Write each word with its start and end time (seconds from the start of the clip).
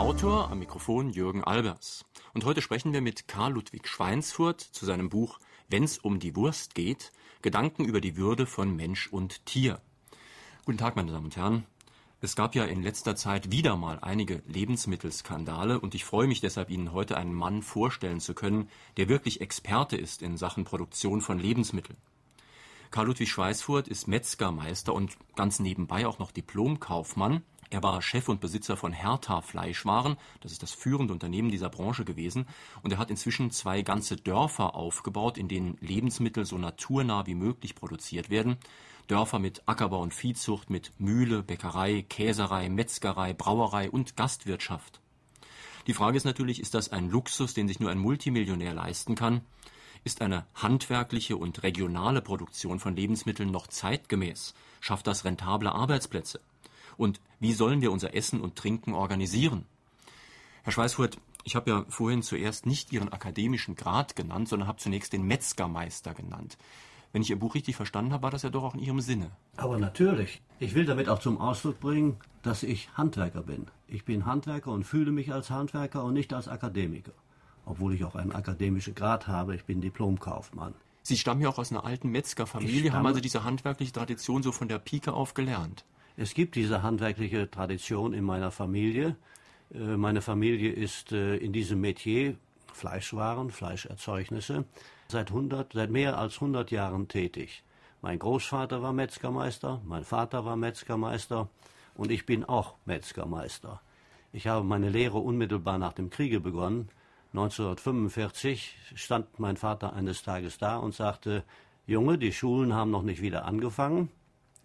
Autor, 0.00 0.50
am 0.50 0.60
Mikrofon 0.60 1.10
Jürgen 1.10 1.44
Albers. 1.44 2.06
Und 2.32 2.46
heute 2.46 2.62
sprechen 2.62 2.94
wir 2.94 3.02
mit 3.02 3.28
Karl 3.28 3.52
Ludwig 3.52 3.86
Schweinsfurt 3.86 4.58
zu 4.62 4.86
seinem 4.86 5.10
Buch 5.10 5.38
Wenn's 5.68 5.98
um 5.98 6.18
die 6.18 6.34
Wurst 6.36 6.74
geht, 6.74 7.12
Gedanken 7.42 7.84
über 7.84 8.00
die 8.00 8.16
Würde 8.16 8.46
von 8.46 8.74
Mensch 8.74 9.08
und 9.08 9.44
Tier. 9.44 9.82
Guten 10.64 10.78
Tag, 10.78 10.96
meine 10.96 11.12
Damen 11.12 11.26
und 11.26 11.36
Herren. 11.36 11.66
Es 12.22 12.34
gab 12.34 12.54
ja 12.54 12.64
in 12.64 12.82
letzter 12.82 13.14
Zeit 13.14 13.52
wieder 13.52 13.76
mal 13.76 13.98
einige 14.00 14.42
Lebensmittelskandale 14.46 15.78
und 15.78 15.94
ich 15.94 16.06
freue 16.06 16.28
mich 16.28 16.40
deshalb, 16.40 16.70
Ihnen 16.70 16.94
heute 16.94 17.18
einen 17.18 17.34
Mann 17.34 17.62
vorstellen 17.62 18.20
zu 18.20 18.32
können, 18.32 18.70
der 18.96 19.10
wirklich 19.10 19.42
Experte 19.42 19.98
ist 19.98 20.22
in 20.22 20.38
Sachen 20.38 20.64
Produktion 20.64 21.20
von 21.20 21.38
Lebensmitteln. 21.38 21.98
Karl 22.90 23.08
Ludwig 23.08 23.28
Schweißfurt 23.28 23.86
ist 23.86 24.08
Metzgermeister 24.08 24.94
und 24.94 25.18
ganz 25.36 25.60
nebenbei 25.60 26.06
auch 26.06 26.18
noch 26.18 26.30
Diplomkaufmann. 26.30 27.42
Er 27.72 27.84
war 27.84 28.02
Chef 28.02 28.28
und 28.28 28.40
Besitzer 28.40 28.76
von 28.76 28.92
Hertha 28.92 29.40
Fleischwaren, 29.42 30.16
das 30.40 30.50
ist 30.50 30.62
das 30.64 30.72
führende 30.72 31.12
Unternehmen 31.12 31.52
dieser 31.52 31.68
Branche 31.68 32.04
gewesen, 32.04 32.46
und 32.82 32.90
er 32.90 32.98
hat 32.98 33.10
inzwischen 33.10 33.52
zwei 33.52 33.82
ganze 33.82 34.16
Dörfer 34.16 34.74
aufgebaut, 34.74 35.38
in 35.38 35.46
denen 35.46 35.78
Lebensmittel 35.80 36.44
so 36.44 36.58
naturnah 36.58 37.26
wie 37.26 37.36
möglich 37.36 37.76
produziert 37.76 38.28
werden. 38.28 38.56
Dörfer 39.06 39.38
mit 39.38 39.62
Ackerbau 39.66 40.02
und 40.02 40.12
Viehzucht, 40.12 40.68
mit 40.68 40.92
Mühle, 40.98 41.44
Bäckerei, 41.44 42.02
Käserei, 42.08 42.68
Metzgerei, 42.68 43.34
Brauerei 43.34 43.88
und 43.88 44.16
Gastwirtschaft. 44.16 45.00
Die 45.86 45.94
Frage 45.94 46.16
ist 46.16 46.24
natürlich, 46.24 46.60
ist 46.60 46.74
das 46.74 46.90
ein 46.90 47.08
Luxus, 47.08 47.54
den 47.54 47.68
sich 47.68 47.78
nur 47.78 47.90
ein 47.90 47.98
Multimillionär 47.98 48.74
leisten 48.74 49.14
kann? 49.14 49.42
Ist 50.02 50.22
eine 50.22 50.44
handwerkliche 50.54 51.36
und 51.36 51.62
regionale 51.62 52.20
Produktion 52.20 52.80
von 52.80 52.96
Lebensmitteln 52.96 53.50
noch 53.50 53.68
zeitgemäß? 53.68 54.54
Schafft 54.80 55.06
das 55.06 55.24
rentable 55.24 55.72
Arbeitsplätze? 55.72 56.40
Und 57.00 57.20
wie 57.38 57.54
sollen 57.54 57.80
wir 57.80 57.92
unser 57.92 58.14
Essen 58.14 58.42
und 58.42 58.56
Trinken 58.56 58.92
organisieren? 58.92 59.64
Herr 60.64 60.72
Schweißfurt, 60.72 61.16
ich 61.44 61.56
habe 61.56 61.70
ja 61.70 61.84
vorhin 61.88 62.22
zuerst 62.22 62.66
nicht 62.66 62.92
Ihren 62.92 63.10
akademischen 63.10 63.74
Grad 63.74 64.16
genannt, 64.16 64.48
sondern 64.48 64.68
habe 64.68 64.78
zunächst 64.78 65.14
den 65.14 65.22
Metzgermeister 65.22 66.12
genannt. 66.12 66.58
Wenn 67.12 67.22
ich 67.22 67.30
Ihr 67.30 67.38
Buch 67.38 67.54
richtig 67.54 67.74
verstanden 67.74 68.12
habe, 68.12 68.24
war 68.24 68.30
das 68.30 68.42
ja 68.42 68.50
doch 68.50 68.62
auch 68.62 68.74
in 68.74 68.80
Ihrem 68.80 69.00
Sinne. 69.00 69.30
Aber 69.56 69.78
natürlich. 69.78 70.42
Ich 70.58 70.74
will 70.74 70.84
damit 70.84 71.08
auch 71.08 71.20
zum 71.20 71.38
Ausdruck 71.38 71.80
bringen, 71.80 72.18
dass 72.42 72.62
ich 72.62 72.90
Handwerker 72.94 73.42
bin. 73.42 73.66
Ich 73.88 74.04
bin 74.04 74.26
Handwerker 74.26 74.70
und 74.70 74.84
fühle 74.84 75.10
mich 75.10 75.32
als 75.32 75.48
Handwerker 75.48 76.04
und 76.04 76.12
nicht 76.12 76.34
als 76.34 76.48
Akademiker 76.48 77.12
obwohl 77.70 77.94
ich 77.94 78.04
auch 78.04 78.16
einen 78.16 78.32
akademischen 78.32 78.94
Grad 78.94 79.26
habe. 79.26 79.54
Ich 79.54 79.64
bin 79.64 79.80
Diplomkaufmann. 79.80 80.74
Sie 81.02 81.16
stammen 81.16 81.40
ja 81.40 81.48
auch 81.48 81.58
aus 81.58 81.70
einer 81.70 81.84
alten 81.84 82.10
Metzgerfamilie, 82.10 82.92
haben 82.92 83.06
also 83.06 83.20
diese 83.20 83.44
handwerkliche 83.44 83.92
Tradition 83.92 84.42
so 84.42 84.52
von 84.52 84.68
der 84.68 84.78
Pike 84.78 85.12
auf 85.12 85.34
gelernt. 85.34 85.84
Es 86.20 86.34
gibt 86.34 86.54
diese 86.54 86.82
handwerkliche 86.82 87.50
Tradition 87.50 88.12
in 88.12 88.24
meiner 88.24 88.50
Familie. 88.50 89.16
Äh, 89.72 89.96
meine 89.96 90.20
Familie 90.20 90.70
ist 90.70 91.12
äh, 91.12 91.36
in 91.36 91.54
diesem 91.54 91.80
Metier 91.80 92.36
Fleischwaren, 92.74 93.50
Fleischerzeugnisse 93.50 94.66
seit 95.08 95.30
100, 95.30 95.72
seit 95.72 95.88
mehr 95.88 96.18
als 96.18 96.34
100 96.34 96.70
Jahren 96.72 97.08
tätig. 97.08 97.64
Mein 98.02 98.18
Großvater 98.18 98.82
war 98.82 98.92
Metzgermeister, 98.92 99.80
mein 99.86 100.04
Vater 100.04 100.44
war 100.44 100.56
Metzgermeister 100.56 101.48
und 101.94 102.10
ich 102.10 102.26
bin 102.26 102.44
auch 102.44 102.74
Metzgermeister. 102.84 103.80
Ich 104.34 104.46
habe 104.46 104.62
meine 104.62 104.90
Lehre 104.90 105.16
unmittelbar 105.16 105.78
nach 105.78 105.94
dem 105.94 106.10
Kriege 106.10 106.38
begonnen 106.38 106.90
1945 107.32 108.76
stand 108.94 109.40
mein 109.40 109.56
Vater 109.56 109.94
eines 109.94 110.22
Tages 110.22 110.58
da 110.58 110.76
und 110.76 110.94
sagte, 110.94 111.44
Junge, 111.86 112.18
die 112.18 112.32
Schulen 112.32 112.74
haben 112.74 112.90
noch 112.90 113.04
nicht 113.04 113.22
wieder 113.22 113.46
angefangen. 113.46 114.10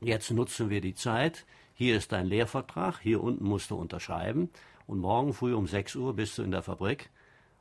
Jetzt 0.06 0.30
nutzen 0.30 0.70
wir 0.70 0.81
die 0.81 0.94
Zeit. 0.94 1.45
Hier 1.73 1.98
ist 1.98 2.11
dein 2.11 2.28
Lehrvertrag. 2.28 3.00
Hier 3.02 3.23
unten 3.23 3.44
musst 3.44 3.72
du 3.72 3.75
unterschreiben. 3.75 4.52
Und 4.86 5.00
morgen 5.00 5.34
früh 5.34 5.56
um 5.56 5.66
6 5.66 5.95
Uhr 5.95 6.16
bist 6.16 6.38
du 6.38 6.44
in 6.44 6.52
der 6.52 6.62
Fabrik. 6.62 7.09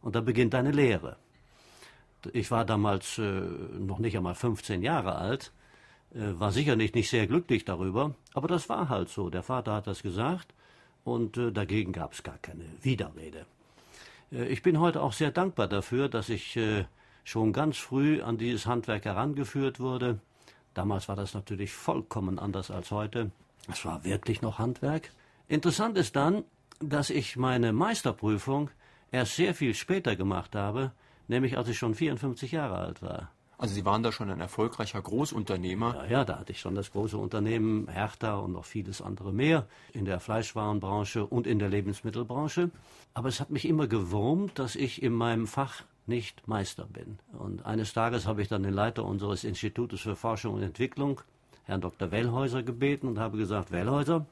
Und 0.03 0.15
da 0.15 0.21
beginnt 0.21 0.53
deine 0.53 0.71
Lehre. 0.71 1.17
Ich 2.35 2.51
war 2.51 2.67
damals 2.67 3.17
äh, 3.17 3.23
noch 3.23 3.99
nicht 3.99 4.15
einmal 4.15 4.35
15 4.35 4.83
Jahre 4.83 5.15
alt, 5.15 5.53
äh, 6.15 6.39
war 6.39 6.53
sicherlich 6.53 6.93
nicht 6.93 7.09
sehr 7.09 7.27
glücklich 7.27 7.65
darüber, 7.65 8.15
aber 8.35 8.49
das 8.49 8.69
war 8.69 8.91
halt 8.91 9.09
so. 9.09 9.31
Der 9.31 9.43
Vater 9.43 9.73
hat 9.73 9.87
das 9.87 10.03
gesagt 10.03 10.53
und 11.03 11.39
äh, 11.39 11.51
dagegen 11.51 11.93
gab 11.93 12.13
es 12.13 12.23
gar 12.23 12.39
keine 12.39 12.65
Widerrede. 12.83 13.47
Äh, 14.31 14.49
ich 14.49 14.63
bin 14.63 14.81
heute 14.81 15.01
auch 15.03 15.15
sehr 15.15 15.31
dankbar 15.31 15.69
dafür, 15.69 16.11
dass 16.11 16.29
ich 16.29 16.57
äh, 16.57 16.85
schon 17.25 17.55
ganz 17.55 17.79
früh 17.79 18.21
an 18.23 18.37
dieses 18.37 18.67
Handwerk 18.67 19.07
herangeführt 19.07 19.81
wurde. 19.81 20.21
Damals 20.75 21.09
war 21.09 21.17
das 21.17 21.35
natürlich 21.35 21.73
vollkommen 21.73 22.39
anders 22.39 22.71
als 22.71 22.91
heute. 22.91 23.31
Es 23.71 23.85
war 23.85 24.05
wirklich 24.05 24.43
noch 24.43 24.59
Handwerk. 24.59 25.11
Interessant 25.49 25.97
ist 25.97 26.17
dann, 26.17 26.45
dass 26.81 27.11
ich 27.11 27.37
meine 27.37 27.73
Meisterprüfung 27.73 28.71
erst 29.11 29.37
sehr 29.37 29.55
viel 29.55 29.75
später 29.75 30.17
gemacht 30.17 30.55
habe, 30.55 30.93
nämlich 31.29 31.57
als 31.57 31.69
ich 31.69 31.79
schon 31.79 31.95
54 31.95 32.53
Jahre 32.53 32.77
alt 32.77 33.03
war. 33.03 33.31
Also 33.57 33.75
Sie 33.75 33.85
waren 33.85 34.03
da 34.03 34.11
schon 34.11 34.31
ein 34.31 34.41
erfolgreicher 34.41 35.01
Großunternehmer. 35.01 35.95
Ja, 35.95 36.11
ja, 36.11 36.25
da 36.25 36.41
hatte 36.41 36.53
ich 36.53 36.61
schon 36.61 36.75
das 36.75 36.91
große 36.91 37.17
Unternehmen 37.17 37.89
Hertha 37.89 38.35
und 38.37 38.53
noch 38.53 38.65
vieles 38.65 39.01
andere 39.01 39.33
mehr 39.33 39.67
in 39.93 40.05
der 40.05 40.19
Fleischwarenbranche 40.19 41.25
und 41.25 41.47
in 41.47 41.61
der 41.61 41.69
Lebensmittelbranche. 41.69 42.71
Aber 43.15 43.29
es 43.29 43.41
hat 43.41 43.51
mich 43.51 43.67
immer 43.69 43.87
gewurmt, 43.87 44.59
dass 44.59 44.75
ich 44.75 45.03
in 45.03 45.13
meinem 45.13 45.47
Fach 45.47 45.83
nicht 46.07 46.47
Meister 46.47 46.87
bin. 46.87 47.19
Und 47.39 47.65
eines 47.65 47.93
Tages 47.93 48.27
habe 48.27 48.43
ich 48.43 48.49
dann 48.49 48.63
den 48.63 48.75
Leiter 48.75 49.05
unseres 49.05 49.45
Institutes 49.45 50.01
für 50.01 50.17
Forschung 50.17 50.55
und 50.55 50.63
Entwicklung, 50.63 51.21
Herrn 51.65 51.81
Dr. 51.81 52.11
Wellhäuser, 52.11 52.63
gebeten 52.63 53.09
und 53.09 53.19
habe 53.19 53.39
gesagt, 53.39 53.73
Wellhäuser, 53.73 54.27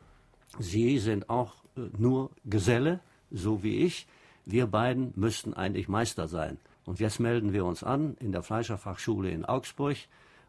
Sie 0.58 0.98
sind 0.98 1.30
auch 1.30 1.54
äh, 1.76 1.80
nur 1.96 2.30
Geselle, 2.44 3.00
so 3.30 3.62
wie 3.62 3.78
ich. 3.78 4.06
Wir 4.44 4.66
beiden 4.66 5.12
müssten 5.16 5.54
eigentlich 5.54 5.88
Meister 5.88 6.28
sein. 6.28 6.58
Und 6.84 7.00
jetzt 7.00 7.20
melden 7.20 7.52
wir 7.52 7.64
uns 7.64 7.82
an 7.82 8.16
in 8.18 8.32
der 8.32 8.42
Fleischerfachschule 8.42 9.30
in 9.30 9.44
Augsburg 9.44 9.96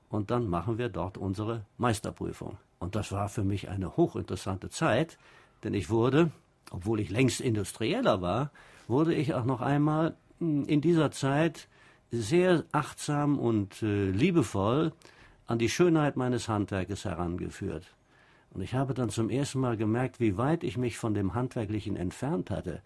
und 0.10 0.32
dann 0.32 0.48
machen 0.48 0.78
wir 0.78 0.90
dort 0.90 1.18
unsere 1.18 1.66
Meisterprüfung. 1.78 2.58
Und 2.80 2.96
das 2.96 3.12
war 3.12 3.30
für 3.30 3.44
mich 3.44 3.70
eine 3.70 3.96
hochinteressante 3.96 4.70
Zeit, 4.70 5.18
denn 5.64 5.74
ich 5.74 5.90
wurde, 5.90 6.32
obwohl 6.72 7.00
ich 7.00 7.10
längst 7.10 7.40
industrieller 7.40 8.22
war, 8.22 8.52
wurde 8.88 9.14
ich 9.14 9.34
auch 9.34 9.46
noch 9.46 9.62
einmal 9.62 10.16
in 10.66 10.82
dieser 10.82 11.12
Zeit 11.12 11.68
sehr 12.12 12.64
achtsam 12.72 13.40
und 13.40 13.82
äh, 13.82 14.12
liebevoll 14.12 14.94
an 15.48 15.60
die 15.60 15.70
Schönheit 15.70 16.16
meines 16.16 16.48
Handwerkes 16.48 17.06
herangeführt. 17.06 17.96
Und 18.52 18.62
ich 18.62 18.76
habe 18.76 18.94
dann 18.94 19.10
zum 19.10 19.30
ersten 19.30 19.60
Mal 19.60 19.78
gemerkt, 19.78 20.20
wie 20.20 20.38
weit 20.38 20.64
ich 20.64 20.78
mich 20.78 20.98
von 20.98 21.14
dem 21.14 21.34
Handwerklichen 21.34 21.96
entfernt 21.96 22.50
hatte 22.50 22.82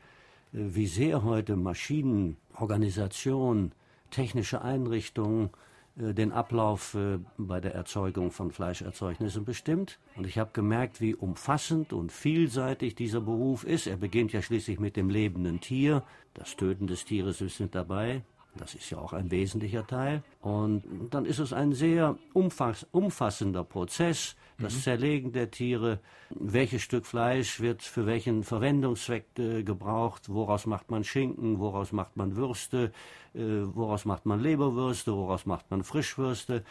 wie 0.51 0.87
sehr 0.87 1.23
heute 1.23 1.55
Maschinen, 1.55 2.37
Organisation, 2.55 3.71
technische 4.11 4.61
Einrichtungen 4.61 5.47
äh, 5.47 5.49
den 5.97 6.31
Ablauf 6.31 6.93
äh, 6.93 7.17
bei 7.37 7.59
der 7.59 7.73
Erzeugung 7.73 8.31
von 8.31 8.51
Fleischerzeugnissen 8.51 9.45
bestimmt. 9.45 9.99
Und 10.15 10.27
ich 10.27 10.37
habe 10.37 10.51
gemerkt, 10.53 11.01
wie 11.01 11.15
umfassend 11.15 11.91
und 11.91 12.11
vielseitig 12.11 12.95
dieser 12.95 13.21
Beruf 13.21 13.63
ist. 13.63 13.87
Er 13.87 13.97
beginnt 13.97 14.31
ja 14.31 14.41
schließlich 14.41 14.79
mit 14.79 14.95
dem 14.95 15.09
lebenden 15.09 15.59
Tier. 15.59 16.03
Das 16.33 16.55
Töten 16.55 16.85
des 16.85 17.05
Tieres 17.05 17.41
ist 17.41 17.59
mit 17.59 17.73
dabei. 17.73 18.21
Das 18.57 18.75
ist 18.75 18.89
ja 18.89 18.97
auch 18.97 19.13
ein 19.13 19.31
wesentlicher 19.31 19.85
Teil. 19.85 20.23
Und 20.41 20.83
dann 21.11 21.25
ist 21.25 21.39
es 21.39 21.53
ein 21.53 21.73
sehr 21.73 22.17
umfassender 22.33 23.63
Prozess, 23.63 24.35
das 24.59 24.75
mhm. 24.75 24.79
Zerlegen 24.79 25.31
der 25.31 25.51
Tiere, 25.51 25.99
welches 26.29 26.81
Stück 26.81 27.05
Fleisch 27.05 27.59
wird 27.59 27.83
für 27.83 28.05
welchen 28.05 28.43
Verwendungszweck 28.43 29.25
äh, 29.37 29.63
gebraucht, 29.63 30.29
woraus 30.29 30.65
macht 30.65 30.89
man 30.89 31.03
Schinken, 31.03 31.59
woraus 31.59 31.91
macht 31.91 32.17
man 32.17 32.35
Würste, 32.35 32.91
äh, 33.33 33.39
woraus 33.39 34.05
macht 34.05 34.25
man 34.25 34.41
Leberwürste, 34.41 35.13
woraus 35.13 35.45
macht 35.45 35.69
man 35.71 35.83
Frischwürste. 35.83 36.63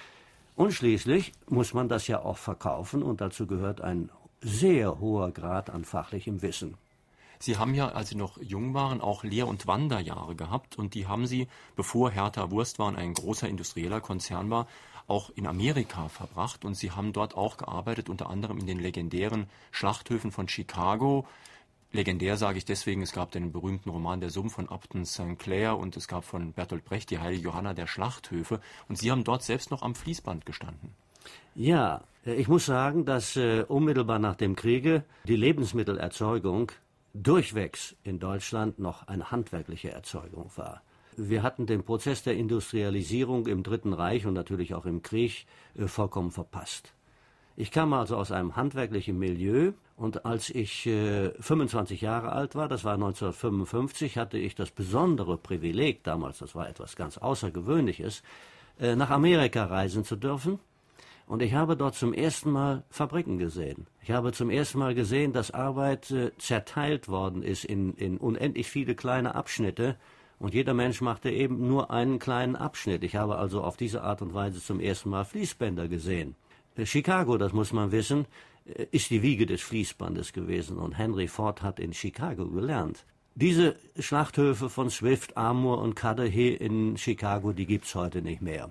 Und 0.56 0.72
schließlich 0.72 1.32
muss 1.48 1.74
man 1.74 1.88
das 1.88 2.08
ja 2.08 2.20
auch 2.20 2.38
verkaufen 2.38 3.03
und 3.03 3.20
dazu 3.20 3.47
gehört 3.47 3.80
ein 3.80 4.10
sehr 4.41 5.00
hoher 5.00 5.30
Grad 5.30 5.71
an 5.71 5.84
fachlichem 5.84 6.42
Wissen. 6.42 6.77
Sie 7.38 7.56
haben 7.56 7.74
ja, 7.74 7.88
als 7.88 8.09
Sie 8.10 8.16
noch 8.16 8.38
jung 8.41 8.74
waren, 8.74 9.00
auch 9.00 9.24
Lehr- 9.24 9.48
und 9.48 9.66
Wanderjahre 9.66 10.34
gehabt 10.34 10.78
und 10.78 10.94
die 10.94 11.06
haben 11.06 11.27
Sie, 11.27 11.48
bevor 11.74 12.10
Hertha 12.10 12.50
Wurstwaren 12.50 12.97
ein 12.97 13.15
großer 13.15 13.48
industrieller 13.48 14.00
Konzern 14.00 14.50
war, 14.50 14.66
auch 15.09 15.30
in 15.30 15.47
Amerika 15.47 16.09
verbracht 16.09 16.65
und 16.65 16.74
Sie 16.74 16.91
haben 16.91 17.12
dort 17.12 17.36
auch 17.36 17.56
gearbeitet, 17.56 18.09
unter 18.09 18.28
anderem 18.28 18.59
in 18.59 18.66
den 18.66 18.80
legendären 18.80 19.47
Schlachthöfen 19.71 20.33
von 20.33 20.48
Chicago. 20.48 21.27
Legendär 21.92 22.36
sage 22.36 22.59
ich 22.59 22.65
deswegen, 22.65 23.03
es 23.03 23.12
gab 23.12 23.30
den 23.30 23.53
berühmten 23.53 23.91
Roman 23.91 24.21
Der 24.21 24.30
Summ 24.30 24.50
von 24.50 24.68
Upton 24.68 25.06
St. 25.06 25.38
Clair 25.38 25.78
und 25.78 25.97
es 25.97 26.09
gab 26.09 26.24
von 26.24 26.53
Bertolt 26.53 26.84
Brecht 26.84 27.10
die 27.10 27.21
Heilige 27.21 27.44
Johanna 27.44 27.74
der 27.74 27.86
Schlachthöfe 27.86 28.60
und 28.88 28.98
Sie 28.98 29.10
haben 29.10 29.24
dort 29.24 29.42
selbst 29.42 29.71
noch 29.71 29.83
am 29.83 29.94
Fließband 29.94 30.44
gestanden. 30.44 30.94
Ja, 31.54 32.03
ich 32.24 32.48
muss 32.48 32.66
sagen, 32.66 33.04
dass 33.04 33.36
äh, 33.36 33.65
unmittelbar 33.66 34.18
nach 34.18 34.34
dem 34.34 34.56
Kriege 34.56 35.04
die 35.24 35.36
Lebensmittelerzeugung 35.36 36.72
durchwegs 37.22 37.97
in 38.03 38.18
Deutschland 38.18 38.78
noch 38.78 39.07
eine 39.09 39.30
handwerkliche 39.30 39.91
Erzeugung 39.91 40.51
war. 40.57 40.83
Wir 41.16 41.42
hatten 41.42 41.66
den 41.66 41.83
Prozess 41.83 42.22
der 42.22 42.36
Industrialisierung 42.36 43.47
im 43.47 43.63
Dritten 43.63 43.95
Reich 43.95 44.27
und 44.27 44.34
natürlich 44.34 44.74
auch 44.74 44.84
im 44.84 45.03
Krieg 45.03 45.47
äh, 45.74 45.86
vollkommen 45.86 46.30
verpasst. 46.30 46.92
Ich 47.57 47.71
kam 47.71 47.95
also 47.95 48.16
aus 48.16 48.33
einem 48.33 48.54
handwerklichen 48.54 49.18
Milieu 49.18 49.72
und 49.97 50.27
als 50.27 50.51
ich 50.51 50.86
äh, 50.86 51.30
25 51.41 52.03
Jahre 52.03 52.33
alt 52.33 52.54
war, 52.54 52.68
das 52.68 52.84
war 52.84 52.95
1955, 52.95 54.19
hatte 54.19 54.36
ich 54.36 54.54
das 54.54 54.71
besondere 54.71 55.39
Privileg 55.39 56.04
damals, 56.04 56.39
das 56.39 56.54
war 56.54 56.69
etwas 56.69 56.97
ganz 56.97 57.16
Außergewöhnliches, 57.16 58.22
äh, 58.78 58.95
nach 58.95 59.09
Amerika 59.09 59.65
reisen 59.65 60.04
zu 60.04 60.16
dürfen. 60.16 60.59
Und 61.26 61.42
ich 61.42 61.54
habe 61.54 61.76
dort 61.76 61.96
zum 61.96 62.12
ersten 62.12 62.50
Mal 62.50 62.84
Fabriken 62.88 63.36
gesehen. 63.36 63.88
Ich 64.00 64.12
habe 64.12 64.32
zum 64.32 64.48
ersten 64.48 64.78
Mal 64.78 64.94
gesehen, 64.94 65.32
dass 65.32 65.50
Arbeit 65.50 66.10
äh, 66.12 66.30
zerteilt 66.38 67.08
worden 67.08 67.42
ist 67.42 67.64
in, 67.64 67.94
in 67.94 68.16
unendlich 68.18 68.68
viele 68.68 68.94
kleine 68.94 69.34
Abschnitte. 69.34 69.96
Und 70.38 70.54
jeder 70.54 70.72
Mensch 70.72 71.00
machte 71.00 71.30
eben 71.30 71.66
nur 71.66 71.90
einen 71.90 72.20
kleinen 72.20 72.54
Abschnitt. 72.54 73.02
Ich 73.02 73.16
habe 73.16 73.38
also 73.38 73.62
auf 73.62 73.76
diese 73.76 74.02
Art 74.02 74.22
und 74.22 74.34
Weise 74.34 74.62
zum 74.62 74.78
ersten 74.78 75.10
Mal 75.10 75.24
Fließbänder 75.24 75.88
gesehen. 75.88 76.36
Äh, 76.76 76.86
Chicago, 76.86 77.36
das 77.38 77.52
muss 77.52 77.72
man 77.72 77.90
wissen, 77.90 78.26
äh, 78.64 78.86
ist 78.92 79.10
die 79.10 79.22
Wiege 79.22 79.46
des 79.46 79.62
Fließbandes 79.62 80.32
gewesen 80.32 80.78
und 80.78 80.96
Henry 80.96 81.26
Ford 81.26 81.60
hat 81.60 81.80
in 81.80 81.92
Chicago 81.92 82.46
gelernt. 82.46 83.04
Diese 83.34 83.76
Schlachthöfe 83.98 84.70
von 84.70 84.90
Swift, 84.90 85.36
Armour 85.36 85.82
und 85.82 85.96
Cudahy 85.96 86.54
in 86.54 86.96
Chicago, 86.96 87.52
die 87.52 87.66
gibt's 87.66 87.96
heute 87.96 88.22
nicht 88.22 88.40
mehr. 88.40 88.70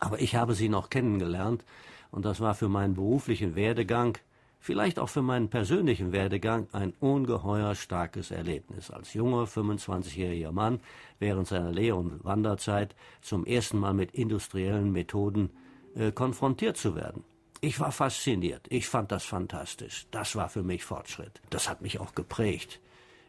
Aber 0.00 0.20
ich 0.20 0.34
habe 0.34 0.54
sie 0.54 0.68
noch 0.68 0.90
kennengelernt 0.90 1.64
und 2.10 2.24
das 2.24 2.40
war 2.40 2.54
für 2.54 2.68
meinen 2.68 2.94
beruflichen 2.94 3.54
Werdegang, 3.54 4.18
vielleicht 4.58 4.98
auch 4.98 5.08
für 5.08 5.22
meinen 5.22 5.48
persönlichen 5.48 6.12
Werdegang, 6.12 6.68
ein 6.72 6.94
ungeheuer 7.00 7.74
starkes 7.74 8.30
Erlebnis. 8.30 8.90
Als 8.90 9.14
junger 9.14 9.44
25-jähriger 9.44 10.52
Mann 10.52 10.80
während 11.18 11.46
seiner 11.46 11.70
Lehr- 11.70 11.96
und 11.96 12.24
Wanderzeit 12.24 12.96
zum 13.20 13.44
ersten 13.44 13.78
Mal 13.78 13.94
mit 13.94 14.12
industriellen 14.12 14.90
Methoden 14.90 15.50
äh, 15.94 16.12
konfrontiert 16.12 16.76
zu 16.76 16.96
werden. 16.96 17.24
Ich 17.60 17.78
war 17.78 17.92
fasziniert. 17.92 18.66
Ich 18.70 18.88
fand 18.88 19.12
das 19.12 19.24
fantastisch. 19.24 20.06
Das 20.10 20.34
war 20.34 20.48
für 20.48 20.62
mich 20.62 20.82
Fortschritt. 20.82 21.42
Das 21.50 21.68
hat 21.68 21.82
mich 21.82 22.00
auch 22.00 22.14
geprägt. 22.14 22.80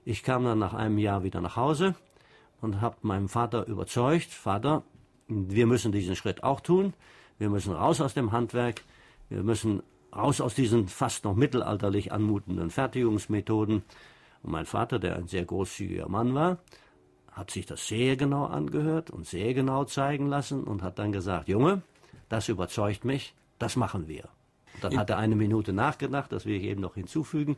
Ich 0.06 0.24
kam 0.24 0.46
dann 0.46 0.60
nach 0.60 0.74
einem 0.74 0.98
Jahr 0.98 1.24
wieder 1.24 1.42
nach 1.42 1.58
Hause 1.58 1.96
und 2.62 2.80
habe 2.80 2.96
meinem 3.02 3.28
Vater 3.28 3.68
überzeugt, 3.68 4.32
Vater, 4.32 4.84
wir 5.32 5.66
müssen 5.66 5.92
diesen 5.92 6.16
Schritt 6.16 6.44
auch 6.44 6.60
tun. 6.60 6.94
Wir 7.40 7.50
müssen 7.50 7.74
raus 7.74 8.02
aus 8.02 8.14
dem 8.14 8.32
Handwerk. 8.32 8.84
Wir 9.30 9.44
müssen 9.44 9.82
raus 10.14 10.42
aus 10.42 10.56
diesen 10.56 10.88
fast 10.88 11.24
noch 11.24 11.36
mittelalterlich 11.36 12.12
anmutenden 12.12 12.70
Fertigungsmethoden. 12.70 13.84
Und 14.44 14.52
mein 14.52 14.66
Vater, 14.66 15.00
der 15.00 15.16
ein 15.16 15.28
sehr 15.28 15.46
großzügiger 15.46 16.10
Mann 16.10 16.34
war, 16.36 16.58
hat 17.32 17.52
sich 17.52 17.66
das 17.66 17.88
sehr 17.88 18.18
genau 18.18 18.46
angehört 18.46 19.10
und 19.10 19.26
sehr 19.26 19.54
genau 19.54 19.86
zeigen 19.86 20.28
lassen 20.28 20.66
und 20.66 20.84
hat 20.84 21.00
dann 21.00 21.14
gesagt, 21.14 21.48
Junge, 21.48 21.82
das 22.28 22.50
überzeugt 22.50 23.06
mich, 23.06 23.34
das 23.58 23.78
machen 23.78 24.08
wir. 24.08 24.26
Und 24.74 24.84
dann 24.84 24.98
hat 24.98 25.10
er 25.10 25.18
eine 25.18 25.36
Minute 25.36 25.72
nachgedacht, 25.72 26.32
das 26.32 26.46
will 26.46 26.56
ich 26.56 26.64
eben 26.64 26.82
noch 26.82 26.96
hinzufügen, 26.96 27.56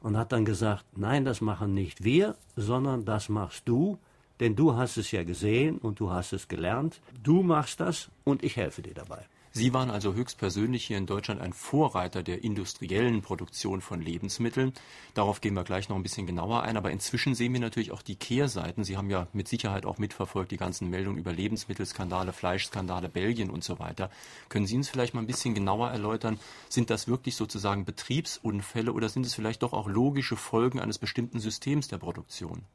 und 0.00 0.16
hat 0.16 0.30
dann 0.30 0.44
gesagt, 0.44 0.84
nein, 0.94 1.24
das 1.24 1.40
machen 1.40 1.74
nicht 1.74 2.04
wir, 2.04 2.36
sondern 2.54 3.04
das 3.04 3.28
machst 3.28 3.68
du, 3.68 3.98
denn 4.40 4.56
du 4.56 4.76
hast 4.76 4.96
es 4.96 5.10
ja 5.10 5.24
gesehen 5.24 5.78
und 5.78 6.00
du 6.00 6.10
hast 6.10 6.32
es 6.32 6.48
gelernt. 6.48 7.00
Du 7.22 7.42
machst 7.42 7.80
das 7.80 8.10
und 8.24 8.42
ich 8.42 8.56
helfe 8.56 8.82
dir 8.82 8.94
dabei. 8.94 9.26
Sie 9.56 9.72
waren 9.72 9.88
also 9.88 10.12
höchstpersönlich 10.12 10.84
hier 10.84 10.98
in 10.98 11.06
Deutschland 11.06 11.40
ein 11.40 11.54
Vorreiter 11.54 12.22
der 12.22 12.44
industriellen 12.44 13.22
Produktion 13.22 13.80
von 13.80 14.02
Lebensmitteln. 14.02 14.74
Darauf 15.14 15.40
gehen 15.40 15.54
wir 15.54 15.64
gleich 15.64 15.88
noch 15.88 15.96
ein 15.96 16.02
bisschen 16.02 16.26
genauer 16.26 16.62
ein. 16.64 16.76
Aber 16.76 16.90
inzwischen 16.90 17.34
sehen 17.34 17.54
wir 17.54 17.60
natürlich 17.60 17.90
auch 17.90 18.02
die 18.02 18.16
Kehrseiten. 18.16 18.84
Sie 18.84 18.98
haben 18.98 19.08
ja 19.08 19.28
mit 19.32 19.48
Sicherheit 19.48 19.86
auch 19.86 19.96
mitverfolgt 19.96 20.50
die 20.50 20.58
ganzen 20.58 20.90
Meldungen 20.90 21.18
über 21.18 21.32
Lebensmittelskandale, 21.32 22.34
Fleischskandale, 22.34 23.08
Belgien 23.08 23.48
und 23.48 23.64
so 23.64 23.78
weiter. 23.78 24.10
Können 24.50 24.66
Sie 24.66 24.76
uns 24.76 24.90
vielleicht 24.90 25.14
mal 25.14 25.20
ein 25.20 25.26
bisschen 25.26 25.54
genauer 25.54 25.88
erläutern, 25.88 26.38
sind 26.68 26.90
das 26.90 27.08
wirklich 27.08 27.34
sozusagen 27.34 27.86
Betriebsunfälle 27.86 28.92
oder 28.92 29.08
sind 29.08 29.24
es 29.24 29.34
vielleicht 29.34 29.62
doch 29.62 29.72
auch 29.72 29.88
logische 29.88 30.36
Folgen 30.36 30.80
eines 30.80 30.98
bestimmten 30.98 31.40
Systems 31.40 31.88
der 31.88 31.96
Produktion? 31.96 32.66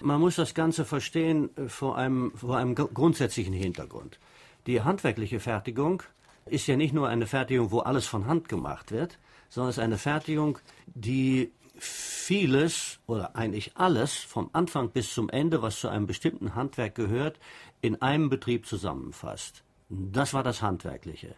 Man 0.00 0.20
muss 0.20 0.36
das 0.36 0.54
Ganze 0.54 0.84
verstehen 0.84 1.50
äh, 1.56 1.68
vor 1.68 1.96
einem, 1.96 2.32
vor 2.34 2.56
einem 2.56 2.74
grundsätzlichen 2.74 3.54
Hintergrund. 3.54 4.18
Die 4.66 4.82
handwerkliche 4.82 5.40
Fertigung 5.40 6.02
ist 6.46 6.66
ja 6.66 6.76
nicht 6.76 6.94
nur 6.94 7.08
eine 7.08 7.26
Fertigung, 7.26 7.70
wo 7.70 7.80
alles 7.80 8.06
von 8.06 8.26
Hand 8.26 8.48
gemacht 8.48 8.92
wird, 8.92 9.18
sondern 9.48 9.70
es 9.70 9.78
ist 9.78 9.82
eine 9.82 9.98
Fertigung, 9.98 10.58
die 10.86 11.52
vieles 11.76 13.00
oder 13.06 13.36
eigentlich 13.36 13.76
alles 13.76 14.14
vom 14.14 14.50
Anfang 14.52 14.90
bis 14.90 15.12
zum 15.12 15.28
Ende, 15.28 15.62
was 15.62 15.80
zu 15.80 15.88
einem 15.88 16.06
bestimmten 16.06 16.54
Handwerk 16.54 16.94
gehört, 16.94 17.38
in 17.82 18.00
einem 18.00 18.30
Betrieb 18.30 18.66
zusammenfasst. 18.66 19.62
Das 19.88 20.32
war 20.34 20.42
das 20.42 20.62
Handwerkliche. 20.62 21.34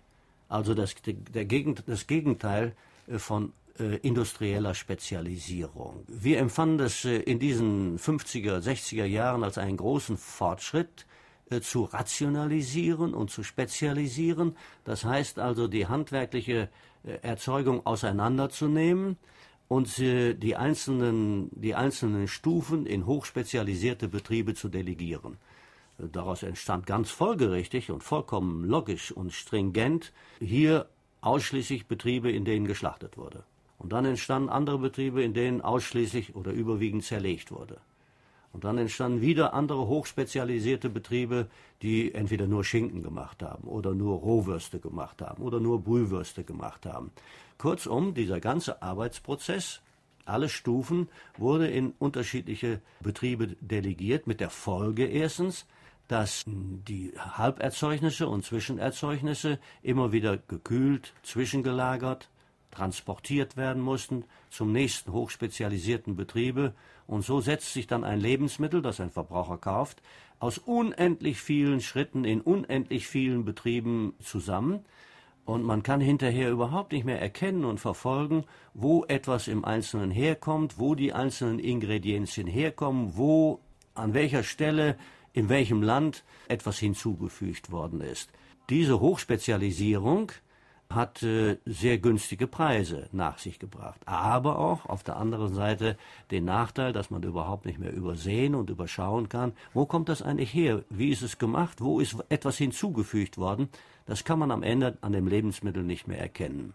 Also 0.48 0.74
das, 0.74 0.94
der, 1.04 1.44
das 1.44 2.06
Gegenteil 2.06 2.76
äh, 3.08 3.18
von 3.18 3.52
äh, 3.78 3.96
industrieller 3.96 4.74
Spezialisierung. 4.74 6.04
Wir 6.08 6.38
empfanden 6.38 6.78
das 6.78 7.04
äh, 7.04 7.16
in 7.16 7.38
diesen 7.38 7.98
50er, 7.98 8.60
60er 8.60 9.04
Jahren 9.04 9.44
als 9.44 9.58
einen 9.58 9.76
großen 9.76 10.16
Fortschritt, 10.16 11.06
äh, 11.50 11.60
zu 11.60 11.84
rationalisieren 11.84 13.14
und 13.14 13.30
zu 13.30 13.42
spezialisieren. 13.42 14.56
Das 14.84 15.04
heißt 15.04 15.38
also, 15.38 15.68
die 15.68 15.86
handwerkliche 15.86 16.68
Erzeugung 17.22 17.86
auseinanderzunehmen 17.86 19.16
und 19.68 19.96
die 19.98 20.56
einzelnen, 20.56 21.50
die 21.52 21.76
einzelnen 21.76 22.26
Stufen 22.26 22.84
in 22.84 23.06
hochspezialisierte 23.06 24.08
Betriebe 24.08 24.54
zu 24.54 24.68
delegieren. 24.68 25.36
Daraus 25.98 26.42
entstand 26.42 26.84
ganz 26.86 27.10
folgerichtig 27.10 27.92
und 27.92 28.02
vollkommen 28.02 28.64
logisch 28.64 29.12
und 29.12 29.32
stringent 29.32 30.12
hier 30.40 30.88
ausschließlich 31.20 31.86
Betriebe, 31.86 32.30
in 32.32 32.44
denen 32.44 32.66
geschlachtet 32.66 33.16
wurde. 33.16 33.44
Und 33.86 33.92
dann 33.92 34.04
entstanden 34.04 34.48
andere 34.48 34.80
Betriebe, 34.80 35.22
in 35.22 35.32
denen 35.32 35.60
ausschließlich 35.60 36.34
oder 36.34 36.50
überwiegend 36.50 37.04
zerlegt 37.04 37.52
wurde. 37.52 37.78
Und 38.52 38.64
dann 38.64 38.78
entstanden 38.78 39.20
wieder 39.20 39.54
andere 39.54 39.86
hochspezialisierte 39.86 40.90
Betriebe, 40.90 41.46
die 41.82 42.12
entweder 42.12 42.48
nur 42.48 42.64
Schinken 42.64 43.04
gemacht 43.04 43.44
haben 43.44 43.68
oder 43.68 43.94
nur 43.94 44.18
Rohwürste 44.18 44.80
gemacht 44.80 45.22
haben 45.22 45.40
oder 45.40 45.60
nur 45.60 45.84
Brühwürste 45.84 46.42
gemacht 46.42 46.84
haben. 46.84 47.12
Kurzum, 47.58 48.12
dieser 48.12 48.40
ganze 48.40 48.82
Arbeitsprozess, 48.82 49.82
alle 50.24 50.48
Stufen, 50.48 51.08
wurde 51.38 51.68
in 51.68 51.94
unterschiedliche 52.00 52.80
Betriebe 52.98 53.54
delegiert, 53.60 54.26
mit 54.26 54.40
der 54.40 54.50
Folge 54.50 55.06
erstens, 55.06 55.64
dass 56.08 56.42
die 56.48 57.12
Halberzeugnisse 57.16 58.26
und 58.26 58.44
Zwischenerzeugnisse 58.44 59.60
immer 59.84 60.10
wieder 60.10 60.38
gekühlt, 60.38 61.14
zwischengelagert, 61.22 62.28
transportiert 62.76 63.56
werden 63.56 63.82
mussten 63.82 64.24
zum 64.50 64.70
nächsten 64.70 65.12
hochspezialisierten 65.12 66.14
Betriebe. 66.14 66.74
Und 67.06 67.24
so 67.24 67.40
setzt 67.40 67.72
sich 67.72 67.86
dann 67.86 68.04
ein 68.04 68.20
Lebensmittel, 68.20 68.82
das 68.82 69.00
ein 69.00 69.10
Verbraucher 69.10 69.56
kauft, 69.56 70.02
aus 70.38 70.58
unendlich 70.58 71.40
vielen 71.40 71.80
Schritten 71.80 72.24
in 72.24 72.42
unendlich 72.42 73.06
vielen 73.06 73.44
Betrieben 73.44 74.14
zusammen. 74.22 74.84
Und 75.46 75.62
man 75.62 75.82
kann 75.82 76.00
hinterher 76.00 76.50
überhaupt 76.50 76.92
nicht 76.92 77.04
mehr 77.04 77.20
erkennen 77.20 77.64
und 77.64 77.78
verfolgen, 77.78 78.44
wo 78.74 79.04
etwas 79.04 79.48
im 79.48 79.64
Einzelnen 79.64 80.10
herkommt, 80.10 80.78
wo 80.78 80.94
die 80.94 81.12
einzelnen 81.12 81.60
Ingredienzien 81.60 82.48
herkommen, 82.48 83.12
wo, 83.16 83.60
an 83.94 84.12
welcher 84.12 84.42
Stelle, 84.42 84.98
in 85.32 85.48
welchem 85.48 85.82
Land 85.82 86.24
etwas 86.48 86.78
hinzugefügt 86.78 87.70
worden 87.70 88.00
ist. 88.00 88.30
Diese 88.68 89.00
Hochspezialisierung 89.00 90.32
hat 90.88 91.18
sehr 91.18 91.98
günstige 91.98 92.46
Preise 92.46 93.08
nach 93.12 93.38
sich 93.38 93.58
gebracht. 93.58 94.00
Aber 94.06 94.58
auch 94.58 94.86
auf 94.86 95.02
der 95.02 95.16
anderen 95.16 95.54
Seite 95.54 95.96
den 96.30 96.44
Nachteil, 96.44 96.92
dass 96.92 97.10
man 97.10 97.22
überhaupt 97.22 97.66
nicht 97.66 97.78
mehr 97.78 97.92
übersehen 97.92 98.54
und 98.54 98.70
überschauen 98.70 99.28
kann, 99.28 99.52
wo 99.74 99.86
kommt 99.86 100.08
das 100.08 100.22
eigentlich 100.22 100.54
her? 100.54 100.84
Wie 100.90 101.10
ist 101.10 101.22
es 101.22 101.38
gemacht? 101.38 101.80
Wo 101.80 102.00
ist 102.00 102.16
etwas 102.28 102.56
hinzugefügt 102.56 103.38
worden? 103.38 103.68
Das 104.06 104.24
kann 104.24 104.38
man 104.38 104.50
am 104.50 104.62
Ende 104.62 104.96
an 105.00 105.12
dem 105.12 105.26
Lebensmittel 105.26 105.82
nicht 105.82 106.06
mehr 106.06 106.20
erkennen. 106.20 106.72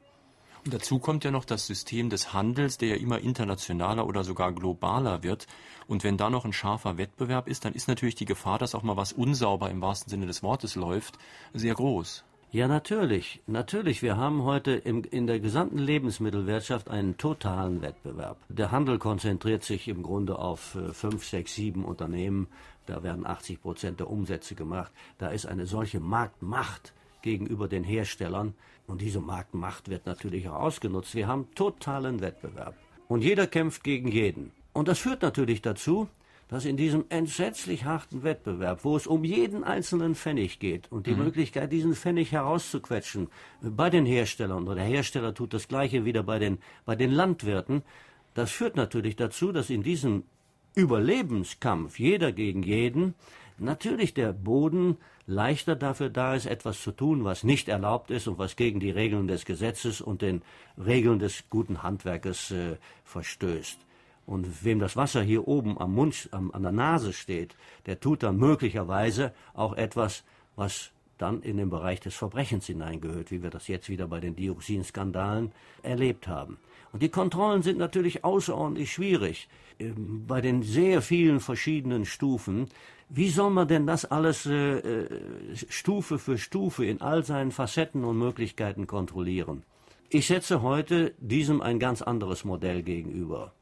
Und 0.64 0.76
dazu 0.76 1.00
kommt 1.00 1.24
ja 1.24 1.32
noch 1.32 1.46
das 1.46 1.66
System 1.66 2.12
des 2.12 2.34
Handels, 2.34 2.78
der 2.78 2.90
ja 2.90 2.96
immer 2.96 3.20
internationaler 3.20 4.06
oder 4.06 4.24
sogar 4.24 4.52
globaler 4.52 5.24
wird. 5.24 5.48
Und 5.88 6.04
wenn 6.04 6.18
da 6.18 6.30
noch 6.30 6.46
ein 6.46 6.54
scharfer 6.54 6.98
Wettbewerb 7.00 7.48
ist, 7.48 7.66
dann 7.66 7.74
ist 7.74 7.88
natürlich 7.88 8.14
die 8.14 8.26
Gefahr, 8.26 8.60
dass 8.60 8.76
auch 8.76 8.84
mal 8.84 8.96
was 8.96 9.12
unsauber 9.12 9.72
im 9.72 9.82
wahrsten 9.82 10.12
Sinne 10.12 10.28
des 10.28 10.44
Wortes 10.44 10.76
läuft, 10.76 11.18
sehr 11.54 11.74
groß. 11.74 12.24
Ja, 12.54 12.68
natürlich. 12.68 13.40
Natürlich. 13.48 14.02
Wir 14.02 14.18
haben 14.18 14.44
heute 14.44 14.72
im, 14.72 15.06
in 15.10 15.26
der 15.26 15.40
gesamten 15.40 15.78
Lebensmittelwirtschaft 15.78 16.90
einen 16.90 17.16
totalen 17.18 17.82
Wettbewerb. 17.82 18.40
Der 18.50 18.72
Handel 18.72 19.00
konzentriert 19.00 19.64
sich 19.64 19.88
im 19.88 20.04
Grunde 20.04 20.38
auf 20.38 20.76
äh, 20.76 20.92
fünf, 20.92 21.24
sechs, 21.24 21.56
sieben 21.56 21.86
Unternehmen. 21.86 22.48
Da 22.88 23.04
werden 23.04 23.26
80 23.26 23.62
Prozent 23.62 24.02
der 24.02 24.10
Umsätze 24.10 24.56
gemacht. 24.56 24.92
Da 25.18 25.30
ist 25.30 25.46
eine 25.46 25.66
solche 25.66 26.02
Marktmacht 26.02 26.92
gegenüber 27.22 27.70
den 27.70 27.86
Herstellern. 27.86 28.54
Und 28.86 29.00
diese 29.00 29.22
Marktmacht 29.22 29.88
wird 29.88 30.06
natürlich 30.06 30.50
auch 30.50 30.60
ausgenutzt. 30.60 31.16
Wir 31.16 31.30
haben 31.30 31.48
totalen 31.56 32.20
Wettbewerb. 32.20 32.76
Und 33.08 33.24
jeder 33.24 33.48
kämpft 33.48 33.82
gegen 33.82 34.10
jeden. 34.10 34.52
Und 34.74 34.90
das 34.90 35.00
führt 35.00 35.22
natürlich 35.22 35.62
dazu, 35.62 36.10
dass 36.52 36.66
in 36.66 36.76
diesem 36.76 37.06
entsetzlich 37.08 37.86
harten 37.86 38.24
Wettbewerb, 38.24 38.84
wo 38.84 38.98
es 38.98 39.08
um 39.08 39.24
jeden 39.24 39.64
einzelnen 39.64 40.16
Pfennig 40.16 40.60
geht 40.60 40.92
und 40.92 41.08
die 41.08 41.14
mhm. 41.14 41.24
Möglichkeit, 41.24 41.72
diesen 41.72 41.96
Pfennig 41.96 42.34
herauszuquetschen 42.34 43.30
bei 43.62 43.90
den 43.90 44.06
Herstellern, 44.06 44.66
oder 44.66 44.76
der 44.76 44.84
Hersteller 44.84 45.34
tut 45.34 45.54
das 45.54 45.70
Gleiche 45.70 46.04
wieder 46.04 46.24
bei 46.24 46.40
den, 46.40 46.58
bei 46.84 46.98
den 46.98 47.10
Landwirten, 47.10 47.84
das 48.34 48.52
führt 48.52 48.76
natürlich 48.76 49.16
dazu, 49.16 49.54
dass 49.54 49.70
in 49.70 49.82
diesem 49.82 50.24
Überlebenskampf 50.76 52.00
jeder 52.00 52.34
gegen 52.34 52.64
jeden 52.64 53.16
natürlich 53.58 54.14
der 54.14 54.34
Boden 54.34 54.98
leichter 55.26 55.78
dafür 55.78 56.10
da 56.10 56.36
ist, 56.36 56.48
etwas 56.48 56.82
zu 56.82 56.92
tun, 56.92 57.24
was 57.24 57.46
nicht 57.46 57.70
erlaubt 57.70 58.12
ist 58.12 58.28
und 58.28 58.38
was 58.38 58.58
gegen 58.58 58.82
die 58.82 58.92
Regeln 58.92 59.28
des 59.28 59.46
Gesetzes 59.46 60.02
und 60.02 60.22
den 60.22 60.42
Regeln 60.78 61.20
des 61.20 61.46
guten 61.50 61.82
Handwerkes 61.82 62.52
äh, 62.52 62.76
verstößt. 63.06 63.80
Und 64.26 64.64
wem 64.64 64.80
das 64.80 64.96
Wasser 64.96 65.22
hier 65.22 65.48
oben 65.48 65.78
am 65.78 65.94
Mund, 65.94 66.30
am, 66.32 66.52
an 66.52 66.64
der 66.64 66.72
Nase 66.72 67.14
steht, 67.14 67.56
der 67.86 68.00
tut 68.00 68.24
dann 68.24 68.38
möglicherweise 68.38 69.34
auch 69.54 69.74
etwas, 69.74 70.24
was 70.56 70.92
dann 71.18 71.42
in 71.42 71.58
den 71.58 71.70
Bereich 71.70 72.00
des 72.00 72.16
Verbrechens 72.16 72.66
hineingehört, 72.66 73.32
wie 73.32 73.44
wir 73.44 73.50
das 73.50 73.68
jetzt 73.68 73.90
wieder 73.90 74.08
bei 74.08 74.20
den 74.20 74.36
Dioxinskandalen 74.36 75.52
erlebt 75.84 76.28
haben. 76.28 76.58
Und 76.92 77.04
die 77.04 77.10
Kontrollen 77.10 77.62
sind 77.62 77.78
natürlich 77.78 78.24
außerordentlich 78.24 78.92
schwierig 78.92 79.48
ähm, 79.80 80.26
bei 80.28 80.42
den 80.42 80.64
sehr 80.64 81.02
vielen 81.02 81.40
verschiedenen 81.40 82.06
Stufen. 82.06 82.68
Wie 83.10 83.30
soll 83.30 83.52
man 83.52 83.68
denn 83.68 83.88
das 83.88 84.06
alles 84.06 84.46
äh, 84.46 84.80
äh, 84.80 85.08
Stufe 85.70 86.18
für 86.18 86.38
Stufe 86.38 86.86
in 86.86 87.02
all 87.02 87.24
seinen 87.24 87.52
Facetten 87.52 88.04
und 88.04 88.18
Möglichkeiten 88.18 88.88
kontrollieren? 88.88 89.64
Ich 90.10 90.28
setze 90.28 90.62
heute 90.62 91.14
diesem 91.20 91.62
ein 91.62 91.80
ganz 91.80 92.02
anderes 92.02 92.44
Modell 92.44 92.84
gegenüber. 92.84 93.54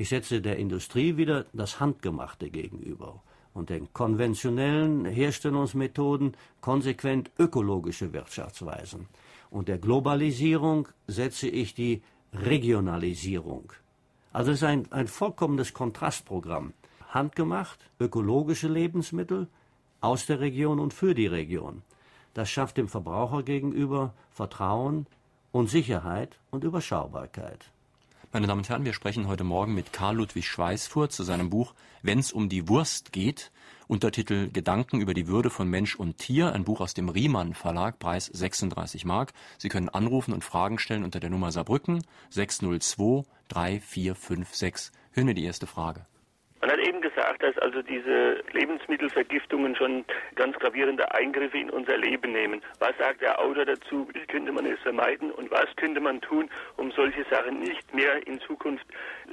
Ich 0.00 0.10
setze 0.10 0.40
der 0.40 0.58
Industrie 0.58 1.16
wieder 1.16 1.46
das 1.52 1.80
Handgemachte 1.80 2.50
gegenüber 2.50 3.20
und 3.52 3.68
den 3.68 3.92
konventionellen 3.92 5.04
Herstellungsmethoden 5.04 6.36
konsequent 6.60 7.32
ökologische 7.36 8.12
Wirtschaftsweisen. 8.12 9.08
Und 9.50 9.66
der 9.66 9.78
Globalisierung 9.78 10.86
setze 11.08 11.48
ich 11.48 11.74
die 11.74 12.02
Regionalisierung. 12.32 13.72
Also 14.32 14.52
es 14.52 14.58
ist 14.58 14.64
ein, 14.64 14.92
ein 14.92 15.08
vollkommenes 15.08 15.74
Kontrastprogramm. 15.74 16.74
Handgemacht, 17.08 17.80
ökologische 17.98 18.68
Lebensmittel 18.68 19.48
aus 20.00 20.26
der 20.26 20.38
Region 20.38 20.78
und 20.78 20.94
für 20.94 21.14
die 21.14 21.26
Region. 21.26 21.82
Das 22.34 22.48
schafft 22.48 22.76
dem 22.76 22.86
Verbraucher 22.86 23.42
gegenüber 23.42 24.14
Vertrauen 24.30 25.06
und 25.50 25.68
Sicherheit 25.68 26.38
und 26.52 26.62
Überschaubarkeit. 26.62 27.72
Meine 28.30 28.46
Damen 28.46 28.60
und 28.60 28.68
Herren, 28.68 28.84
wir 28.84 28.92
sprechen 28.92 29.26
heute 29.26 29.42
Morgen 29.42 29.74
mit 29.74 29.94
Karl 29.94 30.16
Ludwig 30.16 30.46
Schweißfurt 30.46 31.12
zu 31.12 31.22
seinem 31.22 31.48
Buch 31.48 31.72
Wenn's 32.02 32.30
um 32.30 32.50
die 32.50 32.68
Wurst 32.68 33.10
geht. 33.10 33.50
Untertitel 33.86 34.50
Gedanken 34.50 35.00
über 35.00 35.14
die 35.14 35.28
Würde 35.28 35.48
von 35.48 35.66
Mensch 35.66 35.96
und 35.96 36.18
Tier, 36.18 36.52
ein 36.52 36.64
Buch 36.64 36.82
aus 36.82 36.92
dem 36.92 37.08
Riemann 37.08 37.54
Verlag, 37.54 37.98
Preis 37.98 38.26
36 38.26 39.06
Mark. 39.06 39.32
Sie 39.56 39.70
können 39.70 39.88
anrufen 39.88 40.34
und 40.34 40.44
Fragen 40.44 40.78
stellen 40.78 41.04
unter 41.04 41.20
der 41.20 41.30
Nummer 41.30 41.52
Saarbrücken 41.52 42.04
602 42.28 43.24
3456. 43.48 44.92
Hören 45.12 45.26
wir 45.26 45.34
die 45.34 45.44
erste 45.44 45.66
Frage. 45.66 46.04
Man 46.60 46.70
hat 46.70 46.78
eben 46.80 47.00
gesagt, 47.00 47.42
dass 47.42 47.56
also 47.58 47.82
diese 47.82 48.42
Lebensmittelvergiftungen 48.52 49.76
schon 49.76 50.04
ganz 50.34 50.56
gravierende 50.58 51.12
Eingriffe 51.14 51.58
in 51.58 51.70
unser 51.70 51.96
Leben 51.96 52.32
nehmen. 52.32 52.60
Was 52.80 52.96
sagt 52.98 53.20
der 53.20 53.38
Autor 53.38 53.64
dazu? 53.64 54.08
Wie 54.12 54.26
könnte 54.26 54.50
man 54.52 54.66
es 54.66 54.80
vermeiden? 54.80 55.30
Und 55.30 55.50
was 55.50 55.66
könnte 55.76 56.00
man 56.00 56.20
tun, 56.20 56.50
um 56.76 56.90
solche 56.92 57.24
Sachen 57.30 57.60
nicht 57.60 57.94
mehr 57.94 58.26
in 58.26 58.40
Zukunft 58.40 58.86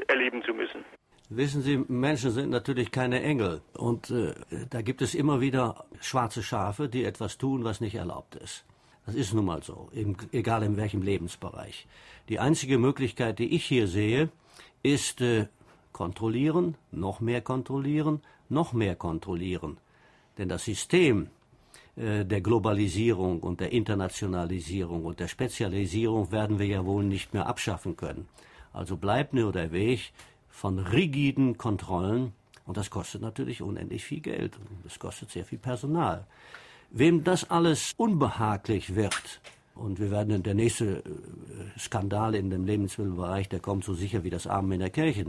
erleben 0.08 0.44
zu 0.44 0.53
müssen? 0.53 0.86
Wissen 1.29 1.63
Sie, 1.63 1.84
Menschen 1.88 2.29
sind 2.29 2.51
natürlich 2.51 2.91
keine 2.91 3.24
Engel. 3.24 3.62
Und 3.74 4.12
äh, 4.12 4.36
da 4.70 4.84
gibt 4.84 5.01
es 5.01 5.15
immer 5.15 5.41
wieder 5.41 5.86
schwarze 6.00 6.44
Schafe, 6.44 6.88
die 6.88 7.03
etwas 7.03 7.39
tun, 7.39 7.63
was 7.63 7.82
nicht 7.82 7.96
erlaubt 7.96 8.36
ist. 8.36 8.63
Das 9.08 9.15
ist 9.15 9.34
nun 9.34 9.46
mal 9.46 9.63
so, 9.63 9.89
in, 9.91 10.15
egal 10.32 10.62
in 10.63 10.77
welchem 10.77 11.01
Lebensbereich. 11.01 11.88
Die 12.29 12.39
einzige 12.39 12.77
Möglichkeit, 12.77 13.39
die 13.39 13.55
ich 13.55 13.65
hier 13.65 13.88
sehe, 13.88 14.29
ist 14.84 15.22
äh, 15.22 15.48
kontrollieren, 15.95 16.75
noch 16.91 17.21
mehr 17.21 17.39
kontrollieren, 17.39 18.19
noch 18.49 18.73
mehr 18.73 18.97
kontrollieren. 18.97 19.77
Denn 20.37 20.49
das 20.49 20.65
System 20.65 21.29
äh, 21.95 22.25
der 22.25 22.41
Globalisierung 22.41 23.39
und 23.39 23.61
der 23.61 23.71
Internationalisierung 23.71 25.05
und 25.05 25.21
der 25.21 25.29
Spezialisierung 25.29 26.33
werden 26.33 26.59
wir 26.59 26.65
ja 26.65 26.85
wohl 26.85 27.05
nicht 27.05 27.33
mehr 27.33 27.47
abschaffen 27.47 27.95
können. 27.95 28.27
Also 28.73 28.97
bleibt 28.97 29.33
nur 29.33 29.53
der 29.53 29.71
Weg 29.71 30.11
von 30.49 30.79
rigiden 30.79 31.57
Kontrollen 31.57 32.33
und 32.65 32.75
das 32.75 32.89
kostet 32.89 33.21
natürlich 33.21 33.61
unendlich 33.61 34.03
viel 34.03 34.19
Geld 34.19 34.57
und 34.57 34.67
das 34.83 34.99
kostet 34.99 35.31
sehr 35.31 35.45
viel 35.45 35.59
Personal. 35.59 36.27
Wem 36.91 37.23
das 37.23 37.49
alles 37.49 37.93
unbehaglich 37.95 38.95
wird, 38.95 39.39
und 39.75 39.99
wir 39.99 40.11
werden 40.11 40.43
der 40.43 40.55
nächste 40.55 40.97
äh, 40.97 41.79
Skandal 41.79 42.35
in 42.35 42.49
dem 42.49 42.65
Lebensmittelbereich, 42.65 43.47
der 43.47 43.61
kommt 43.61 43.85
so 43.85 43.93
sicher 43.93 44.25
wie 44.25 44.29
das 44.29 44.45
Armen 44.45 44.73
in 44.73 44.79
der 44.81 44.89
Kirche. 44.89 45.27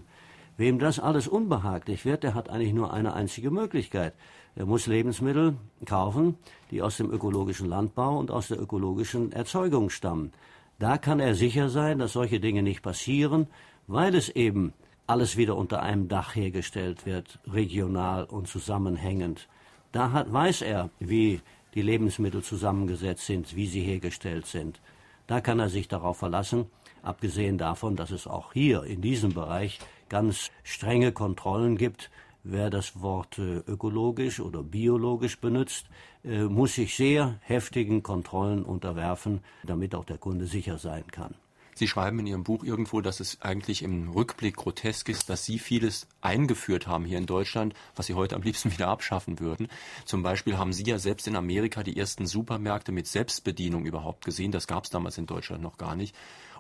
Wem 0.57 0.79
das 0.79 0.99
alles 0.99 1.29
unbehaglich 1.29 2.05
wird, 2.05 2.23
der 2.23 2.35
hat 2.35 2.49
eigentlich 2.49 2.73
nur 2.73 2.93
eine 2.93 3.13
einzige 3.13 3.51
Möglichkeit. 3.51 4.15
Er 4.55 4.65
muss 4.65 4.87
Lebensmittel 4.87 5.57
kaufen, 5.85 6.37
die 6.71 6.81
aus 6.81 6.97
dem 6.97 7.11
ökologischen 7.11 7.69
Landbau 7.69 8.19
und 8.19 8.31
aus 8.31 8.49
der 8.49 8.61
ökologischen 8.61 9.33
Erzeugung 9.33 9.91
stammen. 9.91 10.33
Da 10.79 10.97
kann 10.97 11.21
er 11.21 11.35
sicher 11.35 11.69
sein, 11.69 11.99
dass 11.99 12.15
solche 12.15 12.41
Dinge 12.41 12.63
nicht 12.63 12.83
passieren, 12.83 13.49
weil 13.87 14.15
es 14.15 14.31
eben 14.31 14.73
alles 15.07 15.37
wieder 15.37 15.57
unter 15.57 15.83
einem 15.83 16.09
Dach 16.09 16.35
hergestellt 16.35 17.05
wird, 17.05 17.39
regional 17.47 18.25
und 18.25 18.49
zusammenhängend. 18.49 19.49
Da 19.93 20.13
hat, 20.13 20.33
weiß 20.33 20.63
er, 20.63 20.91
wie 20.99 21.41
die 21.75 21.83
Lebensmittel 21.83 22.43
zusammengesetzt 22.43 23.27
sind, 23.27 23.55
wie 23.55 23.67
sie 23.67 23.83
hergestellt 23.83 24.47
sind. 24.47 24.81
Da 25.27 25.41
kann 25.41 25.61
er 25.61 25.69
sich 25.69 25.89
darauf 25.89 26.19
verlassen, 26.19 26.67
abgesehen 27.03 27.59
davon, 27.59 27.97
dass 27.97 28.11
es 28.11 28.27
auch 28.27 28.53
hier 28.53 28.85
in 28.85 29.01
diesem 29.03 29.35
Bereich 29.35 29.79
ganz 30.09 30.51
strenge 30.63 31.13
Kontrollen 31.13 31.77
gibt. 31.77 32.11
Wer 32.45 32.71
das 32.71 33.01
Wort 33.01 33.39
äh, 33.39 33.59
ökologisch 33.67 34.41
oder 34.41 34.63
biologisch 34.63 35.41
benutzt, 35.41 35.87
äh, 36.25 36.45
muss 36.45 36.75
sich 36.75 36.95
sehr 36.95 37.41
heftigen 37.43 38.03
Kontrollen 38.03 38.65
unterwerfen, 38.65 39.41
damit 39.65 39.95
auch 39.95 40.05
der 40.05 40.19
Kunde 40.19 40.47
sicher 40.47 40.79
sein 40.79 41.05
kann. 41.11 41.35
Sie 41.79 41.89
schreiben 41.89 42.19
in 42.21 42.27
Ihrem 42.27 42.43
Buch 42.43 42.65
irgendwo, 42.65 43.03
dass 43.03 43.21
es 43.21 43.43
eigentlich 43.43 43.83
im 43.83 44.09
Rückblick 44.09 44.57
grotesk 44.57 45.11
ist, 45.11 45.29
dass 45.29 45.45
Sie 45.45 45.59
vieles 45.59 46.07
eingeführt 46.23 46.87
haben 46.87 47.05
hier 47.05 47.19
in 47.19 47.27
Deutschland, 47.27 47.75
was 47.95 48.07
Sie 48.07 48.15
heute 48.15 48.35
am 48.35 48.41
liebsten 48.41 48.73
wieder 48.73 48.89
abschaffen 48.89 49.41
würden. 49.41 49.69
Zum 50.07 50.23
Beispiel 50.23 50.57
haben 50.57 50.73
Sie 50.73 50.85
ja 50.85 50.99
selbst 50.99 51.29
in 51.29 51.37
Amerika 51.37 51.83
die 51.83 51.99
ersten 51.99 52.27
Supermärkte 52.27 52.93
mit 52.93 53.07
Selbstbedienung 53.07 53.85
überhaupt 53.85 54.25
gesehen. 54.25 54.53
Das 54.53 54.67
gab 54.67 54.85
es 54.85 54.91
damals 54.91 55.19
in 55.19 55.27
Deutschland 55.27 55.63
noch 55.63 55.77
gar 55.77 55.97
nicht. 55.97 56.17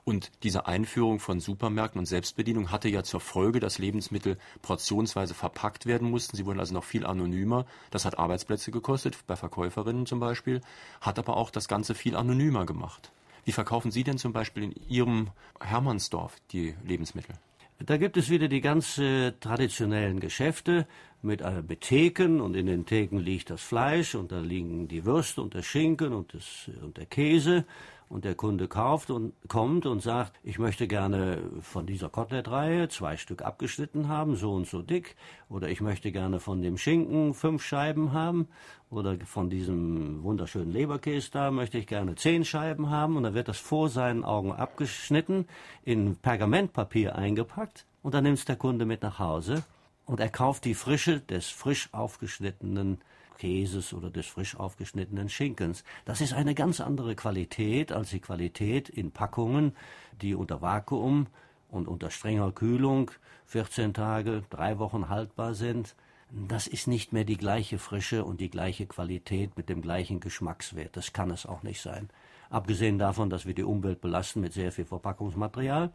Und 0.08 0.30
diese 0.44 0.66
Einführung 0.66 1.18
von 1.18 1.40
Supermärkten 1.40 1.98
und 1.98 2.06
Selbstbedienung 2.06 2.70
hatte 2.70 2.88
ja 2.88 3.02
zur 3.02 3.18
Folge, 3.18 3.58
dass 3.58 3.78
Lebensmittel 3.78 4.38
portionsweise 4.62 5.34
verpackt 5.34 5.84
werden 5.84 6.08
mussten. 6.08 6.36
Sie 6.36 6.46
wurden 6.46 6.60
also 6.60 6.74
noch 6.74 6.84
viel 6.84 7.04
anonymer. 7.04 7.66
Das 7.90 8.04
hat 8.04 8.16
Arbeitsplätze 8.16 8.70
gekostet, 8.70 9.18
bei 9.26 9.34
Verkäuferinnen 9.34 10.06
zum 10.06 10.20
Beispiel, 10.20 10.60
hat 11.00 11.18
aber 11.18 11.36
auch 11.36 11.50
das 11.50 11.66
Ganze 11.66 11.96
viel 11.96 12.14
anonymer 12.14 12.66
gemacht. 12.66 13.10
Wie 13.44 13.50
verkaufen 13.50 13.90
Sie 13.90 14.04
denn 14.04 14.16
zum 14.16 14.32
Beispiel 14.32 14.62
in 14.62 14.74
Ihrem 14.88 15.30
Hermannsdorf 15.60 16.36
die 16.52 16.76
Lebensmittel? 16.84 17.34
Da 17.80 17.96
gibt 17.96 18.16
es 18.16 18.30
wieder 18.30 18.46
die 18.46 18.60
ganz 18.60 18.98
äh, 18.98 19.32
traditionellen 19.32 20.20
Geschäfte 20.20 20.86
mit, 21.20 21.40
äh, 21.40 21.62
mit 21.68 21.80
Theken 21.80 22.40
und 22.40 22.54
in 22.54 22.66
den 22.66 22.86
Theken 22.86 23.18
liegt 23.18 23.50
das 23.50 23.60
Fleisch 23.60 24.14
und 24.14 24.30
da 24.30 24.38
liegen 24.38 24.86
die 24.86 25.04
Würste 25.04 25.42
und 25.42 25.54
der 25.54 25.62
Schinken 25.62 26.12
und, 26.12 26.32
das, 26.32 26.70
und 26.80 26.96
der 26.96 27.06
Käse 27.06 27.64
und 28.08 28.24
der 28.24 28.34
Kunde 28.34 28.68
kauft 28.68 29.10
und 29.10 29.32
kommt 29.48 29.86
und 29.86 30.00
sagt, 30.00 30.32
ich 30.42 30.58
möchte 30.58 30.86
gerne 30.86 31.38
von 31.60 31.86
dieser 31.86 32.08
Kotelettreihe 32.08 32.88
zwei 32.88 33.16
Stück 33.16 33.42
abgeschnitten 33.42 34.08
haben, 34.08 34.36
so 34.36 34.52
und 34.52 34.66
so 34.66 34.82
dick, 34.82 35.16
oder 35.48 35.68
ich 35.68 35.80
möchte 35.80 36.12
gerne 36.12 36.38
von 36.38 36.62
dem 36.62 36.78
Schinken 36.78 37.34
fünf 37.34 37.64
Scheiben 37.64 38.12
haben, 38.12 38.48
oder 38.88 39.16
von 39.24 39.50
diesem 39.50 40.22
wunderschönen 40.22 40.70
Leberkäse 40.70 41.30
da 41.32 41.50
möchte 41.50 41.78
ich 41.78 41.88
gerne 41.88 42.14
zehn 42.14 42.44
Scheiben 42.44 42.90
haben, 42.90 43.16
und 43.16 43.24
dann 43.24 43.34
wird 43.34 43.48
das 43.48 43.58
vor 43.58 43.88
seinen 43.88 44.24
Augen 44.24 44.52
abgeschnitten, 44.52 45.46
in 45.82 46.16
Pergamentpapier 46.16 47.16
eingepackt, 47.16 47.86
und 48.02 48.14
dann 48.14 48.22
nimmt 48.22 48.38
es 48.38 48.44
der 48.44 48.56
Kunde 48.56 48.84
mit 48.84 49.02
nach 49.02 49.18
Hause, 49.18 49.64
und 50.04 50.20
er 50.20 50.28
kauft 50.28 50.64
die 50.64 50.74
Frische 50.74 51.18
des 51.20 51.48
frisch 51.48 51.88
aufgeschnittenen 51.92 52.98
Käses 53.36 53.92
oder 53.92 54.10
des 54.10 54.26
frisch 54.26 54.56
aufgeschnittenen 54.56 55.28
Schinkens. 55.28 55.84
Das 56.04 56.20
ist 56.20 56.32
eine 56.32 56.54
ganz 56.54 56.80
andere 56.80 57.14
Qualität 57.14 57.92
als 57.92 58.10
die 58.10 58.20
Qualität 58.20 58.88
in 58.88 59.10
Packungen, 59.10 59.76
die 60.20 60.34
unter 60.34 60.62
Vakuum 60.62 61.26
und 61.68 61.88
unter 61.88 62.10
strenger 62.10 62.52
Kühlung 62.52 63.10
14 63.46 63.94
Tage, 63.94 64.42
drei 64.50 64.78
Wochen 64.78 65.08
haltbar 65.08 65.54
sind. 65.54 65.94
Das 66.30 66.66
ist 66.66 66.88
nicht 66.88 67.12
mehr 67.12 67.24
die 67.24 67.36
gleiche 67.36 67.78
Frische 67.78 68.24
und 68.24 68.40
die 68.40 68.50
gleiche 68.50 68.86
Qualität 68.86 69.56
mit 69.56 69.68
dem 69.68 69.80
gleichen 69.80 70.18
Geschmackswert. 70.18 70.96
Das 70.96 71.12
kann 71.12 71.30
es 71.30 71.46
auch 71.46 71.62
nicht 71.62 71.80
sein. 71.80 72.10
Abgesehen 72.50 72.98
davon, 72.98 73.30
dass 73.30 73.46
wir 73.46 73.54
die 73.54 73.62
Umwelt 73.62 74.00
belasten 74.00 74.40
mit 74.40 74.52
sehr 74.52 74.72
viel 74.72 74.84
Verpackungsmaterial, 74.84 75.92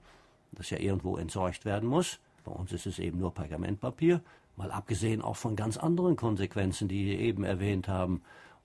das 0.54 0.70
ja 0.70 0.80
irgendwo 0.80 1.18
entsorgt 1.18 1.66
werden 1.66 1.90
muss. 1.90 2.20
Bei 2.44 2.52
uns 2.52 2.72
ist 2.72 2.86
es 2.86 3.00
eben 3.00 3.20
nur 3.20 3.34
Pergamentpapier, 3.34 4.22
mal 4.62 4.72
abgesehen 4.72 5.22
auch 5.22 5.36
von 5.36 5.56
ganz 5.56 5.78
anderen 5.78 6.16
Konsequenzen, 6.16 6.88
die 6.88 7.06
Sie 7.06 7.16
eben 7.16 7.44
erwähnt 7.44 7.88
haben. 7.88 8.22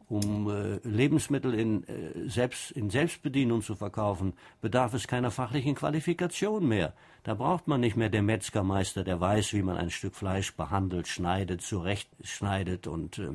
Um 0.08 0.48
äh, 0.48 0.76
Lebensmittel 0.84 1.52
in, 1.52 1.82
äh, 1.88 2.28
Selbst, 2.28 2.70
in 2.70 2.90
Selbstbedienung 2.90 3.60
zu 3.62 3.74
verkaufen, 3.74 4.34
bedarf 4.60 4.94
es 4.94 5.08
keiner 5.08 5.32
fachlichen 5.32 5.74
Qualifikation 5.74 6.68
mehr. 6.68 6.92
Da 7.24 7.34
braucht 7.34 7.66
man 7.66 7.80
nicht 7.80 7.96
mehr 7.96 8.08
den 8.08 8.24
Metzgermeister, 8.24 9.02
der 9.02 9.20
weiß, 9.20 9.52
wie 9.52 9.62
man 9.62 9.76
ein 9.76 9.90
Stück 9.90 10.14
Fleisch 10.14 10.54
behandelt, 10.54 11.08
schneidet, 11.08 11.60
zurechtschneidet 11.62 12.86
und 12.86 13.18
äh, 13.18 13.30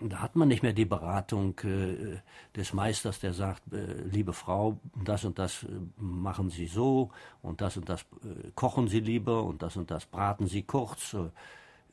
da 0.00 0.20
hat 0.20 0.36
man 0.36 0.48
nicht 0.48 0.62
mehr 0.62 0.72
die 0.72 0.84
Beratung 0.84 1.58
äh, 1.64 2.18
des 2.54 2.72
Meisters, 2.72 3.18
der 3.20 3.32
sagt, 3.32 3.72
äh, 3.72 4.02
liebe 4.10 4.32
Frau, 4.32 4.78
das 5.04 5.24
und 5.24 5.38
das 5.38 5.64
äh, 5.64 5.66
machen 5.96 6.50
Sie 6.50 6.66
so 6.66 7.10
und 7.42 7.60
das 7.60 7.76
und 7.76 7.88
das 7.88 8.02
äh, 8.22 8.50
kochen 8.54 8.88
Sie 8.88 9.00
lieber 9.00 9.42
und 9.42 9.62
das 9.62 9.76
und 9.76 9.90
das 9.90 10.06
braten 10.06 10.46
Sie 10.46 10.62
kurz. 10.62 11.16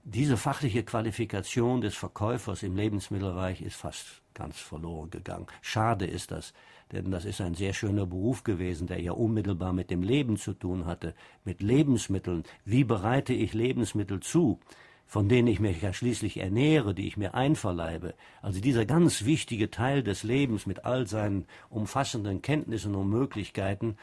Diese 0.08 0.38
fachliche 0.38 0.84
Qualifikation 0.84 1.82
des 1.82 1.96
Verkäufers 1.96 2.62
im 2.62 2.76
Lebensmittelbereich 2.76 3.64
ist 3.64 3.76
fast 3.76 4.22
ganz 4.36 4.60
verloren 4.60 5.10
gegangen. 5.10 5.48
Schade 5.64 6.06
ist 6.06 6.30
das, 6.30 6.54
denn 6.92 7.10
das 7.10 7.26
ist 7.26 7.42
ein 7.42 7.56
sehr 7.56 7.74
schöner 7.74 8.06
Beruf 8.06 8.44
gewesen, 8.44 8.86
der 8.86 9.02
ja 9.02 9.14
unmittelbar 9.14 9.74
mit 9.74 9.90
dem 9.90 10.04
Leben 10.04 10.38
zu 10.38 10.54
tun 10.54 10.86
hatte, 10.86 11.16
mit 11.44 11.64
Lebensmitteln. 11.64 12.44
Wie 12.66 12.84
bereite 12.84 13.34
ich 13.34 13.54
Lebensmittel 13.54 14.20
zu? 14.20 14.60
von 15.08 15.30
denen 15.30 15.48
ich 15.48 15.60
mich 15.60 15.84
ja 15.84 15.94
schließlich 15.94 16.38
ernähre, 16.38 16.96
die 16.96 17.08
ich 17.08 17.16
mir 17.16 17.36
einverleibe. 17.36 18.16
Also 18.42 18.60
dieser 18.60 18.88
ganz 18.88 19.24
wichtige 19.24 19.70
Teil 19.70 20.02
des 20.02 20.24
Lebens 20.24 20.66
mit 20.66 20.84
all 20.84 21.06
seinen 21.06 21.46
umfassenden 21.70 22.42
Kenntnissen 22.42 22.96
und 22.96 23.10
Möglichkeiten, 23.12 23.98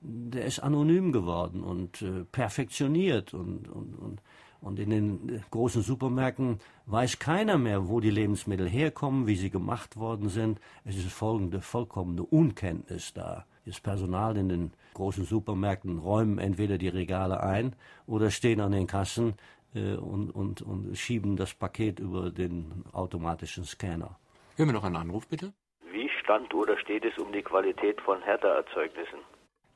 der 0.00 0.44
ist 0.44 0.60
anonym 0.60 1.12
geworden 1.12 1.62
und 1.62 2.02
äh, 2.02 2.24
perfektioniert 2.24 3.34
und, 3.34 3.68
und, 3.68 3.94
und, 3.94 4.22
und 4.60 4.78
in 4.78 4.90
den 4.90 5.42
großen 5.50 5.82
Supermärkten 5.82 6.60
weiß 6.86 7.18
keiner 7.18 7.58
mehr, 7.58 7.88
wo 7.88 8.00
die 8.00 8.10
Lebensmittel 8.10 8.68
herkommen, 8.68 9.26
wie 9.26 9.36
sie 9.36 9.50
gemacht 9.50 9.96
worden 9.96 10.28
sind. 10.28 10.60
Es 10.84 10.96
ist 10.96 11.12
folgende 11.12 11.60
vollkommene 11.60 12.22
Unkenntnis 12.22 13.12
da. 13.12 13.44
Das 13.66 13.80
Personal 13.80 14.36
in 14.36 14.48
den 14.48 14.72
großen 14.94 15.24
Supermärkten 15.24 15.98
räumen 15.98 16.38
entweder 16.38 16.78
die 16.78 16.88
Regale 16.88 17.42
ein 17.42 17.76
oder 18.06 18.30
stehen 18.30 18.60
an 18.60 18.72
den 18.72 18.86
Kassen 18.86 19.34
äh, 19.74 19.94
und, 19.94 20.30
und, 20.30 20.62
und 20.62 20.96
schieben 20.96 21.36
das 21.36 21.54
Paket 21.54 22.00
über 22.00 22.30
den 22.30 22.84
automatischen 22.92 23.64
Scanner. 23.64 24.18
Hören 24.56 24.70
wir 24.70 24.72
noch 24.72 24.84
einen 24.84 24.96
Anruf, 24.96 25.28
bitte. 25.28 25.52
Wie 25.92 26.08
stand 26.20 26.52
oder 26.54 26.78
steht 26.78 27.04
es 27.04 27.16
um 27.18 27.32
die 27.32 27.42
Qualität 27.42 28.00
von 28.00 28.20
Hertha-Erzeugnissen? 28.22 29.18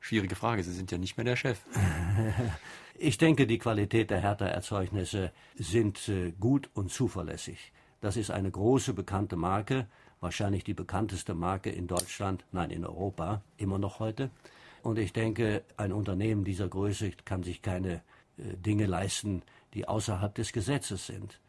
Schwierige 0.03 0.35
Frage, 0.35 0.63
Sie 0.63 0.73
sind 0.73 0.91
ja 0.91 0.97
nicht 0.97 1.15
mehr 1.15 1.23
der 1.23 1.37
Chef. 1.37 1.59
Ich 2.95 3.17
denke, 3.17 3.47
die 3.47 3.57
Qualität 3.57 4.11
der 4.11 4.21
Hertha-Erzeugnisse 4.21 5.31
sind 5.57 6.07
äh, 6.09 6.31
gut 6.39 6.69
und 6.75 6.91
zuverlässig. 6.91 7.71
Das 8.01 8.17
ist 8.17 8.29
eine 8.29 8.51
große 8.51 8.93
bekannte 8.93 9.35
Marke, 9.35 9.87
wahrscheinlich 10.19 10.63
die 10.63 10.75
bekannteste 10.75 11.33
Marke 11.33 11.71
in 11.71 11.87
Deutschland, 11.87 12.45
nein, 12.51 12.69
in 12.69 12.85
Europa, 12.85 13.41
immer 13.57 13.79
noch 13.79 13.99
heute. 13.99 14.29
Und 14.83 14.99
ich 14.99 15.11
denke, 15.11 15.63
ein 15.75 15.91
Unternehmen 15.91 16.43
dieser 16.43 16.67
Größe 16.67 17.11
kann 17.25 17.41
sich 17.41 17.63
keine 17.63 17.95
äh, 18.37 18.55
Dinge 18.57 18.85
leisten, 18.85 19.41
die 19.73 19.87
außerhalb 19.87 20.35
des 20.35 20.53
Gesetzes 20.53 21.07
sind. 21.07 21.39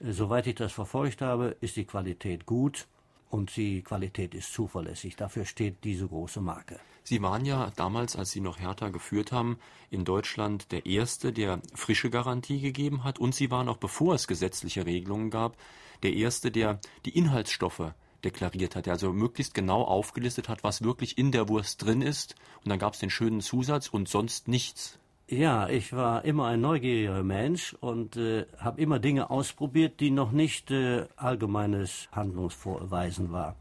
Äh, 0.00 0.12
soweit 0.12 0.46
ich 0.46 0.54
das 0.54 0.72
verfolgt 0.72 1.20
habe, 1.20 1.56
ist 1.60 1.76
die 1.76 1.86
Qualität 1.86 2.46
gut 2.46 2.86
und 3.32 3.56
die 3.56 3.82
Qualität 3.82 4.34
ist 4.34 4.52
zuverlässig. 4.52 5.16
Dafür 5.16 5.46
steht 5.46 5.84
diese 5.84 6.06
große 6.06 6.42
Marke. 6.42 6.78
Sie 7.02 7.22
waren 7.22 7.46
ja 7.46 7.72
damals, 7.76 8.14
als 8.14 8.30
Sie 8.30 8.40
noch 8.40 8.60
Hertha 8.60 8.90
geführt 8.90 9.32
haben, 9.32 9.58
in 9.90 10.04
Deutschland 10.04 10.70
der 10.70 10.84
Erste, 10.84 11.32
der 11.32 11.60
frische 11.74 12.10
Garantie 12.10 12.60
gegeben 12.60 13.04
hat. 13.04 13.18
Und 13.18 13.34
Sie 13.34 13.50
waren 13.50 13.70
auch, 13.70 13.78
bevor 13.78 14.14
es 14.14 14.28
gesetzliche 14.28 14.84
Regelungen 14.84 15.30
gab, 15.30 15.56
der 16.02 16.12
Erste, 16.12 16.50
der 16.50 16.78
die 17.06 17.16
Inhaltsstoffe 17.16 17.94
deklariert 18.22 18.76
hat, 18.76 18.84
der 18.84 18.92
also 18.92 19.12
möglichst 19.14 19.54
genau 19.54 19.82
aufgelistet 19.82 20.50
hat, 20.50 20.62
was 20.62 20.82
wirklich 20.82 21.16
in 21.16 21.32
der 21.32 21.48
Wurst 21.48 21.82
drin 21.82 22.02
ist. 22.02 22.34
Und 22.62 22.68
dann 22.68 22.78
gab 22.78 22.92
es 22.92 23.00
den 23.00 23.10
schönen 23.10 23.40
Zusatz 23.40 23.88
und 23.88 24.08
sonst 24.08 24.46
nichts. 24.46 24.98
Ja, 25.28 25.68
ich 25.68 25.92
war 25.92 26.24
immer 26.24 26.46
ein 26.46 26.60
neugieriger 26.60 27.22
Mensch 27.22 27.74
und 27.80 28.16
äh, 28.16 28.44
habe 28.58 28.80
immer 28.80 28.98
Dinge 28.98 29.30
ausprobiert, 29.30 30.00
die 30.00 30.10
noch 30.10 30.32
nicht 30.32 30.70
äh, 30.70 31.06
allgemeines 31.16 32.08
Handlungsvorweisen 32.12 33.32
war. 33.32 33.56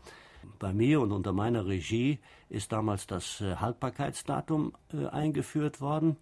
Bei 0.59 0.73
mir 0.73 0.99
und 1.01 1.11
unter 1.11 1.33
meiner 1.33 1.65
Regie 1.65 2.19
ist 2.49 2.71
damals 2.71 3.07
das 3.07 3.41
äh, 3.41 3.55
Haltbarkeitsdatum 3.55 4.73
äh, 4.93 5.05
eingeführt 5.07 5.79
worden. 5.81 6.17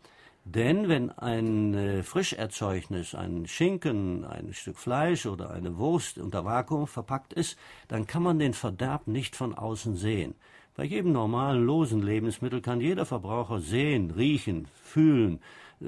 Denn 0.45 0.87
wenn 0.87 1.09
ein 1.11 1.73
äh, 1.73 2.03
Frischerzeugnis, 2.03 3.15
ein 3.15 3.47
Schinken, 3.47 4.25
ein 4.25 4.53
Stück 4.53 4.77
Fleisch 4.77 5.25
oder 5.25 5.51
eine 5.51 5.77
Wurst 5.77 6.17
unter 6.17 6.45
Vakuum 6.45 6.85
verpackt 6.85 7.33
ist, 7.33 7.57
dann 7.87 8.07
kann 8.07 8.23
man 8.23 8.39
den 8.39 8.53
Verderb 8.53 9.07
nicht 9.07 9.35
von 9.35 9.55
außen 9.55 9.95
sehen. 9.95 10.35
Bei 10.79 10.85
jedem 10.85 11.11
normalen, 11.11 11.65
losen 11.65 12.01
Lebensmittel 12.01 12.61
kann 12.61 12.79
jeder 12.79 13.05
Verbraucher 13.05 13.59
sehen, 13.59 14.11
riechen, 14.11 14.69
fühlen, 14.81 15.41
äh, 15.81 15.87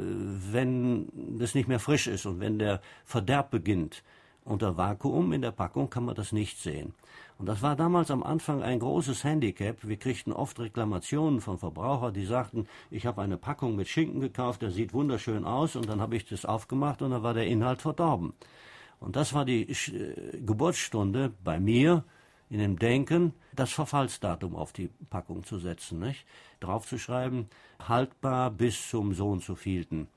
wenn 0.52 1.08
das 1.40 1.56
nicht 1.56 1.70
mehr 1.70 1.80
frisch 1.80 2.08
ist 2.08 2.26
und 2.26 2.42
wenn 2.42 2.60
der 2.60 2.82
Verderb 3.06 3.52
beginnt. 3.52 4.04
Unter 4.44 4.76
Vakuum 4.76 5.32
in 5.32 5.44
der 5.44 5.54
Packung 5.54 5.90
kann 5.90 6.04
man 6.04 6.16
das 6.16 6.34
nicht 6.34 6.60
sehen. 6.60 6.94
Und 7.38 7.46
das 7.46 7.62
war 7.62 7.78
damals 7.78 8.12
am 8.12 8.22
Anfang 8.22 8.64
ein 8.64 8.80
großes 8.80 9.24
Handicap. 9.24 9.78
Wir 9.82 9.96
kriegten 9.96 10.34
oft 10.34 10.60
Reklamationen 10.60 11.40
von 11.40 11.58
Verbrauchern, 11.58 12.14
die 12.14 12.26
sagten, 12.26 12.68
ich 12.90 13.06
habe 13.06 13.22
eine 13.22 13.38
Packung 13.38 13.78
mit 13.78 13.88
Schinken 13.88 14.20
gekauft, 14.20 14.62
der 14.62 14.72
sieht 14.72 14.94
wunderschön 14.94 15.46
aus, 15.46 15.78
und 15.78 15.88
dann 15.88 16.02
habe 16.02 16.18
ich 16.18 16.26
das 16.26 16.44
aufgemacht 16.44 17.02
und 17.02 17.12
dann 17.12 17.24
war 17.24 17.34
der 17.34 17.48
Inhalt 17.48 17.82
verdorben. 17.82 18.34
Und 19.00 19.16
das 19.16 19.34
war 19.34 19.46
die 19.46 19.70
äh, 19.70 20.42
Geburtsstunde 20.46 21.32
bei 21.46 21.62
mir, 21.62 22.04
in 22.52 22.60
dem 22.60 22.78
Denken, 22.78 23.34
das 23.56 23.72
Verfallsdatum 23.72 24.58
auf 24.58 24.74
die 24.74 24.90
Packung 25.10 25.46
zu 25.46 25.58
setzen, 25.58 26.00
nicht? 26.00 26.26
draufzuschreiben, 26.60 27.48
haltbar 27.88 28.52
bis 28.52 28.90
zum 28.90 29.14
so 29.14 29.30
und 29.30 29.42
so 29.42 29.56
vielten. 29.56 30.10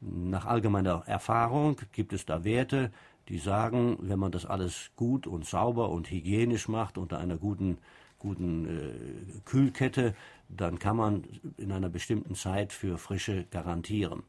Nach 0.00 0.46
allgemeiner 0.46 1.02
Erfahrung 1.06 1.76
gibt 1.92 2.14
es 2.14 2.24
da 2.24 2.44
Werte, 2.44 2.90
die 3.28 3.38
sagen, 3.38 3.98
wenn 4.00 4.18
man 4.18 4.32
das 4.32 4.46
alles 4.46 4.90
gut 4.96 5.26
und 5.26 5.44
sauber 5.44 5.90
und 5.90 6.10
hygienisch 6.10 6.66
macht 6.66 6.96
unter 6.96 7.18
einer 7.18 7.36
guten, 7.36 7.76
guten 8.18 8.66
äh, 8.66 9.40
Kühlkette, 9.44 10.14
dann 10.48 10.78
kann 10.78 10.96
man 10.96 11.24
in 11.58 11.70
einer 11.72 11.90
bestimmten 11.90 12.34
Zeit 12.34 12.72
für 12.72 12.96
Frische 12.96 13.44
garantieren. 13.50 14.22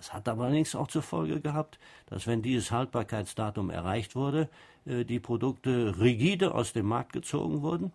Das 0.00 0.14
hat 0.14 0.26
allerdings 0.30 0.74
auch 0.74 0.88
zur 0.88 1.02
Folge 1.02 1.40
gehabt, 1.40 1.78
dass 2.06 2.26
wenn 2.26 2.40
dieses 2.40 2.70
Haltbarkeitsdatum 2.70 3.68
erreicht 3.68 4.16
wurde, 4.16 4.48
äh, 4.86 5.04
die 5.04 5.20
Produkte 5.20 5.94
rigide 6.00 6.54
aus 6.54 6.72
dem 6.72 6.86
Markt 6.86 7.12
gezogen 7.12 7.60
wurden 7.60 7.92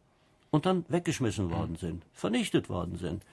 und 0.51 0.67
dann 0.67 0.85
weggeschmissen 0.87 1.49
worden 1.49 1.77
sind, 1.77 2.05
vernichtet 2.13 2.69
worden 2.69 2.97
sind. 2.97 3.23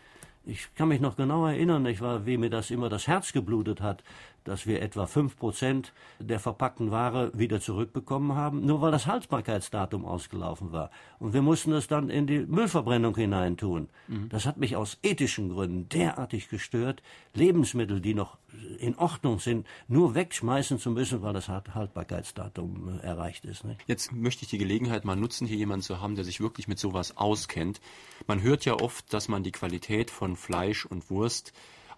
Ich 0.46 0.74
kann 0.74 0.88
mich 0.88 1.02
noch 1.02 1.16
genau 1.16 1.46
erinnern, 1.46 1.84
ich 1.84 2.00
war, 2.00 2.24
wie 2.24 2.38
mir 2.38 2.48
das 2.48 2.70
immer 2.70 2.88
das 2.88 3.06
Herz 3.06 3.34
geblutet 3.34 3.82
hat, 3.82 4.02
dass 4.44 4.66
wir 4.66 4.82
etwa 4.82 5.06
fünf 5.06 5.36
Prozent 5.36 5.92
der 6.18 6.40
verpackten 6.40 6.90
Ware 6.90 7.30
wieder 7.34 7.60
zurückbekommen 7.60 8.34
haben, 8.34 8.64
nur 8.66 8.80
weil 8.80 8.92
das 8.92 9.06
Haltbarkeitsdatum 9.06 10.04
ausgelaufen 10.04 10.72
war. 10.72 10.90
Und 11.18 11.32
wir 11.32 11.42
mussten 11.42 11.72
es 11.72 11.86
dann 11.86 12.10
in 12.10 12.26
die 12.26 12.40
Müllverbrennung 12.40 13.16
hineintun. 13.16 13.88
Mhm. 14.08 14.28
Das 14.28 14.46
hat 14.46 14.56
mich 14.56 14.76
aus 14.76 14.98
ethischen 15.02 15.50
Gründen 15.50 15.88
derartig 15.88 16.48
gestört, 16.48 17.02
Lebensmittel, 17.34 18.00
die 18.00 18.14
noch 18.14 18.38
in 18.78 18.96
Ordnung 18.96 19.38
sind, 19.38 19.66
nur 19.88 20.14
wegschmeißen 20.14 20.78
zu 20.78 20.90
müssen, 20.90 21.22
weil 21.22 21.32
das 21.32 21.48
Haltbarkeitsdatum 21.48 23.00
äh, 23.00 23.06
erreicht 23.06 23.44
ist. 23.44 23.64
Nicht? 23.64 23.80
Jetzt 23.86 24.12
möchte 24.12 24.44
ich 24.44 24.50
die 24.50 24.58
Gelegenheit 24.58 25.04
mal 25.04 25.16
nutzen, 25.16 25.46
hier 25.46 25.56
jemanden 25.56 25.82
zu 25.82 26.00
haben, 26.00 26.16
der 26.16 26.24
sich 26.24 26.40
wirklich 26.40 26.68
mit 26.68 26.78
sowas 26.78 27.16
auskennt. 27.16 27.80
Man 28.26 28.42
hört 28.42 28.64
ja 28.64 28.74
oft, 28.74 29.12
dass 29.12 29.28
man 29.28 29.42
die 29.42 29.52
Qualität 29.52 30.10
von 30.10 30.36
Fleisch 30.36 30.84
und 30.86 31.10
Wurst 31.10 31.52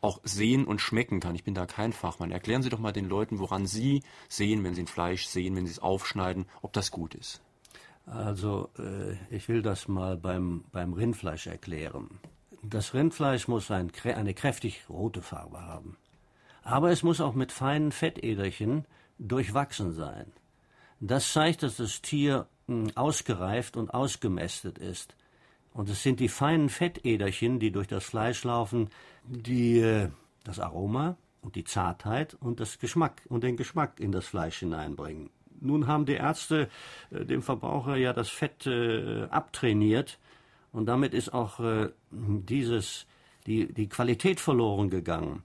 auch 0.04 0.20
sehen 0.22 0.66
und 0.66 0.80
schmecken 0.80 1.18
kann. 1.18 1.34
Ich 1.34 1.44
bin 1.44 1.54
da 1.54 1.66
kein 1.66 1.92
Fachmann. 1.92 2.30
Erklären 2.30 2.62
Sie 2.62 2.68
doch 2.68 2.78
mal 2.78 2.92
den 2.92 3.08
Leuten, 3.08 3.38
woran 3.38 3.66
Sie 3.66 4.02
sehen, 4.28 4.62
wenn 4.62 4.74
Sie 4.74 4.82
ein 4.82 4.86
Fleisch 4.86 5.26
sehen, 5.26 5.56
wenn 5.56 5.66
Sie 5.66 5.72
es 5.72 5.78
aufschneiden, 5.78 6.46
ob 6.62 6.72
das 6.74 6.90
gut 6.90 7.14
ist. 7.14 7.40
Also 8.06 8.68
äh, 8.78 9.14
ich 9.34 9.48
will 9.48 9.62
das 9.62 9.88
mal 9.88 10.16
beim, 10.16 10.64
beim 10.72 10.92
Rindfleisch 10.92 11.46
erklären. 11.46 12.20
Das 12.62 12.94
Rindfleisch 12.94 13.48
muss 13.48 13.70
ein, 13.70 13.90
eine 14.04 14.34
kräftig 14.34 14.84
rote 14.88 15.22
Farbe 15.22 15.62
haben. 15.62 15.96
Aber 16.62 16.90
es 16.90 17.02
muss 17.02 17.20
auch 17.20 17.34
mit 17.34 17.50
feinen 17.50 17.90
Fettäderchen 17.90 18.84
durchwachsen 19.18 19.92
sein. 19.92 20.32
Das 21.00 21.32
zeigt, 21.32 21.62
dass 21.62 21.76
das 21.76 22.02
Tier 22.02 22.46
hm, 22.66 22.90
ausgereift 22.94 23.76
und 23.76 23.92
ausgemästet 23.92 24.78
ist. 24.78 25.14
Und 25.74 25.90
es 25.90 26.02
sind 26.02 26.20
die 26.20 26.28
feinen 26.28 26.70
Fettäderchen, 26.70 27.58
die 27.58 27.72
durch 27.72 27.88
das 27.88 28.04
Fleisch 28.04 28.44
laufen, 28.44 28.88
die 29.24 29.80
äh, 29.80 30.08
das 30.44 30.60
Aroma 30.60 31.16
und 31.42 31.56
die 31.56 31.64
Zartheit 31.64 32.34
und 32.34 32.60
das 32.60 32.78
Geschmack 32.78 33.22
und 33.28 33.42
den 33.42 33.56
Geschmack 33.56 33.98
in 33.98 34.12
das 34.12 34.26
Fleisch 34.26 34.60
hineinbringen. 34.60 35.30
Nun 35.60 35.88
haben 35.88 36.06
die 36.06 36.14
Ärzte 36.14 36.68
äh, 37.10 37.24
dem 37.24 37.42
Verbraucher 37.42 37.96
ja 37.96 38.12
das 38.12 38.30
Fett 38.30 38.66
äh, 38.66 39.24
abtrainiert 39.24 40.20
und 40.72 40.86
damit 40.86 41.12
ist 41.12 41.34
auch 41.34 41.58
äh, 41.58 41.90
dieses 42.10 43.06
die, 43.46 43.72
die 43.72 43.88
Qualität 43.88 44.40
verloren 44.40 44.90
gegangen. 44.90 45.42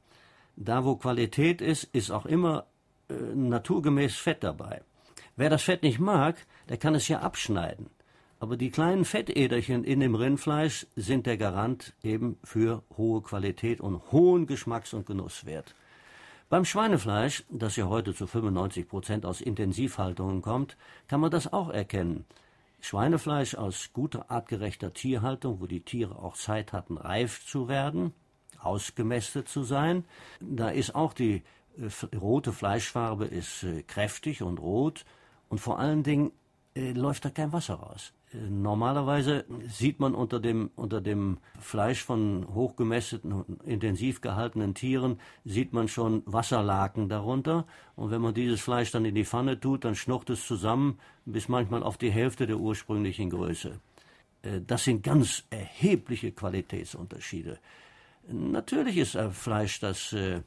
Da, 0.56 0.86
wo 0.86 0.96
Qualität 0.96 1.60
ist, 1.60 1.86
ist 1.86 2.12
auch 2.12 2.26
immer 2.26 2.68
äh, 3.10 3.14
naturgemäß 3.14 4.16
Fett 4.16 4.44
dabei. 4.44 4.82
Wer 5.36 5.50
das 5.50 5.64
Fett 5.64 5.84
nicht 5.84 6.00
mag, 6.00 6.46
der 6.70 6.78
kann 6.78 6.96
es 6.96 7.08
ja 7.08 7.20
abschneiden. 7.20 7.90
Aber 8.40 8.56
die 8.56 8.72
kleinen 8.72 9.04
Fettäderchen 9.04 9.84
in 9.84 10.00
dem 10.00 10.16
Rindfleisch 10.16 10.88
sind 10.96 11.26
der 11.26 11.38
Garant 11.38 11.94
eben 12.04 12.38
für 12.44 12.84
hohe 12.96 13.22
Qualität 13.22 13.82
und 13.82 14.12
hohen 14.14 14.48
Geschmacks- 14.48 14.94
und 14.94 15.06
Genusswert. 15.06 15.76
Beim 16.48 16.64
Schweinefleisch, 16.64 17.44
das 17.50 17.76
ja 17.76 17.88
heute 17.90 18.16
zu 18.16 18.26
95 18.26 18.88
Prozent 18.88 19.26
aus 19.26 19.42
Intensivhaltungen 19.42 20.42
kommt, 20.42 20.78
kann 21.08 21.20
man 21.20 21.32
das 21.32 21.52
auch 21.52 21.70
erkennen. 21.70 22.26
Schweinefleisch 22.80 23.56
aus 23.56 23.92
guter 23.92 24.32
artgerechter 24.32 24.94
Tierhaltung, 24.94 25.60
wo 25.60 25.68
die 25.68 25.82
Tiere 25.82 26.18
auch 26.18 26.36
Zeit 26.36 26.72
hatten, 26.72 26.98
reif 26.98 27.46
zu 27.46 27.68
werden, 27.68 28.14
ausgemästet 28.58 29.50
zu 29.50 29.64
sein. 29.64 30.06
Da 30.40 30.70
ist 30.70 30.96
auch 30.96 31.14
die 31.14 31.44
äh, 31.78 32.16
rote 32.16 32.54
Fleischfarbe 32.54 33.26
ist 33.26 33.64
äh, 33.64 33.84
kräftig 33.84 34.42
und 34.42 34.60
rot 34.60 35.06
und 35.50 35.60
vor 35.60 35.78
allen 35.78 36.04
Dingen 36.04 36.32
äh, 36.76 36.92
läuft 36.92 37.26
da 37.26 37.30
kein 37.30 37.52
Wasser 37.52 37.76
raus. 37.76 38.14
Normalerweise 38.32 39.46
sieht 39.68 40.00
man 40.00 40.14
unter 40.14 40.40
dem, 40.40 40.70
unter 40.76 41.02
dem 41.02 41.40
Fleisch 41.60 42.04
von 42.04 42.48
hochgemästeten, 42.54 43.60
intensiv 43.66 44.22
gehaltenen 44.22 44.76
Tieren, 44.76 45.20
sieht 45.46 45.74
man 45.74 45.88
schon 45.88 46.22
Wasserlaken 46.28 47.10
darunter. 47.10 47.66
Und 47.96 48.12
wenn 48.12 48.22
man 48.22 48.36
dieses 48.36 48.62
Fleisch 48.62 48.92
dann 48.92 49.06
in 49.06 49.16
die 49.16 49.26
Pfanne 49.26 49.60
tut, 49.60 49.84
dann 49.84 49.96
schnucht 49.96 50.30
es 50.30 50.46
zusammen 50.46 51.00
bis 51.26 51.50
manchmal 51.50 51.82
auf 51.82 51.98
die 51.98 52.12
Hälfte 52.12 52.46
der 52.46 52.58
ursprünglichen 52.58 53.32
Größe. 53.32 53.80
Äh, 54.44 54.62
das 54.66 54.84
sind 54.84 55.02
ganz 55.02 55.46
erhebliche 55.50 56.32
Qualitätsunterschiede. 56.32 57.58
Natürlich 58.28 58.98
ist 58.98 59.18
Fleisch, 59.32 59.80
das 59.80 60.14
äh, 60.14 60.42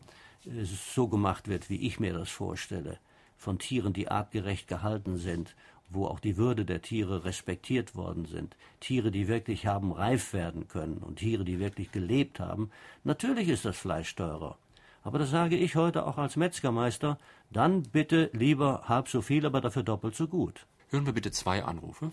so 0.44 1.08
gemacht 1.08 1.48
wird, 1.48 1.68
wie 1.68 1.84
ich 1.84 1.98
mir 1.98 2.12
das 2.12 2.30
vorstelle, 2.30 2.98
von 3.36 3.58
Tieren, 3.58 3.92
die 3.92 4.08
artgerecht 4.08 4.68
gehalten 4.68 5.16
sind 5.16 5.56
wo 5.94 6.06
auch 6.06 6.20
die 6.20 6.36
Würde 6.36 6.64
der 6.64 6.82
Tiere 6.82 7.24
respektiert 7.24 7.94
worden 7.96 8.26
sind, 8.26 8.56
Tiere, 8.80 9.10
die 9.10 9.28
wirklich 9.28 9.66
haben 9.66 9.92
reif 9.92 10.32
werden 10.32 10.68
können 10.68 10.98
und 10.98 11.16
Tiere, 11.16 11.44
die 11.44 11.58
wirklich 11.60 11.92
gelebt 11.92 12.40
haben, 12.40 12.70
natürlich 13.04 13.48
ist 13.48 13.64
das 13.64 13.78
Fleisch 13.78 14.14
teurer. 14.14 14.56
Aber 15.04 15.18
das 15.18 15.30
sage 15.30 15.56
ich 15.56 15.74
heute 15.76 16.06
auch 16.06 16.18
als 16.18 16.36
Metzgermeister, 16.36 17.18
dann 17.50 17.82
bitte 17.92 18.30
lieber 18.32 18.84
halb 18.88 19.08
so 19.08 19.20
viel, 19.20 19.44
aber 19.46 19.60
dafür 19.60 19.82
doppelt 19.82 20.14
so 20.14 20.28
gut. 20.28 20.66
Hören 20.90 21.06
wir 21.06 21.12
bitte 21.12 21.30
zwei 21.30 21.62
Anrufe. 21.62 22.10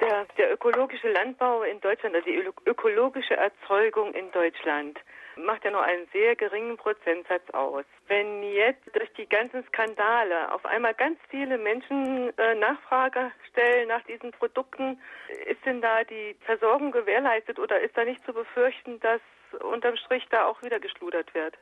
Der, 0.00 0.26
der 0.36 0.52
ökologische 0.52 1.10
Landbau 1.12 1.62
in 1.62 1.80
Deutschland, 1.80 2.14
also 2.14 2.26
die 2.26 2.42
ökologische 2.66 3.36
Erzeugung 3.36 4.12
in 4.14 4.30
Deutschland, 4.32 4.98
macht 5.36 5.64
ja 5.64 5.70
nur 5.70 5.82
einen 5.82 6.06
sehr 6.12 6.36
geringen 6.36 6.76
Prozentsatz 6.76 7.48
aus. 7.50 7.84
Wenn 8.08 8.42
jetzt 8.42 8.84
durch 8.94 9.12
die 9.14 9.28
ganzen 9.28 9.64
Skandale 9.68 10.52
auf 10.52 10.64
einmal 10.66 10.94
ganz 10.94 11.18
viele 11.28 11.58
Menschen 11.58 12.36
äh, 12.38 12.54
Nachfrage 12.54 13.32
stellen 13.50 13.88
nach 13.88 14.02
diesen 14.02 14.32
Produkten, 14.32 15.00
ist 15.46 15.64
denn 15.64 15.80
da 15.80 16.04
die 16.04 16.36
Versorgung 16.44 16.92
gewährleistet 16.92 17.58
oder 17.58 17.80
ist 17.80 17.96
da 17.96 18.04
nicht 18.04 18.24
zu 18.24 18.32
befürchten, 18.32 19.00
dass 19.00 19.20
unterm 19.62 19.96
Strich 19.96 20.26
da 20.30 20.46
auch 20.46 20.62
wieder 20.62 20.80
geschludert 20.80 21.32
wird? 21.34 21.56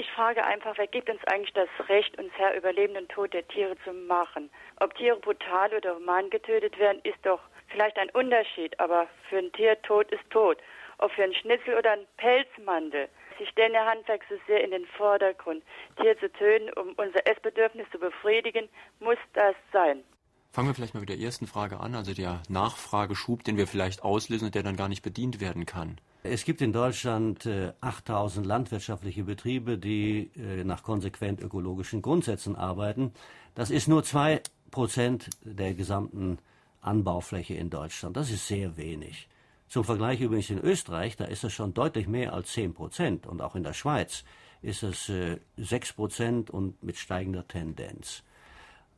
Ich 0.00 0.08
frage 0.12 0.44
einfach, 0.44 0.78
wer 0.78 0.86
gibt 0.86 1.10
uns 1.10 1.20
eigentlich 1.24 1.54
das 1.54 1.68
Recht, 1.88 2.16
uns 2.20 2.32
Herr 2.36 2.56
über 2.56 2.72
Leben 2.72 2.96
und 2.96 3.08
Tod 3.08 3.32
der 3.32 3.46
Tiere 3.48 3.76
zu 3.82 3.92
machen? 3.92 4.48
Ob 4.78 4.94
Tiere 4.94 5.18
brutal 5.18 5.74
oder 5.74 5.96
human 5.96 6.30
getötet 6.30 6.78
werden, 6.78 7.00
ist 7.02 7.18
doch 7.24 7.40
vielleicht 7.66 7.98
ein 7.98 8.10
Unterschied, 8.10 8.78
aber 8.78 9.08
für 9.28 9.38
ein 9.38 9.50
Tier 9.52 9.80
Tod 9.82 10.10
ist 10.12 10.30
Tod 10.30 10.58
ob 10.98 11.10
für 11.12 11.24
einen 11.24 11.34
Schnitzel 11.34 11.76
oder 11.76 11.92
einen 11.92 12.06
Pelzmantel. 12.16 13.08
Sie 13.38 13.46
stellen 13.46 13.72
ihr 13.72 13.84
Handwerk 13.84 14.22
so 14.28 14.36
sehr 14.46 14.64
in 14.64 14.72
den 14.72 14.86
Vordergrund. 14.86 15.62
Tier 16.00 16.18
zu 16.18 16.30
töten, 16.32 16.70
um 16.78 16.94
unser 16.96 17.26
Essbedürfnis 17.26 17.86
zu 17.90 17.98
befriedigen, 17.98 18.68
muss 19.00 19.18
das 19.32 19.54
sein. 19.72 20.02
Fangen 20.50 20.68
wir 20.68 20.74
vielleicht 20.74 20.94
mal 20.94 21.00
mit 21.00 21.08
der 21.08 21.18
ersten 21.18 21.46
Frage 21.46 21.78
an, 21.78 21.94
also 21.94 22.14
der 22.14 22.42
Nachfrageschub, 22.48 23.44
den 23.44 23.56
wir 23.56 23.66
vielleicht 23.66 24.02
auslösen 24.02 24.46
und 24.46 24.54
der 24.54 24.62
dann 24.62 24.76
gar 24.76 24.88
nicht 24.88 25.02
bedient 25.02 25.40
werden 25.40 25.66
kann. 25.66 26.00
Es 26.24 26.44
gibt 26.44 26.60
in 26.62 26.72
Deutschland 26.72 27.46
äh, 27.46 27.72
8000 27.80 28.44
landwirtschaftliche 28.44 29.22
Betriebe, 29.22 29.78
die 29.78 30.30
äh, 30.36 30.64
nach 30.64 30.82
konsequent 30.82 31.40
ökologischen 31.40 32.02
Grundsätzen 32.02 32.56
arbeiten. 32.56 33.12
Das 33.54 33.70
ist 33.70 33.88
nur 33.88 34.02
zwei 34.02 34.42
Prozent 34.70 35.30
der 35.42 35.74
gesamten 35.74 36.38
Anbaufläche 36.80 37.54
in 37.54 37.70
Deutschland. 37.70 38.16
Das 38.16 38.30
ist 38.30 38.48
sehr 38.48 38.76
wenig. 38.76 39.28
Zum 39.68 39.84
Vergleich 39.84 40.20
übrigens 40.20 40.50
in 40.50 40.58
Österreich, 40.58 41.16
da 41.16 41.24
ist 41.24 41.44
es 41.44 41.52
schon 41.52 41.74
deutlich 41.74 42.08
mehr 42.08 42.32
als 42.32 42.52
10 42.52 42.74
Prozent. 42.74 43.26
Und 43.26 43.42
auch 43.42 43.54
in 43.54 43.62
der 43.62 43.74
Schweiz 43.74 44.24
ist 44.62 44.82
es 44.82 45.08
äh, 45.08 45.38
6 45.56 45.92
Prozent 45.92 46.50
und 46.50 46.82
mit 46.82 46.96
steigender 46.96 47.46
Tendenz. 47.46 48.22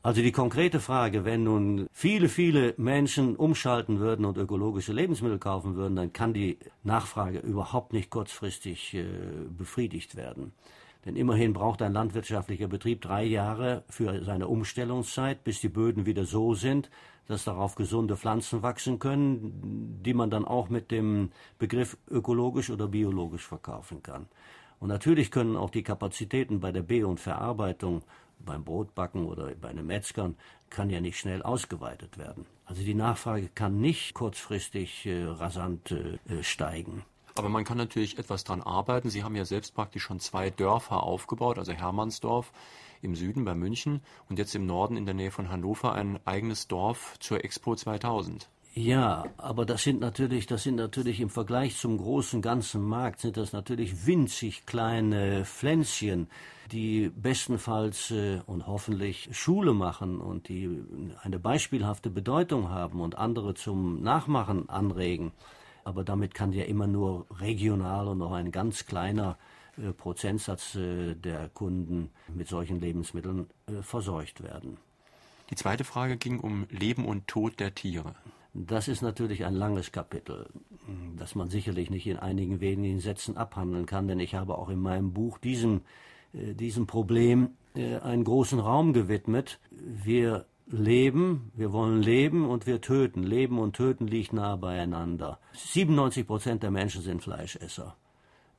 Also 0.02 0.22
die 0.22 0.32
konkrete 0.32 0.80
Frage, 0.80 1.26
wenn 1.26 1.44
nun 1.44 1.86
viele, 1.92 2.30
viele 2.30 2.72
Menschen 2.78 3.36
umschalten 3.36 3.98
würden 3.98 4.24
und 4.24 4.38
ökologische 4.38 4.94
Lebensmittel 4.94 5.38
kaufen 5.38 5.74
würden, 5.74 5.96
dann 5.96 6.12
kann 6.14 6.32
die 6.32 6.56
Nachfrage 6.84 7.40
überhaupt 7.40 7.92
nicht 7.92 8.08
kurzfristig 8.08 8.94
äh, 8.94 9.04
befriedigt 9.50 10.16
werden. 10.16 10.52
Denn 11.04 11.16
immerhin 11.16 11.52
braucht 11.52 11.80
ein 11.82 11.92
landwirtschaftlicher 11.92 12.68
Betrieb 12.68 13.00
drei 13.00 13.24
Jahre 13.24 13.84
für 13.88 14.22
seine 14.24 14.48
Umstellungszeit, 14.48 15.44
bis 15.44 15.60
die 15.60 15.68
Böden 15.68 16.04
wieder 16.04 16.24
so 16.24 16.54
sind, 16.54 16.90
dass 17.26 17.44
darauf 17.44 17.74
gesunde 17.74 18.16
Pflanzen 18.16 18.62
wachsen 18.62 18.98
können, 18.98 20.02
die 20.02 20.14
man 20.14 20.30
dann 20.30 20.44
auch 20.44 20.68
mit 20.68 20.90
dem 20.90 21.30
Begriff 21.58 21.96
ökologisch 22.10 22.70
oder 22.70 22.88
biologisch 22.88 23.46
verkaufen 23.46 24.02
kann. 24.02 24.26
Und 24.78 24.88
natürlich 24.88 25.30
können 25.30 25.56
auch 25.56 25.70
die 25.70 25.82
Kapazitäten 25.82 26.60
bei 26.60 26.72
der 26.72 26.82
Be- 26.82 27.06
und 27.06 27.20
Verarbeitung, 27.20 28.02
beim 28.38 28.64
Brotbacken 28.64 29.26
oder 29.26 29.54
bei 29.54 29.72
den 29.72 29.86
Metzgern, 29.86 30.36
kann 30.70 30.90
ja 30.90 31.00
nicht 31.00 31.18
schnell 31.18 31.42
ausgeweitet 31.42 32.18
werden. 32.18 32.46
Also 32.64 32.82
die 32.82 32.94
Nachfrage 32.94 33.48
kann 33.54 33.80
nicht 33.80 34.14
kurzfristig 34.14 35.06
äh, 35.06 35.24
rasant 35.24 35.92
äh, 35.92 36.42
steigen. 36.42 37.04
Aber 37.36 37.48
man 37.48 37.64
kann 37.64 37.78
natürlich 37.78 38.18
etwas 38.18 38.44
dran 38.44 38.62
arbeiten. 38.62 39.10
Sie 39.10 39.22
haben 39.22 39.36
ja 39.36 39.44
selbst 39.44 39.74
praktisch 39.74 40.02
schon 40.02 40.20
zwei 40.20 40.50
Dörfer 40.50 41.02
aufgebaut, 41.02 41.58
also 41.58 41.72
Hermannsdorf 41.72 42.52
im 43.02 43.14
Süden 43.14 43.44
bei 43.44 43.54
München 43.54 44.02
und 44.28 44.38
jetzt 44.38 44.54
im 44.54 44.66
Norden 44.66 44.96
in 44.96 45.06
der 45.06 45.14
Nähe 45.14 45.30
von 45.30 45.50
Hannover 45.50 45.94
ein 45.94 46.18
eigenes 46.26 46.68
Dorf 46.68 47.16
zur 47.18 47.44
Expo 47.44 47.74
2000. 47.74 48.48
Ja, 48.72 49.24
aber 49.36 49.66
das 49.66 49.82
sind 49.82 50.00
natürlich, 50.00 50.46
das 50.46 50.62
sind 50.62 50.76
natürlich 50.76 51.20
im 51.20 51.28
Vergleich 51.28 51.76
zum 51.76 51.98
großen 51.98 52.40
ganzen 52.40 52.82
Markt 52.82 53.18
sind 53.18 53.36
das 53.36 53.52
natürlich 53.52 54.06
winzig 54.06 54.64
kleine 54.64 55.44
Pflänzchen, 55.44 56.28
die 56.70 57.08
bestenfalls 57.08 58.12
äh, 58.12 58.40
und 58.46 58.68
hoffentlich 58.68 59.28
Schule 59.32 59.74
machen 59.74 60.20
und 60.20 60.48
die 60.48 60.84
eine 61.22 61.40
beispielhafte 61.40 62.10
Bedeutung 62.10 62.68
haben 62.68 63.00
und 63.00 63.18
andere 63.18 63.54
zum 63.54 64.02
Nachmachen 64.02 64.68
anregen. 64.68 65.32
Aber 65.84 66.04
damit 66.04 66.34
kann 66.34 66.52
ja 66.52 66.64
immer 66.64 66.86
nur 66.86 67.26
regional 67.40 68.08
und 68.08 68.18
noch 68.18 68.32
ein 68.32 68.50
ganz 68.50 68.86
kleiner 68.86 69.38
äh, 69.76 69.92
Prozentsatz 69.92 70.74
äh, 70.74 71.14
der 71.14 71.48
Kunden 71.48 72.10
mit 72.34 72.48
solchen 72.48 72.80
Lebensmitteln 72.80 73.46
äh, 73.66 73.82
versorgt 73.82 74.42
werden. 74.42 74.78
Die 75.50 75.54
zweite 75.56 75.84
Frage 75.84 76.16
ging 76.16 76.40
um 76.40 76.66
Leben 76.70 77.04
und 77.04 77.26
Tod 77.26 77.58
der 77.60 77.74
Tiere. 77.74 78.14
Das 78.52 78.88
ist 78.88 79.02
natürlich 79.02 79.44
ein 79.44 79.54
langes 79.54 79.92
Kapitel, 79.92 80.48
das 81.16 81.34
man 81.36 81.50
sicherlich 81.50 81.88
nicht 81.88 82.06
in 82.06 82.18
einigen 82.18 82.60
wenigen 82.60 82.98
Sätzen 82.98 83.36
abhandeln 83.36 83.86
kann, 83.86 84.08
denn 84.08 84.18
ich 84.18 84.34
habe 84.34 84.58
auch 84.58 84.68
in 84.68 84.80
meinem 84.80 85.12
Buch 85.12 85.38
diesem, 85.38 85.82
diesem 86.32 86.88
Problem 86.88 87.50
einen 87.74 88.24
großen 88.24 88.58
Raum 88.58 88.92
gewidmet. 88.92 89.60
Wir 89.70 90.46
leben, 90.70 91.52
wir 91.54 91.72
wollen 91.72 92.02
leben 92.02 92.48
und 92.48 92.66
wir 92.66 92.80
töten. 92.80 93.22
Leben 93.22 93.58
und 93.58 93.76
Töten 93.76 94.06
liegt 94.06 94.32
nah 94.32 94.56
beieinander. 94.56 95.38
97 95.52 96.26
Prozent 96.26 96.62
der 96.62 96.70
Menschen 96.70 97.02
sind 97.02 97.22
Fleischesser 97.22 97.96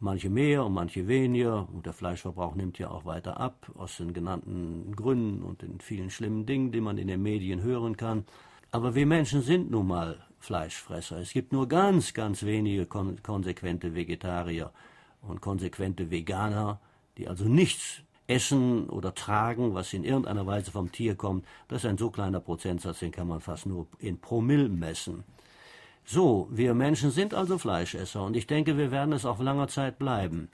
manche 0.01 0.29
mehr 0.29 0.65
und 0.65 0.73
manche 0.73 1.07
weniger. 1.07 1.67
Und 1.71 1.85
der 1.85 1.93
Fleischverbrauch 1.93 2.55
nimmt 2.55 2.77
ja 2.79 2.89
auch 2.89 3.05
weiter 3.05 3.39
ab, 3.39 3.71
aus 3.77 3.97
den 3.97 4.13
genannten 4.13 4.93
Gründen 4.95 5.43
und 5.43 5.61
den 5.61 5.79
vielen 5.79 6.09
schlimmen 6.09 6.45
Dingen, 6.45 6.71
die 6.71 6.81
man 6.81 6.97
in 6.97 7.07
den 7.07 7.21
Medien 7.21 7.61
hören 7.61 7.95
kann. 7.95 8.25
Aber 8.71 8.95
wir 8.95 9.05
Menschen 9.05 9.41
sind 9.41 9.71
nun 9.71 9.87
mal 9.87 10.17
Fleischfresser. 10.39 11.19
Es 11.19 11.31
gibt 11.33 11.53
nur 11.53 11.67
ganz, 11.67 12.13
ganz 12.13 12.43
wenige 12.43 12.85
kon 12.85 13.21
konsequente 13.21 13.93
Vegetarier 13.93 14.71
und 15.21 15.39
konsequente 15.39 16.09
Veganer, 16.09 16.79
die 17.17 17.27
also 17.27 17.45
nichts 17.45 18.01
essen 18.31 18.89
oder 18.89 19.13
tragen, 19.13 19.73
was 19.73 19.93
in 19.93 20.03
irgendeiner 20.03 20.45
Weise 20.47 20.71
vom 20.71 20.91
Tier 20.91 21.15
kommt. 21.15 21.45
Das 21.67 21.83
ist 21.83 21.89
ein 21.89 21.97
so 21.97 22.09
kleiner 22.09 22.39
Prozentsatz, 22.39 22.99
den 22.99 23.11
kann 23.11 23.27
man 23.27 23.41
fast 23.41 23.65
nur 23.65 23.87
in 23.99 24.19
Promille 24.19 24.69
messen. 24.69 25.23
So, 26.05 26.47
wir 26.51 26.73
Menschen 26.73 27.11
sind 27.11 27.33
also 27.33 27.57
Fleischesser 27.57 28.23
und 28.23 28.35
ich 28.35 28.47
denke, 28.47 28.77
wir 28.77 28.91
werden 28.91 29.13
es 29.13 29.25
auch 29.25 29.39
langer 29.39 29.67
Zeit 29.67 29.99
bleiben. 29.99 30.49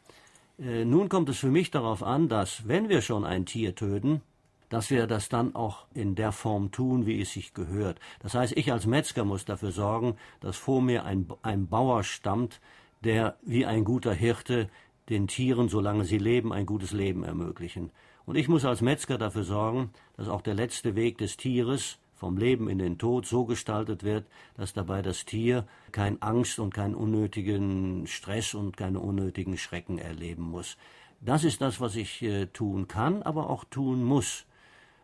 Äh, 0.59 0.85
nun 0.85 1.07
kommt 1.09 1.29
es 1.29 1.37
für 1.37 1.51
mich 1.51 1.71
darauf 1.71 2.03
an, 2.03 2.27
dass, 2.27 2.67
wenn 2.67 2.89
wir 2.89 3.01
schon 3.01 3.23
ein 3.23 3.45
Tier 3.45 3.75
töten, 3.75 4.21
dass 4.69 4.89
wir 4.89 5.07
das 5.07 5.29
dann 5.29 5.55
auch 5.55 5.85
in 5.93 6.15
der 6.15 6.31
Form 6.31 6.71
tun, 6.71 7.05
wie 7.05 7.21
es 7.21 7.31
sich 7.31 7.53
gehört. 7.53 7.99
Das 8.19 8.33
heißt, 8.33 8.57
ich 8.57 8.71
als 8.71 8.85
Metzger 8.85 9.23
muss 9.23 9.45
dafür 9.45 9.71
sorgen, 9.71 10.17
dass 10.41 10.57
vor 10.57 10.81
mir 10.81 11.05
ein, 11.05 11.27
ein 11.41 11.67
Bauer 11.67 12.03
stammt, 12.03 12.59
der 13.03 13.37
wie 13.43 13.65
ein 13.65 13.85
guter 13.85 14.13
Hirte 14.13 14.69
den 15.09 15.27
Tieren, 15.27 15.69
solange 15.69 16.05
sie 16.05 16.17
leben, 16.17 16.51
ein 16.53 16.65
gutes 16.65 16.91
Leben 16.91 17.23
ermöglichen. 17.23 17.91
Und 18.25 18.35
ich 18.35 18.47
muss 18.47 18.65
als 18.65 18.81
Metzger 18.81 19.17
dafür 19.17 19.43
sorgen, 19.43 19.91
dass 20.17 20.27
auch 20.27 20.41
der 20.41 20.53
letzte 20.53 20.95
Weg 20.95 21.17
des 21.17 21.37
Tieres 21.37 21.97
vom 22.17 22.37
Leben 22.37 22.67
in 22.67 22.79
den 22.79 22.97
Tod 22.97 23.25
so 23.25 23.45
gestaltet 23.45 24.03
wird, 24.03 24.25
dass 24.55 24.73
dabei 24.73 25.01
das 25.01 25.23
Tier 25.23 25.65
kein 25.91 26.21
Angst 26.21 26.59
und 26.59 26.73
keinen 26.73 26.95
unnötigen 26.95 28.07
Stress 28.07 28.53
und 28.53 28.75
keine 28.75 28.99
unnötigen 28.99 29.57
Schrecken 29.57 29.99
erleben 29.99 30.43
muss. 30.43 30.77
Das 31.21 31.43
ist 31.43 31.61
das, 31.61 31.79
was 31.79 31.95
ich 31.95 32.21
äh, 32.21 32.47
tun 32.47 32.87
kann, 32.87 33.23
aber 33.23 33.49
auch 33.49 33.63
tun 33.63 34.03
muss. 34.03 34.45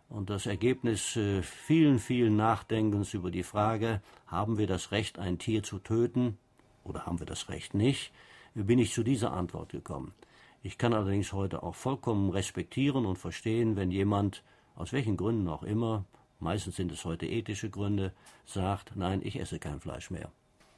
Und 0.10 0.30
das 0.30 0.46
Ergebnis 0.46 1.16
äh, 1.16 1.42
vielen, 1.42 2.00
vielen 2.00 2.36
Nachdenkens 2.36 3.14
über 3.14 3.32
die 3.32 3.44
Frage, 3.44 4.02
haben 4.28 4.58
wir 4.58 4.68
das 4.68 4.92
Recht, 4.92 5.18
ein 5.18 5.40
Tier 5.40 5.64
zu 5.64 5.80
töten 5.80 6.38
oder 6.84 7.06
haben 7.06 7.20
wir 7.20 7.26
das 7.26 7.50
Recht 7.50 7.74
nicht, 7.74 8.12
bin 8.56 8.80
ich 8.80 8.94
zu 8.94 9.04
dieser 9.04 9.32
Antwort 9.32 9.72
gekommen. 9.72 10.14
Ich 10.62 10.78
kann 10.78 10.94
allerdings 10.94 11.34
heute 11.34 11.64
auch 11.64 11.76
vollkommen 11.76 12.30
respektieren 12.30 13.06
und 13.06 13.18
verstehen, 13.18 13.76
wenn 13.76 13.92
jemand, 13.92 14.44
aus 14.76 14.94
welchen 14.94 15.18
Gründen 15.18 15.48
auch 15.50 15.64
immer, 15.64 16.06
meistens 16.40 16.76
sind 16.76 16.92
es 16.92 17.04
heute 17.06 17.26
ethische 17.26 17.70
Gründe, 17.70 18.14
sagt, 18.46 18.96
nein, 18.96 19.22
ich 19.24 19.40
esse 19.40 19.60
kein 19.60 19.80
Fleisch 19.80 20.10
mehr. 20.10 20.32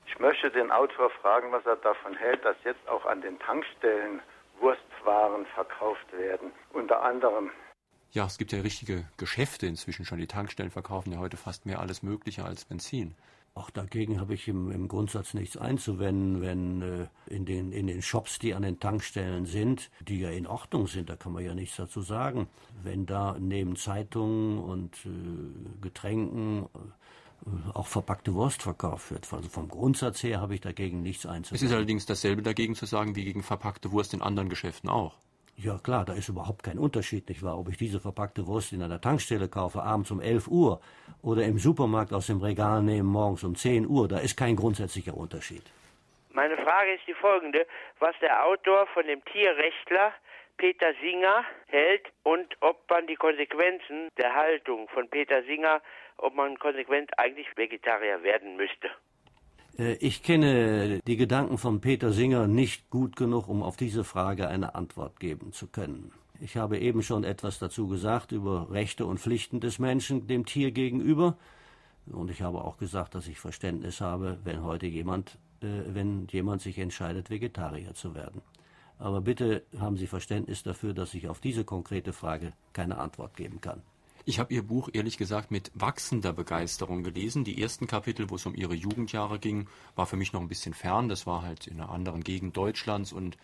Ich 0.07 0.19
möchte 0.19 0.49
den 0.51 0.71
Autor 0.71 1.09
fragen, 1.21 1.51
was 1.51 1.65
er 1.65 1.75
davon 1.77 2.15
hält, 2.15 2.43
dass 2.45 2.55
jetzt 2.63 2.87
auch 2.87 3.05
an 3.05 3.21
den 3.21 3.37
Tankstellen 3.39 4.21
Wurstwaren 4.59 5.45
verkauft 5.47 6.11
werden. 6.13 6.51
Unter 6.71 7.03
anderem 7.03 7.51
ja, 8.15 8.25
es 8.25 8.37
gibt 8.37 8.53
ja 8.53 8.61
richtige 8.61 9.03
Geschäfte 9.17 9.67
inzwischen 9.67 10.05
schon. 10.05 10.19
Die 10.19 10.27
Tankstellen 10.27 10.71
verkaufen 10.71 11.11
ja 11.11 11.19
heute 11.19 11.35
fast 11.35 11.65
mehr 11.65 11.79
alles 11.81 12.01
Mögliche 12.01 12.45
als 12.45 12.63
Benzin. 12.63 13.13
Auch 13.57 13.69
dagegen 13.69 14.19
habe 14.19 14.33
ich 14.33 14.49
im, 14.49 14.69
im, 14.69 14.89
Grundsatz 14.89 15.33
nichts 15.33 15.55
einzuwenden, 15.55 16.41
wenn 16.41 16.81
äh, 16.81 17.07
in, 17.33 17.45
den, 17.45 17.71
in 17.71 17.87
den 17.87 18.01
Shops, 18.01 18.37
die 18.37 18.53
an 18.53 18.63
den 18.63 18.81
Tankstellen 18.81 19.45
sind, 19.45 19.89
die 20.05 20.19
ja 20.19 20.29
in 20.29 20.45
Ordnung 20.45 20.87
sind, 20.87 21.09
da 21.09 21.15
kann 21.15 21.31
man 21.31 21.45
ja 21.45 21.55
nichts 21.55 21.77
dazu 21.77 22.01
sagen, 22.01 22.49
wenn 22.83 23.05
da 23.05 23.37
neben 23.39 23.77
Zeitungen 23.77 24.59
und 24.59 24.97
äh, 25.05 25.79
Getränken 25.81 26.65
äh, 26.65 27.49
auch 27.73 27.87
verpackte 27.87 28.33
Wurst 28.33 28.61
verkauft 28.61 29.11
wird. 29.11 29.31
Also 29.31 29.47
vom 29.47 29.69
Grundsatz 29.69 30.21
her 30.21 30.41
habe 30.41 30.55
ich 30.55 30.59
dagegen 30.59 31.01
nichts 31.01 31.25
einzuwenden. 31.25 31.55
Es 31.55 31.71
ist 31.71 31.73
allerdings 31.73 32.05
dasselbe 32.05 32.41
dagegen 32.41 32.75
zu 32.75 32.85
sagen 32.85 33.15
wie 33.15 33.23
gegen 33.23 33.41
verpackte 33.41 33.93
Wurst 33.93 34.13
in 34.13 34.21
anderen 34.21 34.49
Geschäften 34.49 34.89
auch. 34.89 35.15
Ja 35.57 35.79
klar, 35.81 36.03
da 36.03 36.13
ist 36.13 36.27
überhaupt 36.27 36.63
kein 36.63 36.77
Unterschied, 36.77 37.29
nicht 37.29 37.41
wahr? 37.41 37.57
Ob 37.57 37.69
ich 37.69 37.77
diese 37.77 38.01
verpackte 38.01 38.45
Wurst 38.45 38.73
in 38.73 38.83
einer 38.83 38.99
Tankstelle 38.99 39.47
kaufe, 39.47 39.81
abends 39.81 40.11
um 40.11 40.19
11 40.19 40.47
Uhr, 40.47 40.81
oder 41.21 41.43
im 41.43 41.57
Supermarkt 41.57 42.11
aus 42.11 42.27
dem 42.27 42.41
Regal 42.41 42.83
nehme, 42.83 43.07
morgens 43.09 43.43
um 43.43 43.55
10 43.55 43.87
Uhr, 43.87 44.07
da 44.07 44.19
ist 44.19 44.35
kein 44.35 44.57
grundsätzlicher 44.57 45.15
Unterschied. 45.15 45.63
Meine 46.33 46.57
Frage 46.57 46.93
ist 46.93 47.07
die 47.07 47.13
folgende, 47.13 47.65
was 47.99 48.13
der 48.19 48.45
Autor 48.45 48.85
von 48.87 49.07
dem 49.07 49.23
Tierrechtler 49.25 50.11
Peter 50.57 50.93
Singer 51.01 51.45
hält 51.67 52.11
und 52.23 52.55
ob 52.59 52.89
man 52.89 53.07
die 53.07 53.15
Konsequenzen 53.15 54.09
der 54.17 54.35
Haltung 54.35 54.89
von 54.89 55.09
Peter 55.09 55.41
Singer, 55.43 55.81
ob 56.17 56.35
man 56.35 56.59
konsequent 56.59 57.17
eigentlich 57.17 57.47
Vegetarier 57.55 58.21
werden 58.23 58.57
müsste. 58.57 58.89
Äh, 59.77 59.93
ich 59.95 60.23
kenne 60.23 60.99
die 61.05 61.17
Gedanken 61.17 61.57
von 61.57 61.81
Peter 61.81 62.11
Singer 62.11 62.47
nicht 62.47 62.89
gut 62.89 63.15
genug, 63.15 63.47
um 63.47 63.63
auf 63.63 63.77
diese 63.77 64.03
Frage 64.03 64.47
eine 64.47 64.75
Antwort 64.75 65.19
geben 65.19 65.51
zu 65.51 65.67
können. 65.67 66.11
Ich 66.41 66.57
habe 66.57 66.79
eben 66.79 67.01
schon 67.01 67.23
etwas 67.23 67.59
dazu 67.59 67.87
gesagt 67.87 68.31
über 68.31 68.69
Rechte 68.69 69.05
und 69.05 69.19
Pflichten 69.19 69.61
des 69.61 69.79
Menschen 69.79 70.27
dem 70.27 70.45
Tier 70.45 70.71
gegenüber. 70.71 71.37
Und 72.07 72.29
ich 72.29 72.41
habe 72.41 72.63
auch 72.63 72.77
gesagt, 72.77 73.15
dass 73.15 73.27
ich 73.27 73.39
Verständnis 73.39 74.01
habe, 74.01 74.37
wenn 74.43 74.63
heute 74.63 74.85
jemand, 74.85 75.37
äh, 75.61 75.67
wenn 75.87 76.27
jemand 76.31 76.61
sich 76.61 76.77
entscheidet, 76.77 77.29
Vegetarier 77.29 77.93
zu 77.93 78.15
werden. 78.15 78.41
Aber 78.97 79.21
bitte 79.21 79.63
haben 79.77 79.97
Sie 79.97 80.07
Verständnis 80.07 80.63
dafür, 80.63 80.93
dass 80.93 81.13
ich 81.13 81.27
auf 81.27 81.39
diese 81.39 81.65
konkrete 81.65 82.13
Frage 82.13 82.53
keine 82.71 82.97
Antwort 82.97 83.35
geben 83.35 83.59
kann. 83.59 83.81
Ich 84.27 84.39
habe 84.39 84.51
Ihr 84.55 84.63
Buch 84.63 84.89
ehrlich 84.91 85.19
gesagt 85.19 85.51
mit 85.51 85.71
wachsender 85.75 86.33
Begeisterung 86.33 87.03
gelesen. 87.03 87.43
Die 87.43 87.61
ersten 87.61 87.85
Kapitel, 87.85 88.31
wo 88.31 88.37
es 88.37 88.45
um 88.47 88.55
Ihre 88.55 88.73
Jugendjahre 88.73 89.37
ging, 89.37 89.67
war 89.95 90.07
für 90.07 90.17
mich 90.17 90.33
noch 90.33 90.41
ein 90.41 90.47
bisschen 90.47 90.73
fern. 90.73 91.09
Das 91.09 91.27
war 91.27 91.43
halt 91.43 91.67
in 91.67 91.79
einer 91.79 91.91
anderen 91.91 92.23
Gegend 92.23 92.57
Deutschlands 92.57 93.13
und 93.13 93.37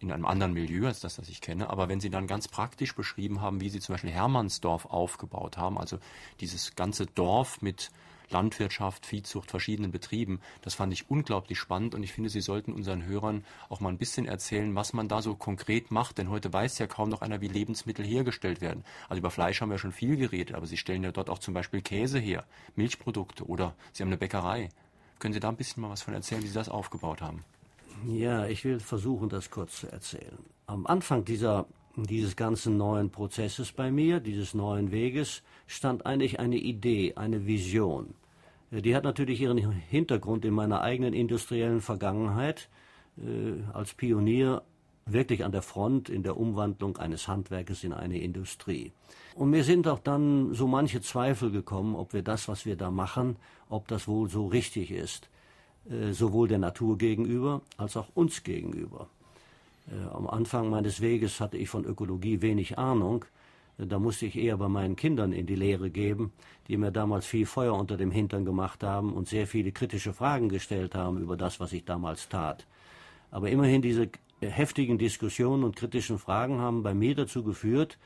in 0.00 0.12
einem 0.12 0.26
anderen 0.26 0.52
Milieu 0.52 0.86
als 0.86 1.00
das, 1.00 1.16
das 1.16 1.30
ich 1.30 1.40
kenne. 1.40 1.70
Aber 1.70 1.88
wenn 1.88 2.00
Sie 2.00 2.10
dann 2.10 2.26
ganz 2.26 2.46
praktisch 2.46 2.94
beschrieben 2.94 3.40
haben, 3.40 3.62
wie 3.62 3.70
Sie 3.70 3.80
zum 3.80 3.94
Beispiel 3.94 4.10
Hermannsdorf 4.10 4.84
aufgebaut 4.84 5.56
haben, 5.56 5.78
also 5.78 5.98
dieses 6.40 6.76
ganze 6.76 7.06
Dorf 7.06 7.62
mit 7.62 7.90
Landwirtschaft, 8.30 9.06
Viehzucht, 9.06 9.50
verschiedenen 9.50 9.90
Betrieben. 9.90 10.40
Das 10.62 10.74
fand 10.74 10.92
ich 10.92 11.10
unglaublich 11.10 11.58
spannend 11.58 11.94
und 11.94 12.02
ich 12.02 12.12
finde, 12.12 12.30
Sie 12.30 12.40
sollten 12.40 12.72
unseren 12.72 13.04
Hörern 13.04 13.44
auch 13.68 13.80
mal 13.80 13.90
ein 13.90 13.98
bisschen 13.98 14.26
erzählen, 14.26 14.74
was 14.74 14.92
man 14.92 15.08
da 15.08 15.22
so 15.22 15.34
konkret 15.34 15.90
macht, 15.90 16.18
denn 16.18 16.30
heute 16.30 16.52
weiß 16.52 16.78
ja 16.78 16.86
kaum 16.86 17.08
noch 17.08 17.22
einer, 17.22 17.40
wie 17.40 17.48
Lebensmittel 17.48 18.04
hergestellt 18.04 18.60
werden. 18.60 18.84
Also 19.08 19.18
über 19.18 19.30
Fleisch 19.30 19.60
haben 19.60 19.70
wir 19.70 19.78
schon 19.78 19.92
viel 19.92 20.16
geredet, 20.16 20.54
aber 20.54 20.66
Sie 20.66 20.76
stellen 20.76 21.04
ja 21.04 21.12
dort 21.12 21.30
auch 21.30 21.38
zum 21.38 21.54
Beispiel 21.54 21.80
Käse 21.80 22.18
her, 22.18 22.44
Milchprodukte 22.76 23.46
oder 23.46 23.74
Sie 23.92 24.02
haben 24.02 24.08
eine 24.08 24.18
Bäckerei. 24.18 24.68
Können 25.18 25.34
Sie 25.34 25.40
da 25.40 25.48
ein 25.48 25.56
bisschen 25.56 25.82
mal 25.82 25.90
was 25.90 26.02
von 26.02 26.14
erzählen, 26.14 26.42
wie 26.42 26.48
Sie 26.48 26.54
das 26.54 26.68
aufgebaut 26.68 27.20
haben? 27.20 27.44
Ja, 28.06 28.46
ich 28.46 28.64
will 28.64 28.78
versuchen, 28.80 29.28
das 29.28 29.50
kurz 29.50 29.80
zu 29.80 29.90
erzählen. 29.90 30.38
Am 30.66 30.86
Anfang 30.86 31.24
dieser, 31.24 31.66
dieses 32.04 32.36
ganzen 32.36 32.76
neuen 32.76 33.10
Prozesses 33.10 33.72
bei 33.72 33.90
mir, 33.90 34.20
dieses 34.20 34.54
neuen 34.54 34.92
Weges, 34.92 35.42
stand 35.66 36.06
eigentlich 36.06 36.38
eine 36.38 36.56
Idee, 36.56 37.14
eine 37.16 37.46
Vision. 37.46 38.14
Die 38.70 38.94
hat 38.94 39.04
natürlich 39.04 39.40
ihren 39.40 39.58
Hintergrund 39.58 40.44
in 40.44 40.54
meiner 40.54 40.82
eigenen 40.82 41.14
industriellen 41.14 41.80
Vergangenheit 41.80 42.68
äh, 43.16 43.62
als 43.72 43.94
Pionier 43.94 44.62
wirklich 45.06 45.44
an 45.44 45.52
der 45.52 45.62
Front 45.62 46.08
in 46.10 46.22
der 46.22 46.36
Umwandlung 46.36 46.98
eines 46.98 47.28
Handwerkes 47.28 47.82
in 47.82 47.92
eine 47.94 48.18
Industrie. 48.18 48.92
Und 49.34 49.50
mir 49.50 49.64
sind 49.64 49.88
auch 49.88 50.00
dann 50.00 50.52
so 50.52 50.66
manche 50.66 51.00
Zweifel 51.00 51.50
gekommen, 51.50 51.94
ob 51.96 52.12
wir 52.12 52.22
das, 52.22 52.46
was 52.46 52.66
wir 52.66 52.76
da 52.76 52.90
machen, 52.90 53.36
ob 53.68 53.88
das 53.88 54.06
wohl 54.06 54.28
so 54.28 54.46
richtig 54.46 54.90
ist, 54.90 55.30
äh, 55.88 56.12
sowohl 56.12 56.48
der 56.48 56.58
Natur 56.58 56.98
gegenüber 56.98 57.62
als 57.76 57.96
auch 57.96 58.08
uns 58.14 58.42
gegenüber. 58.42 59.08
Äh, 59.90 60.08
am 60.14 60.26
Anfang 60.26 60.70
meines 60.70 61.00
Weges 61.00 61.40
hatte 61.40 61.56
ich 61.56 61.68
von 61.68 61.84
Ökologie 61.84 62.42
wenig 62.42 62.78
Ahnung, 62.78 63.24
da 63.78 64.00
musste 64.00 64.26
ich 64.26 64.36
eher 64.36 64.56
bei 64.56 64.68
meinen 64.68 64.96
Kindern 64.96 65.32
in 65.32 65.46
die 65.46 65.54
Lehre 65.54 65.88
geben, 65.88 66.32
die 66.66 66.76
mir 66.76 66.90
damals 66.90 67.26
viel 67.26 67.46
Feuer 67.46 67.74
unter 67.74 67.96
dem 67.96 68.10
Hintern 68.10 68.44
gemacht 68.44 68.82
haben 68.82 69.12
und 69.12 69.28
sehr 69.28 69.46
viele 69.46 69.70
kritische 69.70 70.12
Fragen 70.12 70.48
gestellt 70.48 70.96
haben 70.96 71.18
über 71.18 71.36
das, 71.36 71.60
was 71.60 71.72
ich 71.72 71.84
damals 71.84 72.28
tat. 72.28 72.66
Aber 73.30 73.50
immerhin 73.50 73.80
diese 73.80 74.08
heftigen 74.40 74.98
Diskussionen 74.98 75.62
und 75.62 75.76
kritischen 75.76 76.18
Fragen 76.18 76.58
haben 76.58 76.82
bei 76.82 76.92
mir 76.92 77.14
dazu 77.14 77.44
geführt, 77.44 77.98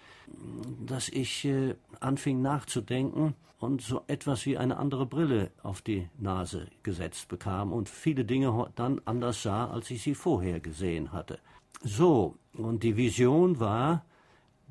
dass 0.84 1.08
ich 1.08 1.46
äh, 1.46 1.74
anfing 2.00 2.42
nachzudenken 2.42 3.34
und 3.58 3.80
so 3.80 4.02
etwas 4.08 4.44
wie 4.44 4.58
eine 4.58 4.76
andere 4.76 5.06
Brille 5.06 5.52
auf 5.62 5.80
die 5.80 6.08
Nase 6.18 6.66
gesetzt 6.82 7.28
bekam 7.28 7.72
und 7.72 7.88
viele 7.88 8.26
Dinge 8.26 8.70
dann 8.74 9.00
anders 9.06 9.42
sah, 9.42 9.70
als 9.70 9.90
ich 9.90 10.02
sie 10.02 10.14
vorher 10.14 10.60
gesehen 10.60 11.12
hatte. 11.12 11.38
So, 11.84 12.36
und 12.52 12.84
die 12.84 12.96
Vision 12.96 13.58
war, 13.58 14.04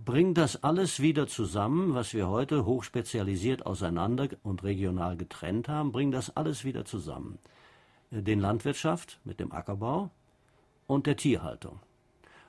bring 0.03 0.33
das 0.33 0.63
alles 0.63 1.01
wieder 1.01 1.27
zusammen, 1.27 1.93
was 1.93 2.13
wir 2.13 2.29
heute 2.29 2.65
hochspezialisiert 2.65 3.65
auseinander 3.65 4.29
und 4.43 4.63
regional 4.63 5.17
getrennt 5.17 5.67
haben, 5.67 5.91
bring 5.91 6.11
das 6.11 6.35
alles 6.37 6.63
wieder 6.63 6.85
zusammen. 6.85 7.37
Den 8.11 8.39
Landwirtschaft 8.39 9.19
mit 9.25 9.41
dem 9.41 9.51
Ackerbau 9.51 10.09
und 10.87 11.05
der 11.05 11.17
Tierhaltung. 11.17 11.79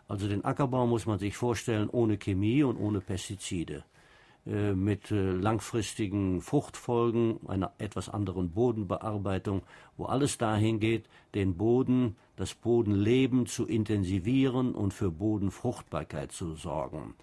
Also 0.06 0.28
den 0.28 0.44
Ackerbau 0.44 0.86
muss 0.86 1.06
man 1.06 1.18
sich 1.18 1.36
vorstellen 1.36 1.88
ohne 1.90 2.16
Chemie 2.16 2.62
und 2.62 2.76
ohne 2.76 3.00
Pestizide, 3.00 3.78
äh, 3.78 4.01
mit 4.44 5.10
äh, 5.12 5.32
langfristigen 5.32 6.40
Fruchtfolgen, 6.40 7.38
einer 7.46 7.72
etwas 7.78 8.08
anderen 8.08 8.50
Bodenbearbeitung, 8.50 9.62
wo 9.96 10.06
alles 10.06 10.36
dahin 10.36 10.80
geht, 10.80 11.06
den 11.34 11.56
Boden, 11.56 12.16
das 12.34 12.54
Bodenleben 12.54 13.46
zu 13.46 13.66
intensivieren 13.66 14.74
und 14.74 14.92
für 14.94 15.12
Bodenfruchtbarkeit 15.12 16.32
zu 16.32 16.54
sorgen. 16.54 17.14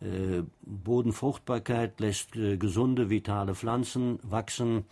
Äh, 0.00 0.42
Bodenfruchtbarkeit 0.62 2.00
lässt 2.00 2.34
äh, 2.36 2.56
gesunde, 2.56 3.10
vitale 3.10 3.54
Pflanzen 3.54 4.18
wachsen 4.22 4.84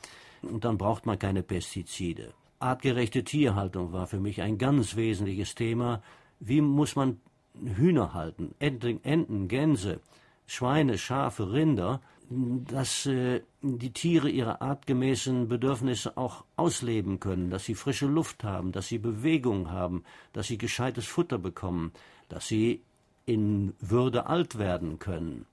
und 0.42 0.64
dann 0.64 0.76
braucht 0.76 1.06
man 1.06 1.18
keine 1.18 1.42
Pestizide. 1.42 2.34
Artgerechte 2.58 3.24
Tierhaltung 3.24 3.92
war 3.92 4.06
für 4.06 4.20
mich 4.20 4.42
ein 4.42 4.58
ganz 4.58 4.94
wesentliches 4.94 5.54
Thema. 5.54 6.02
Wie 6.38 6.60
muss 6.60 6.96
man 6.96 7.20
Hühner 7.54 8.14
halten, 8.14 8.54
Enten 8.58 9.48
Gänse, 9.48 10.00
Schweine, 10.46 10.98
Schafe, 10.98 11.52
Rinder, 11.52 12.00
dass 12.28 13.06
äh, 13.06 13.42
die 13.60 13.92
Tiere 13.92 14.30
ihre 14.30 14.60
artgemäßen 14.60 15.48
Bedürfnisse 15.48 16.16
auch 16.16 16.44
ausleben 16.56 17.20
können, 17.20 17.50
dass 17.50 17.64
sie 17.64 17.74
frische 17.74 18.06
Luft 18.06 18.44
haben, 18.44 18.72
dass 18.72 18.88
sie 18.88 18.98
Bewegung 18.98 19.70
haben, 19.70 20.04
dass 20.32 20.46
sie 20.46 20.58
gescheites 20.58 21.06
Futter 21.06 21.38
bekommen, 21.38 21.92
dass 22.28 22.48
sie 22.48 22.82
in 23.26 23.74
Würde 23.80 24.26
alt 24.26 24.58
werden 24.58 24.98
können. 24.98 25.46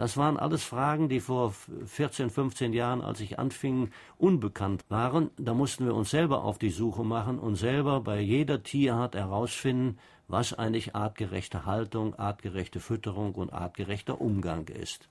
Das 0.00 0.16
waren 0.16 0.38
alles 0.38 0.64
Fragen, 0.64 1.10
die 1.10 1.20
vor 1.20 1.52
14, 1.84 2.30
15 2.30 2.72
Jahren, 2.72 3.02
als 3.02 3.20
ich 3.20 3.38
anfing, 3.38 3.90
unbekannt 4.16 4.86
waren. 4.88 5.28
Da 5.36 5.52
mussten 5.52 5.84
wir 5.84 5.94
uns 5.94 6.08
selber 6.08 6.42
auf 6.42 6.58
die 6.58 6.70
Suche 6.70 7.04
machen 7.04 7.38
und 7.38 7.56
selber 7.56 8.00
bei 8.00 8.18
jeder 8.18 8.62
Tierart 8.62 9.14
herausfinden, 9.14 9.98
was 10.26 10.54
eigentlich 10.54 10.96
artgerechte 10.96 11.66
Haltung, 11.66 12.14
artgerechte 12.14 12.80
Fütterung 12.80 13.34
und 13.34 13.52
artgerechter 13.52 14.22
Umgang 14.22 14.68
ist. 14.68 15.10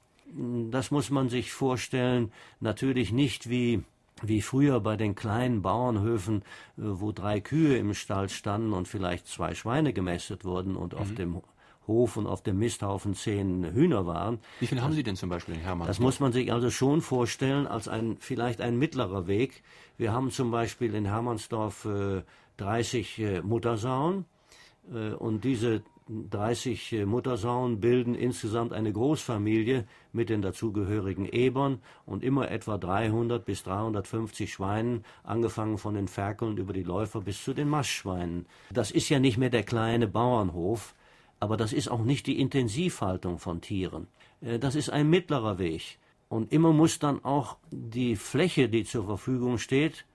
Das 0.72 0.90
muss 0.90 1.12
man 1.12 1.30
sich 1.30 1.52
vorstellen, 1.52 2.32
natürlich 2.60 3.12
nicht 3.12 3.48
wie 3.48 3.84
wie 4.24 4.42
früher 4.42 4.82
bei 4.82 4.98
den 4.98 5.16
kleinen 5.16 5.62
Bauernhöfen, 5.62 6.42
äh, 6.42 6.82
wo 6.82 7.12
drei 7.14 7.40
Kühe 7.40 7.78
im 7.78 7.94
Stall 7.94 8.28
standen 8.28 8.74
und 8.74 8.88
vielleicht 8.88 9.28
zwei 9.28 9.54
Schweine 9.54 9.94
gemästet 9.94 10.44
wurden 10.44 10.76
und 10.76 10.94
mhm. 10.94 11.00
auf 11.00 11.14
dem 11.14 11.42
Hof 11.90 12.16
und 12.16 12.28
auf 12.28 12.42
dem 12.42 12.58
Misthaufen 12.58 13.14
zehn 13.16 13.66
Hühner 13.74 14.06
waren. 14.06 14.40
Wie 14.62 14.68
viel 14.68 14.82
haben 14.82 14.94
Sie 14.94 15.04
denn 15.04 15.18
zum 15.18 15.30
Beispiel 15.30 15.56
in 15.56 15.62
Hermannsdorf? 15.62 15.98
Das 15.98 16.00
muss 16.00 16.22
man 16.22 16.32
sich 16.32 16.54
also 16.54 16.70
schon 16.70 17.02
vorstellen 17.02 17.68
als 17.68 17.90
ein 17.90 18.16
vielleicht 18.20 18.62
ein 18.62 18.78
mittlerer 18.78 19.28
Weg. 19.28 19.64
Wir 19.98 20.14
haben 20.14 20.32
zum 20.32 20.52
Beispiel 20.52 20.96
in 20.96 21.06
Hermannsdorf 21.06 21.86
äh, 21.86 22.22
30 22.58 23.20
äh, 23.20 23.42
Muttersauen 23.42 24.26
äh, 24.94 25.14
und 25.14 25.44
diese 25.44 25.82
30 26.10 26.94
äh, 26.94 27.06
Muttersauen 27.06 27.80
bilden 27.80 28.16
insgesamt 28.16 28.74
eine 28.74 28.92
Großfamilie 28.92 29.86
mit 30.12 30.30
den 30.30 30.42
dazugehörigen 30.42 31.26
Ebern 31.26 31.82
und 32.06 32.24
immer 32.24 32.50
etwa 32.50 32.80
300 32.80 33.46
bis 33.46 33.64
350 33.64 34.52
Schweinen, 34.52 35.06
angefangen 35.24 35.78
von 35.78 35.94
den 35.94 36.08
Ferkeln 36.08 36.58
über 36.58 36.74
die 36.74 36.84
Läufer 36.84 37.22
bis 37.22 37.44
zu 37.44 37.54
den 37.54 37.70
Mastschweinen. 37.70 38.48
Das 38.72 38.90
ist 38.90 39.10
ja 39.10 39.20
nicht 39.20 39.38
mehr 39.38 39.52
der 39.52 39.64
kleine 39.64 40.08
Bauernhof, 40.08 40.96
aber 41.40 41.58
das 41.58 41.74
ist 41.74 41.90
auch 41.90 42.04
nicht 42.04 42.28
die 42.28 42.40
Intensivhaltung 42.40 43.40
von 43.40 43.62
Tieren. 43.62 44.08
Äh, 44.42 44.60
das 44.60 44.76
ist 44.76 44.90
ein 44.90 45.10
mittlerer 45.10 45.58
Weg. 45.60 45.98
Und 46.28 46.52
immer 46.54 46.74
muss 46.74 47.00
dann 47.00 47.24
auch 47.26 47.58
die 47.72 48.16
Fläche, 48.16 48.70
die 48.70 48.84
zur 48.84 49.06
Verfügung 49.06 49.58
steht, 49.58 50.06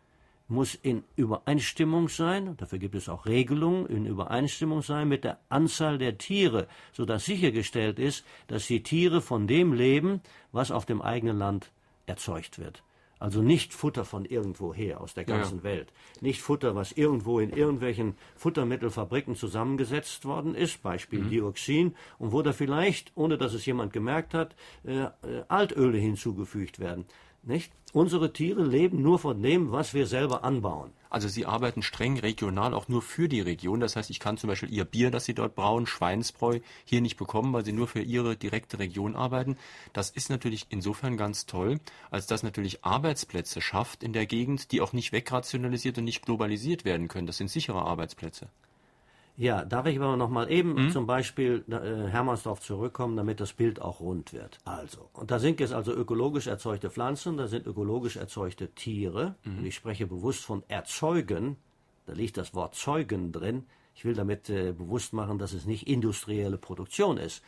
muss 0.46 0.74
in 0.74 1.04
Übereinstimmung 1.16 2.08
sein, 2.08 2.56
dafür 2.58 2.78
gibt 2.78 2.94
es 2.94 3.08
auch 3.08 3.26
Regelungen, 3.26 3.86
in 3.86 4.06
Übereinstimmung 4.06 4.82
sein 4.82 5.08
mit 5.08 5.24
der 5.24 5.38
Anzahl 5.48 5.98
der 5.98 6.18
Tiere, 6.18 6.68
sodass 6.92 7.24
sichergestellt 7.24 7.98
ist, 7.98 8.24
dass 8.46 8.66
die 8.66 8.82
Tiere 8.82 9.22
von 9.22 9.46
dem 9.46 9.72
leben, 9.72 10.20
was 10.52 10.70
auf 10.70 10.84
dem 10.84 11.00
eigenen 11.00 11.38
Land 11.38 11.72
erzeugt 12.06 12.58
wird. 12.58 12.82
Also 13.24 13.40
nicht 13.40 13.72
Futter 13.72 14.04
von 14.04 14.26
irgendwoher 14.26 15.00
aus 15.00 15.14
der 15.14 15.24
ganzen 15.24 15.60
ja. 15.60 15.64
Welt. 15.64 15.94
Nicht 16.20 16.42
Futter, 16.42 16.74
was 16.74 16.92
irgendwo 16.92 17.40
in 17.40 17.48
irgendwelchen 17.48 18.16
Futtermittelfabriken 18.36 19.34
zusammengesetzt 19.34 20.26
worden 20.26 20.54
ist, 20.54 20.82
Beispiel 20.82 21.20
mhm. 21.20 21.30
Dioxin, 21.30 21.94
und 22.18 22.32
wo 22.32 22.42
da 22.42 22.52
vielleicht, 22.52 23.12
ohne 23.14 23.38
dass 23.38 23.54
es 23.54 23.64
jemand 23.64 23.94
gemerkt 23.94 24.34
hat, 24.34 24.54
äh, 24.84 25.04
äh 25.04 25.10
Altöle 25.48 25.96
hinzugefügt 25.96 26.80
werden. 26.80 27.06
Nicht? 27.46 27.72
Unsere 27.92 28.32
Tiere 28.32 28.64
leben 28.64 29.02
nur 29.02 29.18
von 29.18 29.40
dem, 29.42 29.70
was 29.70 29.94
wir 29.94 30.06
selber 30.06 30.42
anbauen. 30.44 30.92
Also 31.10 31.28
Sie 31.28 31.46
arbeiten 31.46 31.82
streng 31.82 32.18
regional 32.18 32.74
auch 32.74 32.88
nur 32.88 33.02
für 33.02 33.28
die 33.28 33.40
Region. 33.40 33.78
Das 33.78 33.94
heißt, 33.94 34.10
ich 34.10 34.18
kann 34.18 34.36
zum 34.36 34.48
Beispiel 34.48 34.72
Ihr 34.72 34.84
Bier, 34.84 35.12
das 35.12 35.26
Sie 35.26 35.34
dort 35.34 35.54
brauen, 35.54 35.86
Schweinsbräu, 35.86 36.58
hier 36.84 37.00
nicht 37.00 37.16
bekommen, 37.16 37.52
weil 37.52 37.64
Sie 37.64 37.72
nur 37.72 37.86
für 37.86 38.00
Ihre 38.00 38.36
direkte 38.36 38.78
Region 38.80 39.14
arbeiten. 39.14 39.56
Das 39.92 40.10
ist 40.10 40.30
natürlich 40.30 40.66
insofern 40.70 41.16
ganz 41.16 41.46
toll, 41.46 41.78
als 42.10 42.26
dass 42.26 42.42
natürlich 42.42 42.84
Arbeitsplätze 42.84 43.60
schafft 43.60 44.02
in 44.02 44.12
der 44.12 44.26
Gegend, 44.26 44.72
die 44.72 44.80
auch 44.80 44.92
nicht 44.92 45.12
wegrationalisiert 45.12 45.98
und 45.98 46.04
nicht 46.04 46.24
globalisiert 46.24 46.84
werden 46.84 47.06
können. 47.06 47.28
Das 47.28 47.36
sind 47.36 47.50
sichere 47.50 47.82
Arbeitsplätze. 47.82 48.48
Ja, 49.36 49.64
darf 49.64 49.86
ich 49.86 49.98
aber 49.98 50.16
noch 50.16 50.30
mal 50.30 50.50
eben 50.50 50.74
mhm. 50.74 50.90
zum 50.90 51.06
Beispiel 51.06 51.64
äh, 51.68 52.08
Hermannsdorf 52.08 52.60
zurückkommen, 52.60 53.16
damit 53.16 53.40
das 53.40 53.52
Bild 53.52 53.82
auch 53.82 53.98
rund 54.00 54.32
wird. 54.32 54.58
Also, 54.64 55.08
und 55.12 55.32
da 55.32 55.40
sind 55.40 55.58
jetzt 55.58 55.72
also 55.72 55.92
ökologisch 55.92 56.46
erzeugte 56.46 56.88
Pflanzen, 56.88 57.36
da 57.36 57.48
sind 57.48 57.66
ökologisch 57.66 58.16
erzeugte 58.16 58.68
Tiere. 58.68 59.34
Mhm. 59.42 59.58
Und 59.58 59.66
ich 59.66 59.74
spreche 59.74 60.06
bewusst 60.06 60.44
von 60.44 60.62
erzeugen. 60.68 61.56
Da 62.06 62.12
liegt 62.12 62.36
das 62.36 62.54
Wort 62.54 62.76
zeugen 62.76 63.32
drin. 63.32 63.64
Ich 63.96 64.04
will 64.04 64.14
damit 64.14 64.50
äh, 64.50 64.72
bewusst 64.72 65.12
machen, 65.12 65.38
dass 65.38 65.52
es 65.52 65.66
nicht 65.66 65.88
industrielle 65.88 66.58
Produktion 66.58 67.16
ist. 67.16 67.42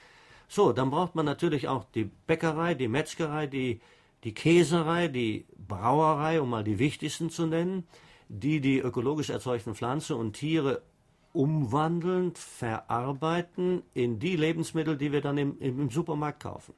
So, 0.48 0.72
dann 0.72 0.90
braucht 0.90 1.14
man 1.14 1.26
natürlich 1.26 1.68
auch 1.68 1.84
die 1.94 2.10
Bäckerei, 2.26 2.74
die 2.74 2.88
Metzgerei, 2.88 3.46
die, 3.46 3.80
die 4.24 4.34
Käserei, 4.34 5.08
die 5.08 5.46
Brauerei, 5.56 6.40
um 6.40 6.50
mal 6.50 6.64
die 6.64 6.78
wichtigsten 6.78 7.30
zu 7.30 7.46
nennen, 7.46 7.86
die 8.28 8.60
die 8.60 8.78
ökologisch 8.78 9.30
erzeugten 9.30 9.74
Pflanzen 9.74 10.16
und 10.16 10.34
Tiere 10.34 10.82
umwandeln, 11.36 12.34
verarbeiten 12.34 13.82
in 13.94 14.18
die 14.18 14.36
Lebensmittel, 14.36 14.96
die 14.96 15.12
wir 15.12 15.20
dann 15.20 15.38
im, 15.38 15.58
im 15.60 15.90
Supermarkt 15.90 16.42
kaufen. 16.42 16.74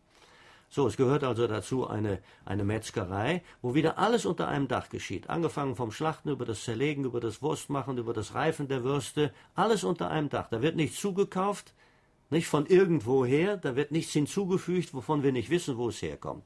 So, 0.71 0.87
es 0.87 0.99
gehört 0.99 1.25
also 1.25 1.47
dazu 1.47 1.87
eine, 1.87 2.19
eine 2.45 2.63
Metzgerei, 2.63 3.43
wo 3.63 3.75
wieder 3.75 3.97
alles 3.97 4.27
unter 4.27 4.49
einem 4.49 4.69
Dach 4.69 4.91
geschieht. 4.91 5.31
Angefangen 5.31 5.77
vom 5.77 5.91
Schlachten 5.91 6.29
über 6.29 6.45
das 6.45 6.65
Zerlegen, 6.65 7.05
über 7.05 7.21
das 7.21 7.41
Wurstmachen, 7.41 7.97
über 7.97 8.13
das 8.13 8.35
Reifen 8.35 8.69
der 8.69 8.85
Würste, 8.85 9.33
alles 9.55 9.83
unter 9.83 10.11
einem 10.11 10.29
Dach. 10.29 10.49
Da 10.51 10.61
wird 10.61 10.77
nichts 10.77 11.01
zugekauft, 11.01 11.73
nicht 12.29 12.49
von 12.49 12.67
irgendwoher, 12.67 13.57
da 13.57 13.77
wird 13.77 13.93
nichts 13.93 14.13
hinzugefügt, 14.13 14.93
wovon 14.93 15.23
wir 15.23 15.33
nicht 15.33 15.49
wissen, 15.49 15.79
wo 15.79 15.89
es 15.89 16.03
herkommt. 16.03 16.45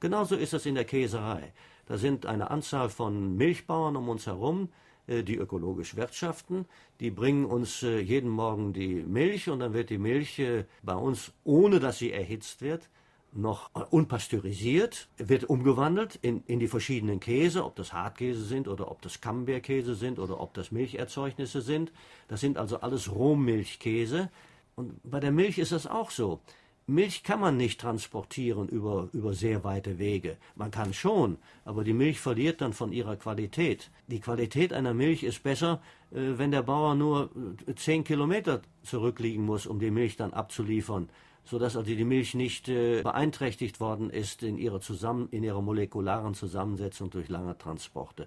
Genauso 0.00 0.36
ist 0.36 0.52
es 0.52 0.66
in 0.66 0.74
der 0.74 0.84
Käserei. 0.84 1.54
Da 1.86 1.96
sind 1.96 2.26
eine 2.26 2.50
Anzahl 2.50 2.90
von 2.90 3.36
Milchbauern 3.36 3.96
um 3.96 4.10
uns 4.10 4.26
herum, 4.26 4.68
die 5.08 5.36
ökologisch 5.36 5.96
wirtschaften. 5.96 6.66
Die 7.00 7.10
bringen 7.10 7.44
uns 7.44 7.82
äh, 7.82 8.00
jeden 8.00 8.30
Morgen 8.30 8.72
die 8.72 9.02
Milch 9.02 9.48
und 9.48 9.60
dann 9.60 9.74
wird 9.74 9.90
die 9.90 9.98
Milch 9.98 10.38
äh, 10.38 10.64
bei 10.82 10.94
uns, 10.94 11.32
ohne 11.44 11.80
dass 11.80 11.98
sie 11.98 12.12
erhitzt 12.12 12.62
wird, 12.62 12.88
noch 13.34 13.70
unpasteurisiert, 13.90 15.08
wird 15.16 15.44
umgewandelt 15.44 16.18
in, 16.20 16.42
in 16.46 16.60
die 16.60 16.68
verschiedenen 16.68 17.18
Käse, 17.18 17.64
ob 17.64 17.76
das 17.76 17.92
Hartkäse 17.92 18.44
sind 18.44 18.68
oder 18.68 18.90
ob 18.90 19.00
das 19.00 19.20
Camembert-Käse 19.20 19.94
sind 19.94 20.18
oder 20.18 20.38
ob 20.38 20.52
das 20.54 20.70
Milcherzeugnisse 20.70 21.62
sind. 21.62 21.92
Das 22.28 22.40
sind 22.40 22.58
also 22.58 22.80
alles 22.80 23.10
Rohmilchkäse. 23.10 24.30
Und 24.74 25.00
bei 25.02 25.18
der 25.18 25.32
Milch 25.32 25.58
ist 25.58 25.72
das 25.72 25.86
auch 25.86 26.10
so. 26.10 26.40
Milch 26.86 27.22
kann 27.22 27.40
man 27.40 27.56
nicht 27.56 27.80
transportieren 27.80 28.68
über, 28.68 29.08
über 29.12 29.34
sehr 29.34 29.62
weite 29.62 29.98
Wege. 29.98 30.36
Man 30.56 30.72
kann 30.72 30.92
schon, 30.92 31.38
aber 31.64 31.84
die 31.84 31.92
Milch 31.92 32.20
verliert 32.20 32.60
dann 32.60 32.72
von 32.72 32.92
ihrer 32.92 33.16
Qualität. 33.16 33.90
Die 34.08 34.18
Qualität 34.18 34.72
einer 34.72 34.92
Milch 34.92 35.22
ist 35.22 35.44
besser, 35.44 35.80
äh, 36.10 36.38
wenn 36.38 36.50
der 36.50 36.62
Bauer 36.62 36.96
nur 36.96 37.30
äh, 37.66 37.74
zehn 37.76 38.02
Kilometer 38.02 38.62
zurückliegen 38.82 39.44
muss, 39.44 39.66
um 39.66 39.78
die 39.78 39.92
Milch 39.92 40.16
dann 40.16 40.32
abzuliefern, 40.32 41.08
sodass 41.44 41.76
also 41.76 41.94
die 41.94 42.04
Milch 42.04 42.34
nicht 42.34 42.68
äh, 42.68 43.02
beeinträchtigt 43.02 43.78
worden 43.78 44.10
ist 44.10 44.42
in 44.42 44.58
ihrer, 44.58 44.80
Zusammen 44.80 45.28
in 45.30 45.44
ihrer 45.44 45.62
molekularen 45.62 46.34
Zusammensetzung 46.34 47.10
durch 47.10 47.28
lange 47.28 47.56
Transporte. 47.58 48.26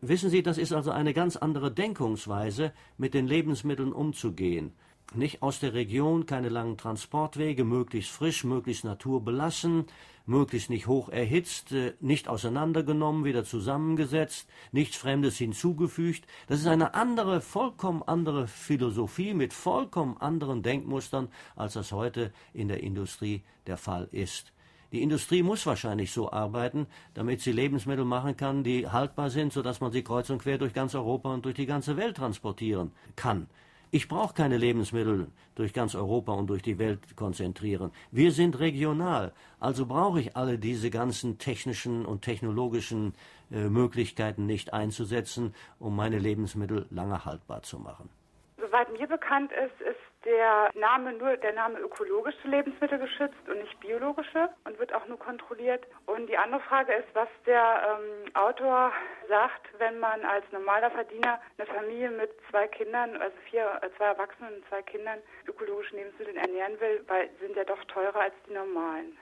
Wissen 0.00 0.30
Sie, 0.30 0.42
das 0.42 0.56
ist 0.56 0.72
also 0.72 0.90
eine 0.90 1.12
ganz 1.12 1.36
andere 1.36 1.70
Denkungsweise, 1.70 2.72
mit 2.96 3.12
den 3.12 3.26
Lebensmitteln 3.26 3.92
umzugehen 3.92 4.72
nicht 5.14 5.42
aus 5.42 5.60
der 5.60 5.74
Region, 5.74 6.26
keine 6.26 6.48
langen 6.48 6.76
Transportwege, 6.76 7.64
möglichst 7.64 8.10
frisch, 8.10 8.44
möglichst 8.44 8.84
naturbelassen, 8.84 9.86
möglichst 10.26 10.70
nicht 10.70 10.86
hoch 10.86 11.08
erhitzt, 11.08 11.72
äh, 11.72 11.94
nicht 12.00 12.28
auseinandergenommen, 12.28 13.24
wieder 13.24 13.44
zusammengesetzt, 13.44 14.48
nichts 14.72 14.96
Fremdes 14.96 15.38
hinzugefügt. 15.38 16.26
Das 16.48 16.60
ist 16.60 16.66
eine 16.66 16.94
andere, 16.94 17.40
vollkommen 17.40 18.02
andere 18.02 18.48
Philosophie 18.48 19.34
mit 19.34 19.52
vollkommen 19.52 20.16
anderen 20.18 20.62
Denkmustern, 20.62 21.28
als 21.54 21.74
das 21.74 21.92
heute 21.92 22.32
in 22.52 22.68
der 22.68 22.82
Industrie 22.82 23.42
der 23.66 23.76
Fall 23.76 24.08
ist. 24.10 24.52
Die 24.92 25.02
Industrie 25.02 25.42
muss 25.42 25.66
wahrscheinlich 25.66 26.12
so 26.12 26.30
arbeiten, 26.30 26.86
damit 27.14 27.40
sie 27.40 27.52
Lebensmittel 27.52 28.04
machen 28.04 28.36
kann, 28.36 28.62
die 28.62 28.88
haltbar 28.88 29.30
sind, 29.30 29.52
sodass 29.52 29.80
man 29.80 29.92
sie 29.92 30.02
kreuz 30.02 30.30
und 30.30 30.42
quer 30.42 30.58
durch 30.58 30.72
ganz 30.72 30.94
Europa 30.94 31.32
und 31.34 31.44
durch 31.44 31.56
die 31.56 31.66
ganze 31.66 31.96
Welt 31.96 32.16
transportieren 32.16 32.92
kann. 33.16 33.48
Ich 33.96 34.08
brauche 34.08 34.34
keine 34.34 34.58
Lebensmittel 34.58 35.28
durch 35.54 35.72
ganz 35.72 35.94
Europa 35.94 36.30
und 36.34 36.48
durch 36.48 36.60
die 36.60 36.78
Welt 36.78 37.16
konzentrieren. 37.16 37.92
Wir 38.10 38.30
sind 38.30 38.60
regional. 38.60 39.32
Also 39.58 39.86
brauche 39.86 40.20
ich 40.20 40.36
alle 40.36 40.58
diese 40.58 40.90
ganzen 40.90 41.38
technischen 41.38 42.04
und 42.04 42.20
technologischen 42.20 43.14
äh, 43.50 43.70
Möglichkeiten 43.70 44.44
nicht 44.44 44.74
einzusetzen, 44.74 45.54
um 45.78 45.96
meine 45.96 46.18
Lebensmittel 46.18 46.84
lange 46.90 47.24
haltbar 47.24 47.62
zu 47.62 47.78
machen. 47.78 48.10
Soweit 48.58 48.92
mir 48.92 49.06
bekannt 49.06 49.50
ist, 49.52 49.80
ist 49.80 50.05
der 50.26 50.70
Name 50.74 51.12
nur 51.12 51.36
der 51.36 51.52
Name 51.52 51.78
ökologische 51.78 52.48
Lebensmittel 52.48 52.98
geschützt 52.98 53.48
und 53.48 53.58
nicht 53.58 53.78
biologische 53.80 54.50
und 54.64 54.78
wird 54.78 54.92
auch 54.92 55.06
nur 55.06 55.18
kontrolliert. 55.18 55.86
Und 56.06 56.26
die 56.26 56.36
andere 56.36 56.60
Frage 56.62 56.92
ist, 56.92 57.08
was 57.14 57.28
der 57.46 57.98
ähm, 58.00 58.34
Autor 58.34 58.92
sagt, 59.28 59.66
wenn 59.78 59.98
man 60.00 60.24
als 60.24 60.44
normaler 60.50 60.90
Verdiener 60.90 61.40
eine 61.56 61.66
Familie 61.66 62.10
mit 62.10 62.30
zwei 62.50 62.66
Kindern, 62.66 63.16
also 63.16 63.36
vier, 63.48 63.80
äh, 63.82 63.88
zwei 63.96 64.06
Erwachsenen 64.06 64.56
und 64.56 64.68
zwei 64.68 64.82
Kindern 64.82 65.20
ökologischen 65.46 65.98
Lebensmitteln 65.98 66.36
ernähren 66.36 66.78
will, 66.80 67.04
weil 67.06 67.30
sind 67.40 67.56
ja 67.56 67.64
doch 67.64 67.82
teurer 67.84 68.20
als 68.20 68.34
die 68.48 68.54
normalen. 68.54 69.16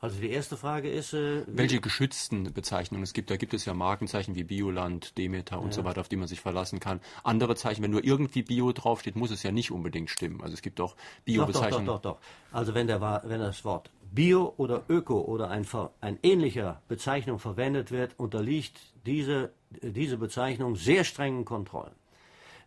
Also 0.00 0.20
die 0.20 0.30
erste 0.30 0.56
Frage 0.56 0.88
ist, 0.88 1.12
äh, 1.12 1.42
welche 1.48 1.80
geschützten 1.80 2.52
Bezeichnungen 2.52 3.02
es 3.02 3.12
gibt. 3.12 3.30
Da 3.30 3.36
gibt 3.36 3.52
es 3.52 3.64
ja 3.64 3.74
Markenzeichen 3.74 4.36
wie 4.36 4.44
Bioland, 4.44 5.18
Demeter 5.18 5.60
und 5.60 5.68
ja. 5.68 5.72
so 5.72 5.84
weiter, 5.84 6.00
auf 6.00 6.08
die 6.08 6.14
man 6.14 6.28
sich 6.28 6.40
verlassen 6.40 6.78
kann. 6.78 7.00
Andere 7.24 7.56
Zeichen, 7.56 7.82
wenn 7.82 7.90
nur 7.90 8.04
irgendwie 8.04 8.42
Bio 8.42 8.72
draufsteht, 8.72 9.16
muss 9.16 9.32
es 9.32 9.42
ja 9.42 9.50
nicht 9.50 9.72
unbedingt 9.72 10.08
stimmen. 10.08 10.40
Also 10.40 10.54
es 10.54 10.62
gibt 10.62 10.80
auch 10.80 10.94
Bio-Bezeichnungen. 11.24 11.86
Doch, 11.86 12.00
doch, 12.00 12.12
doch, 12.12 12.20
doch, 12.20 12.56
Also 12.56 12.74
wenn, 12.74 12.86
der, 12.86 13.00
wenn 13.24 13.40
das 13.40 13.64
Wort 13.64 13.90
Bio 14.12 14.54
oder 14.56 14.84
Öko 14.88 15.20
oder 15.20 15.50
ein, 15.50 15.66
ein 16.00 16.18
ähnlicher 16.22 16.80
Bezeichnung 16.86 17.40
verwendet 17.40 17.90
wird, 17.90 18.14
unterliegt 18.18 18.78
diese, 19.04 19.50
diese 19.82 20.16
Bezeichnung 20.16 20.76
sehr 20.76 21.02
strengen 21.02 21.44
Kontrollen. 21.44 21.97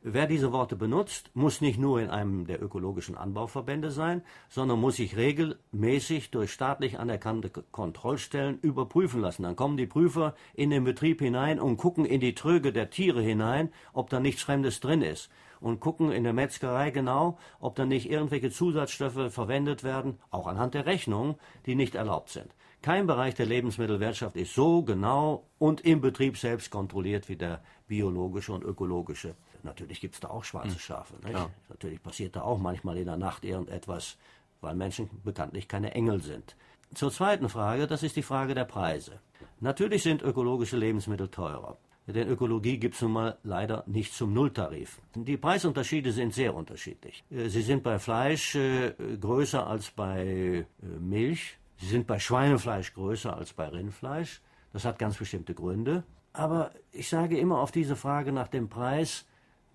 Wer 0.03 0.25
diese 0.25 0.51
Worte 0.51 0.75
benutzt, 0.75 1.29
muss 1.35 1.61
nicht 1.61 1.77
nur 1.79 2.01
in 2.01 2.09
einem 2.09 2.47
der 2.47 2.59
ökologischen 2.59 3.15
Anbauverbände 3.15 3.91
sein, 3.91 4.23
sondern 4.49 4.79
muss 4.79 4.95
sich 4.95 5.15
regelmäßig 5.15 6.31
durch 6.31 6.51
staatlich 6.51 6.97
anerkannte 6.97 7.51
Kontrollstellen 7.51 8.57
überprüfen 8.63 9.21
lassen. 9.21 9.43
Dann 9.43 9.55
kommen 9.55 9.77
die 9.77 9.85
Prüfer 9.85 10.33
in 10.55 10.71
den 10.71 10.85
Betrieb 10.85 11.21
hinein 11.21 11.59
und 11.59 11.77
gucken 11.77 12.05
in 12.05 12.19
die 12.19 12.33
Tröge 12.33 12.73
der 12.73 12.89
Tiere 12.89 13.21
hinein, 13.21 13.69
ob 13.93 14.09
da 14.09 14.19
nichts 14.19 14.41
Fremdes 14.41 14.79
drin 14.79 15.03
ist. 15.03 15.29
Und 15.59 15.81
gucken 15.81 16.11
in 16.11 16.23
der 16.23 16.33
Metzgerei 16.33 16.89
genau, 16.89 17.37
ob 17.59 17.75
da 17.75 17.85
nicht 17.85 18.09
irgendwelche 18.09 18.49
Zusatzstoffe 18.49 19.31
verwendet 19.31 19.83
werden, 19.83 20.17
auch 20.31 20.47
anhand 20.47 20.73
der 20.73 20.87
Rechnungen, 20.87 21.35
die 21.67 21.75
nicht 21.75 21.93
erlaubt 21.93 22.29
sind. 22.29 22.55
Kein 22.81 23.05
Bereich 23.05 23.35
der 23.35 23.45
Lebensmittelwirtschaft 23.45 24.35
ist 24.35 24.55
so 24.55 24.81
genau 24.81 25.45
und 25.59 25.81
im 25.81 26.01
Betrieb 26.01 26.39
selbst 26.39 26.71
kontrolliert 26.71 27.29
wie 27.29 27.35
der 27.35 27.61
biologische 27.87 28.53
und 28.53 28.63
ökologische 28.63 29.35
natürlich 29.63 30.01
gibt 30.01 30.15
es 30.15 30.19
da 30.19 30.29
auch 30.29 30.43
schwarze 30.43 30.73
hm. 30.73 30.79
Schafe. 30.79 31.15
Ja. 31.31 31.49
Natürlich 31.69 32.01
passiert 32.01 32.35
da 32.35 32.41
auch 32.41 32.59
manchmal 32.59 32.97
in 32.97 33.05
der 33.05 33.17
Nacht 33.17 33.43
irgendetwas, 33.43 34.17
weil 34.61 34.75
Menschen 34.75 35.09
bekanntlich 35.23 35.67
keine 35.67 35.93
Engel 35.93 36.21
sind. 36.21 36.55
Zur 36.93 37.11
zweiten 37.11 37.49
Frage, 37.49 37.87
das 37.87 38.03
ist 38.03 38.15
die 38.15 38.23
Frage 38.23 38.53
der 38.53 38.65
Preise. 38.65 39.19
Natürlich 39.59 40.03
sind 40.03 40.21
ökologische 40.21 40.77
Lebensmittel 40.77 41.29
teurer. 41.29 41.77
Denn 42.07 42.27
Ökologie 42.27 42.77
gibt 42.77 42.95
es 42.95 43.01
nun 43.01 43.13
mal 43.13 43.37
leider 43.43 43.83
nicht 43.87 44.13
zum 44.13 44.33
Nulltarif. 44.33 44.99
Die 45.15 45.37
Preisunterschiede 45.37 46.11
sind 46.11 46.33
sehr 46.33 46.53
unterschiedlich. 46.53 47.23
Äh, 47.29 47.47
sie 47.47 47.61
sind 47.61 47.83
bei 47.83 47.99
Fleisch 47.99 48.55
äh, 48.55 48.93
größer 49.19 49.65
als 49.65 49.91
bei 49.91 50.65
äh, 50.81 50.85
Milch. 50.99 51.57
Sie 51.77 51.87
sind 51.87 52.07
bei 52.07 52.19
Schweinefleisch 52.19 52.93
größer 52.93 53.35
als 53.35 53.53
bei 53.53 53.67
Rindfleisch. 53.67 54.41
Das 54.73 54.83
hat 54.85 54.99
ganz 54.99 55.17
bestimmte 55.17 55.53
Gründe. 55.53 56.03
Aber 56.33 56.71
ich 56.91 57.09
sage 57.09 57.37
immer 57.37 57.59
auf 57.59 57.71
diese 57.71 57.95
Frage 57.95 58.31
nach 58.31 58.47
dem 58.47 58.69
Preis, 58.69 59.25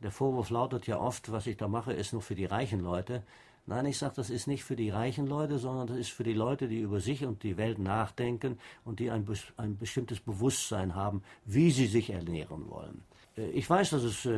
der 0.03 0.11
Vorwurf 0.11 0.51
lautet 0.51 0.87
ja 0.87 0.99
oft, 0.99 1.33
was 1.33 1.47
ich 1.47 1.57
da 1.57 1.69
mache, 1.69 1.93
ist 1.93 2.13
nur 2.13 2.23
für 2.23 2.35
die 2.35 2.45
reichen 2.45 2.81
Leute. 2.81 3.23
Nein, 3.69 3.87
ich 3.87 3.99
sage, 3.99 4.15
das 4.17 4.31
ist 4.31 4.47
nicht 4.47 4.63
für 4.63 4.77
die 4.77 4.91
reichen 4.91 5.27
Leute, 5.27 5.59
sondern 5.59 5.89
das 5.89 5.97
ist 5.97 6.11
für 6.11 6.23
die 6.23 6.35
Leute, 6.35 6.69
die 6.69 6.81
über 6.81 7.01
sich 7.01 7.25
und 7.25 7.43
die 7.43 7.57
Welt 7.57 7.81
nachdenken 7.81 8.59
und 8.85 9.01
die 9.01 9.11
ein, 9.11 9.27
ein 9.57 9.77
bestimmtes 9.77 10.21
Bewusstsein 10.21 10.95
haben, 10.95 11.23
wie 11.45 11.73
sie 11.73 11.87
sich 11.87 12.11
ernähren 12.11 12.71
wollen. 12.71 13.03
Äh, 13.37 13.51
ich 13.51 13.69
weiß, 13.69 13.91
dass 13.91 14.05
es 14.05 14.25
äh, 14.25 14.31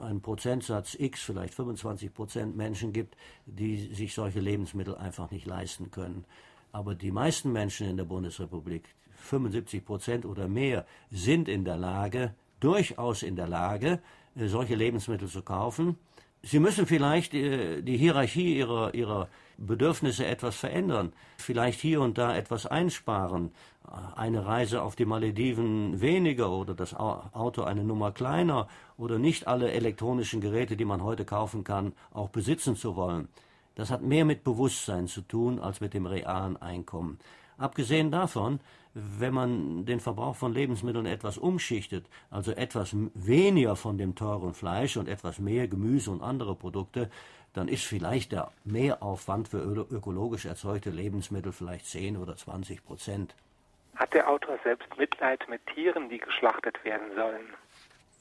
einen 0.00 0.20
Prozentsatz 0.20 0.94
X, 0.98 1.22
vielleicht 1.22 1.54
25 1.54 2.14
Prozent 2.14 2.56
Menschen 2.56 2.92
gibt, 2.92 3.16
die 3.46 3.92
sich 3.92 4.14
solche 4.14 4.40
Lebensmittel 4.40 4.94
einfach 4.94 5.32
nicht 5.32 5.46
leisten 5.46 5.90
können. 5.90 6.24
Aber 6.70 6.94
die 6.94 7.10
meisten 7.10 7.52
Menschen 7.52 7.88
in 7.88 7.96
der 7.96 8.04
Bundesrepublik, 8.04 8.84
75 9.16 9.84
Prozent 9.84 10.26
oder 10.26 10.46
mehr, 10.46 10.86
sind 11.10 11.48
in 11.48 11.64
der 11.64 11.76
Lage, 11.76 12.34
durchaus 12.60 13.22
in 13.22 13.34
der 13.34 13.48
Lage, 13.48 14.00
solche 14.36 14.74
Lebensmittel 14.74 15.28
zu 15.28 15.42
kaufen. 15.42 15.98
Sie 16.42 16.58
müssen 16.60 16.86
vielleicht 16.86 17.34
äh, 17.34 17.82
die 17.82 17.96
Hierarchie 17.96 18.56
ihrer, 18.56 18.94
ihrer 18.94 19.28
Bedürfnisse 19.58 20.26
etwas 20.26 20.56
verändern, 20.56 21.12
vielleicht 21.38 21.80
hier 21.80 22.00
und 22.00 22.18
da 22.18 22.36
etwas 22.36 22.66
einsparen, 22.66 23.50
eine 24.14 24.44
Reise 24.44 24.82
auf 24.82 24.96
die 24.96 25.04
Malediven 25.04 26.00
weniger 26.00 26.50
oder 26.50 26.74
das 26.74 26.94
Auto 26.94 27.62
eine 27.62 27.84
Nummer 27.84 28.12
kleiner 28.12 28.68
oder 28.98 29.18
nicht 29.18 29.46
alle 29.46 29.70
elektronischen 29.72 30.40
Geräte, 30.40 30.76
die 30.76 30.84
man 30.84 31.02
heute 31.02 31.24
kaufen 31.24 31.64
kann, 31.64 31.92
auch 32.12 32.28
besitzen 32.28 32.76
zu 32.76 32.96
wollen. 32.96 33.28
Das 33.76 33.90
hat 33.90 34.02
mehr 34.02 34.24
mit 34.24 34.42
Bewusstsein 34.42 35.06
zu 35.06 35.20
tun 35.20 35.60
als 35.60 35.80
mit 35.80 35.94
dem 35.94 36.06
realen 36.06 36.56
Einkommen. 36.56 37.18
Abgesehen 37.58 38.10
davon, 38.10 38.60
wenn 38.96 39.34
man 39.34 39.84
den 39.84 40.00
Verbrauch 40.00 40.36
von 40.36 40.54
Lebensmitteln 40.54 41.04
etwas 41.04 41.36
umschichtet, 41.36 42.06
also 42.30 42.52
etwas 42.52 42.96
weniger 43.14 43.76
von 43.76 43.98
dem 43.98 44.14
teuren 44.14 44.54
Fleisch 44.54 44.96
und 44.96 45.06
etwas 45.06 45.38
mehr 45.38 45.68
Gemüse 45.68 46.10
und 46.10 46.22
andere 46.22 46.54
Produkte, 46.54 47.10
dann 47.52 47.68
ist 47.68 47.84
vielleicht 47.84 48.32
der 48.32 48.50
Mehraufwand 48.64 49.48
für 49.48 49.58
ökologisch 49.58 50.46
erzeugte 50.46 50.90
Lebensmittel 50.90 51.52
vielleicht 51.52 51.86
10 51.86 52.16
oder 52.16 52.36
20 52.36 52.84
Prozent. 52.84 53.34
Hat 53.96 54.14
der 54.14 54.28
Autor 54.30 54.58
selbst 54.64 54.88
Mitleid 54.96 55.46
mit 55.48 55.60
Tieren, 55.74 56.08
die 56.08 56.18
geschlachtet 56.18 56.82
werden 56.84 57.14
sollen? 57.14 57.46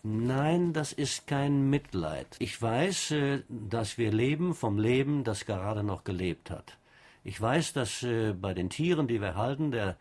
Nein, 0.04 0.74
das 0.74 0.94
ist 0.94 1.26
kein 1.26 1.70
Mitleid. 1.70 2.28
Ich 2.40 2.62
weiß, 2.62 3.12
äh, 3.12 3.44
dass 3.50 3.98
wir 3.98 4.12
leben 4.12 4.54
vom 4.54 4.78
Leben, 4.78 5.24
das 5.24 5.46
gerade 5.46 5.84
noch 5.84 6.04
gelebt 6.04 6.52
hat. 6.52 6.78
Ich 7.24 7.42
weiß, 7.42 7.74
dass 7.74 8.04
äh, 8.04 8.34
bei 8.34 8.54
den 8.54 8.70
Tieren, 8.70 9.08
die 9.08 9.20
wir 9.20 9.36
halten, 9.36 9.72
der 9.72 9.96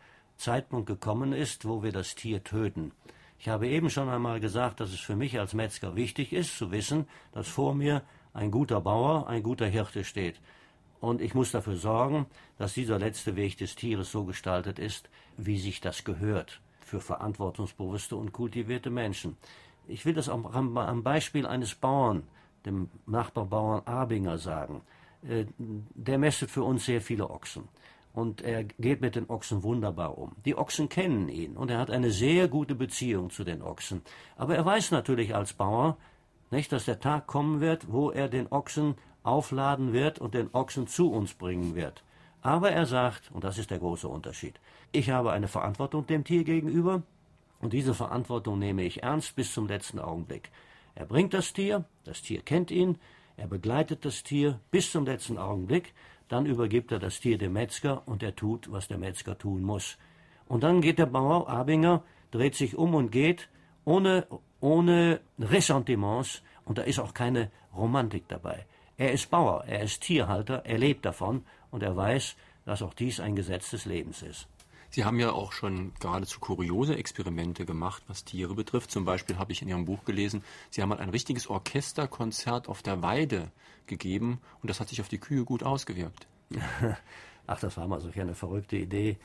Zeitpunkt 0.44 0.86
gekommen 0.86 1.32
ist, 1.32 1.66
wo 1.66 1.82
wir 1.82 1.90
das 1.90 2.14
Tier 2.14 2.44
töten. 2.44 2.92
Ich 3.38 3.48
habe 3.48 3.66
eben 3.66 3.88
schon 3.88 4.10
einmal 4.10 4.40
gesagt, 4.40 4.78
dass 4.78 4.92
es 4.92 5.00
für 5.00 5.16
mich 5.16 5.40
als 5.40 5.54
Metzger 5.54 5.96
wichtig 5.96 6.34
ist, 6.34 6.58
zu 6.58 6.70
wissen, 6.70 7.06
dass 7.32 7.48
vor 7.48 7.74
mir 7.74 8.02
ein 8.34 8.50
guter 8.50 8.82
Bauer, 8.82 9.26
ein 9.26 9.42
guter 9.42 9.66
Hirte 9.66 10.04
steht. 10.04 10.38
Und 11.00 11.22
ich 11.22 11.34
muss 11.34 11.50
dafür 11.50 11.76
sorgen, 11.76 12.26
dass 12.58 12.74
dieser 12.74 12.98
letzte 12.98 13.36
Weg 13.36 13.56
des 13.56 13.74
Tieres 13.74 14.12
so 14.12 14.24
gestaltet 14.24 14.78
ist, 14.78 15.08
wie 15.38 15.58
sich 15.58 15.80
das 15.80 16.04
gehört, 16.04 16.60
für 16.80 17.00
verantwortungsbewusste 17.00 18.14
und 18.14 18.32
kultivierte 18.32 18.90
Menschen. 18.90 19.38
Ich 19.88 20.04
will 20.04 20.14
das 20.14 20.28
auch 20.28 20.52
am 20.54 21.02
Beispiel 21.02 21.46
eines 21.46 21.74
Bauern, 21.74 22.22
dem 22.66 22.90
Nachbarbauern 23.06 23.86
Abinger, 23.86 24.36
sagen. 24.36 24.82
Äh, 25.26 25.46
der 25.58 26.18
mästet 26.18 26.50
für 26.50 26.64
uns 26.64 26.84
sehr 26.84 27.00
viele 27.00 27.30
Ochsen. 27.30 27.68
Und 28.14 28.42
er 28.42 28.62
geht 28.64 29.00
mit 29.00 29.16
den 29.16 29.28
Ochsen 29.28 29.64
wunderbar 29.64 30.16
um. 30.16 30.36
Die 30.44 30.56
Ochsen 30.56 30.88
kennen 30.88 31.28
ihn 31.28 31.56
und 31.56 31.70
er 31.70 31.78
hat 31.78 31.90
eine 31.90 32.10
sehr 32.10 32.46
gute 32.46 32.76
Beziehung 32.76 33.30
zu 33.30 33.42
den 33.42 33.60
Ochsen. 33.60 34.02
Aber 34.36 34.54
er 34.54 34.64
weiß 34.64 34.92
natürlich 34.92 35.34
als 35.34 35.52
Bauer, 35.52 35.98
nicht, 36.52 36.70
dass 36.70 36.84
der 36.84 37.00
Tag 37.00 37.26
kommen 37.26 37.60
wird, 37.60 37.90
wo 37.92 38.12
er 38.12 38.28
den 38.28 38.50
Ochsen 38.52 38.94
aufladen 39.24 39.92
wird 39.92 40.20
und 40.20 40.34
den 40.34 40.54
Ochsen 40.54 40.86
zu 40.86 41.10
uns 41.10 41.34
bringen 41.34 41.74
wird. 41.74 42.04
Aber 42.40 42.70
er 42.70 42.86
sagt, 42.86 43.32
und 43.32 43.42
das 43.42 43.58
ist 43.58 43.70
der 43.70 43.78
große 43.78 44.06
Unterschied, 44.06 44.60
ich 44.92 45.10
habe 45.10 45.32
eine 45.32 45.48
Verantwortung 45.48 46.06
dem 46.06 46.22
Tier 46.22 46.44
gegenüber 46.44 47.02
und 47.60 47.72
diese 47.72 47.94
Verantwortung 47.94 48.60
nehme 48.60 48.84
ich 48.84 49.02
ernst 49.02 49.34
bis 49.34 49.52
zum 49.52 49.66
letzten 49.66 49.98
Augenblick. 49.98 50.50
Er 50.94 51.06
bringt 51.06 51.34
das 51.34 51.52
Tier, 51.52 51.84
das 52.04 52.22
Tier 52.22 52.42
kennt 52.42 52.70
ihn, 52.70 52.98
er 53.36 53.48
begleitet 53.48 54.04
das 54.04 54.22
Tier 54.22 54.60
bis 54.70 54.92
zum 54.92 55.06
letzten 55.06 55.38
Augenblick, 55.38 55.94
dann 56.34 56.46
übergibt 56.46 56.90
er 56.90 56.98
das 56.98 57.20
Tier 57.20 57.38
dem 57.38 57.52
Metzger 57.52 58.02
und 58.08 58.20
er 58.20 58.34
tut, 58.34 58.72
was 58.72 58.88
der 58.88 58.98
Metzger 58.98 59.38
tun 59.38 59.62
muss. 59.62 59.96
Und 60.48 60.64
dann 60.64 60.80
geht 60.80 60.98
der 60.98 61.06
Bauer 61.06 61.48
Abinger, 61.48 62.02
dreht 62.32 62.56
sich 62.56 62.76
um 62.76 62.96
und 62.96 63.12
geht, 63.12 63.48
ohne, 63.84 64.26
ohne 64.58 65.20
Ressentiments, 65.38 66.42
und 66.64 66.78
da 66.78 66.82
ist 66.82 66.98
auch 66.98 67.14
keine 67.14 67.52
Romantik 67.72 68.26
dabei. 68.26 68.66
Er 68.96 69.12
ist 69.12 69.30
Bauer, 69.30 69.62
er 69.68 69.82
ist 69.84 70.02
Tierhalter, 70.02 70.62
er 70.64 70.78
lebt 70.78 71.04
davon 71.04 71.44
und 71.70 71.84
er 71.84 71.96
weiß, 71.96 72.34
dass 72.64 72.82
auch 72.82 72.94
dies 72.94 73.20
ein 73.20 73.36
Gesetz 73.36 73.70
des 73.70 73.84
Lebens 73.84 74.22
ist. 74.22 74.48
Sie 74.94 75.04
haben 75.04 75.18
ja 75.18 75.32
auch 75.32 75.50
schon 75.50 75.90
geradezu 75.98 76.38
kuriose 76.38 76.96
Experimente 76.96 77.66
gemacht, 77.66 78.04
was 78.06 78.24
Tiere 78.24 78.54
betrifft. 78.54 78.92
Zum 78.92 79.04
Beispiel 79.04 79.38
habe 79.38 79.50
ich 79.50 79.60
in 79.60 79.66
Ihrem 79.66 79.86
Buch 79.86 80.04
gelesen, 80.04 80.44
Sie 80.70 80.80
haben 80.82 80.88
mal 80.88 81.00
ein 81.00 81.08
richtiges 81.08 81.48
Orchesterkonzert 81.48 82.68
auf 82.68 82.80
der 82.80 83.02
Weide 83.02 83.50
gegeben 83.88 84.38
und 84.62 84.70
das 84.70 84.78
hat 84.78 84.90
sich 84.90 85.00
auf 85.00 85.08
die 85.08 85.18
Kühe 85.18 85.44
gut 85.44 85.64
ausgewirkt. 85.64 86.28
Ach, 87.48 87.58
das 87.58 87.76
war 87.76 87.88
mal 87.88 88.00
solch 88.00 88.20
eine 88.20 88.36
verrückte 88.36 88.76
Idee. 88.76 89.16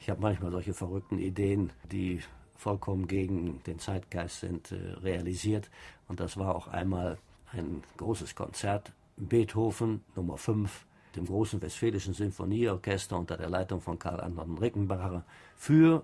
Ich 0.00 0.08
habe 0.08 0.22
manchmal 0.22 0.50
solche 0.50 0.72
verrückten 0.72 1.18
Ideen, 1.18 1.74
die 1.92 2.22
vollkommen 2.56 3.06
gegen 3.06 3.62
den 3.64 3.78
Zeitgeist 3.78 4.40
sind, 4.40 4.72
äh, 4.72 4.76
realisiert. 5.02 5.70
Und 6.08 6.20
das 6.20 6.38
war 6.38 6.54
auch 6.54 6.68
einmal 6.68 7.18
ein 7.52 7.82
großes 7.98 8.34
Konzert. 8.34 8.94
Beethoven 9.18 10.02
Nummer 10.16 10.38
5 10.38 10.86
dem 11.16 11.26
großen 11.26 11.60
Westfälischen 11.62 12.14
Sinfonieorchester 12.14 13.18
unter 13.18 13.36
der 13.36 13.48
Leitung 13.48 13.80
von 13.80 13.98
Karl 13.98 14.20
Anton 14.20 14.58
Rickenbacher 14.58 15.24
für 15.56 16.02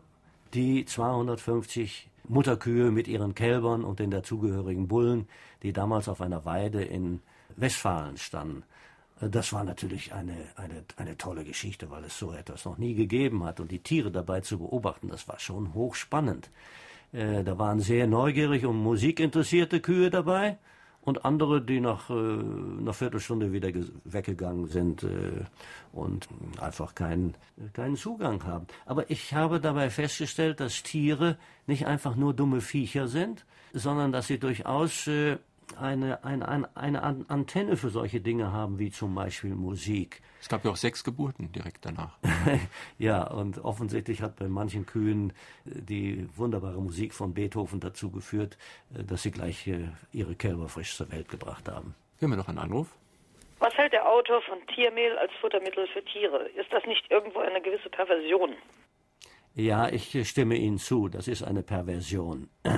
die 0.54 0.84
250 0.84 2.08
Mutterkühe 2.28 2.90
mit 2.90 3.08
ihren 3.08 3.34
Kälbern 3.34 3.84
und 3.84 3.98
den 3.98 4.10
dazugehörigen 4.10 4.88
Bullen, 4.88 5.28
die 5.62 5.72
damals 5.72 6.08
auf 6.08 6.20
einer 6.20 6.44
Weide 6.44 6.82
in 6.82 7.20
Westfalen 7.56 8.16
standen. 8.16 8.62
Das 9.20 9.52
war 9.52 9.62
natürlich 9.64 10.12
eine, 10.12 10.36
eine, 10.56 10.84
eine 10.96 11.16
tolle 11.16 11.44
Geschichte, 11.44 11.90
weil 11.90 12.04
es 12.04 12.18
so 12.18 12.32
etwas 12.32 12.64
noch 12.64 12.78
nie 12.78 12.94
gegeben 12.94 13.44
hat. 13.44 13.60
Und 13.60 13.70
die 13.70 13.78
Tiere 13.78 14.10
dabei 14.10 14.40
zu 14.40 14.58
beobachten, 14.58 15.08
das 15.08 15.28
war 15.28 15.38
schon 15.38 15.72
hochspannend. 15.72 16.50
Äh, 17.12 17.44
da 17.44 17.58
waren 17.58 17.80
sehr 17.80 18.06
neugierig 18.06 18.66
und 18.66 18.76
musikinteressierte 18.76 19.80
Kühe 19.80 20.10
dabei 20.10 20.58
und 21.04 21.24
andere, 21.24 21.60
die 21.60 21.80
nach 21.80 22.08
äh, 22.08 22.12
einer 22.14 22.94
Viertelstunde 22.94 23.52
wieder 23.52 23.70
weggegangen 24.04 24.68
sind 24.68 25.02
äh, 25.02 25.44
und 25.92 26.28
einfach 26.60 26.94
keinen, 26.94 27.34
keinen 27.74 27.96
Zugang 27.96 28.44
haben. 28.44 28.66
Aber 28.86 29.10
ich 29.10 29.34
habe 29.34 29.60
dabei 29.60 29.90
festgestellt, 29.90 30.60
dass 30.60 30.82
Tiere 30.82 31.36
nicht 31.66 31.86
einfach 31.86 32.16
nur 32.16 32.32
dumme 32.32 32.60
Viecher 32.60 33.06
sind, 33.08 33.44
sondern 33.74 34.12
dass 34.12 34.28
sie 34.28 34.38
durchaus 34.38 35.06
äh, 35.06 35.36
eine, 35.80 36.24
eine, 36.24 36.48
eine, 36.48 36.76
eine 36.76 37.02
Antenne 37.28 37.76
für 37.76 37.88
solche 37.88 38.20
Dinge 38.20 38.52
haben, 38.52 38.78
wie 38.78 38.90
zum 38.90 39.14
Beispiel 39.14 39.54
Musik. 39.54 40.22
Es 40.40 40.48
gab 40.48 40.64
ja 40.64 40.70
auch 40.70 40.76
sechs 40.76 41.04
Geburten 41.04 41.50
direkt 41.52 41.84
danach. 41.84 42.18
ja, 42.98 43.26
und 43.26 43.64
offensichtlich 43.64 44.22
hat 44.22 44.36
bei 44.36 44.46
manchen 44.46 44.86
Kühen 44.86 45.30
äh, 45.64 45.80
die 45.80 46.28
wunderbare 46.36 46.80
Musik 46.80 47.14
von 47.14 47.34
Beethoven 47.34 47.80
dazu 47.80 48.10
geführt, 48.10 48.58
äh, 48.94 49.04
dass 49.04 49.22
sie 49.22 49.30
gleich 49.30 49.66
äh, 49.66 49.88
ihre 50.12 50.34
Kälber 50.34 50.68
frisch 50.68 50.96
zur 50.96 51.10
Welt 51.10 51.28
gebracht 51.28 51.68
haben. 51.68 51.94
Wir 52.18 52.28
haben 52.28 52.36
noch 52.36 52.48
einen 52.48 52.58
Anruf. 52.58 52.88
Was 53.58 53.74
hält 53.74 53.92
der 53.92 54.06
Autor 54.06 54.42
von 54.42 54.58
Tiermehl 54.74 55.16
als 55.18 55.32
Futtermittel 55.40 55.86
für 55.88 56.04
Tiere? 56.04 56.48
Ist 56.50 56.72
das 56.72 56.84
nicht 56.86 57.10
irgendwo 57.10 57.38
eine 57.40 57.62
gewisse 57.62 57.88
Perversion? 57.88 58.54
Ja, 59.54 59.88
ich 59.88 60.28
stimme 60.28 60.56
Ihnen 60.56 60.78
zu. 60.78 61.08
Das 61.08 61.28
ist 61.28 61.42
eine 61.42 61.62
Perversion. 61.62 62.48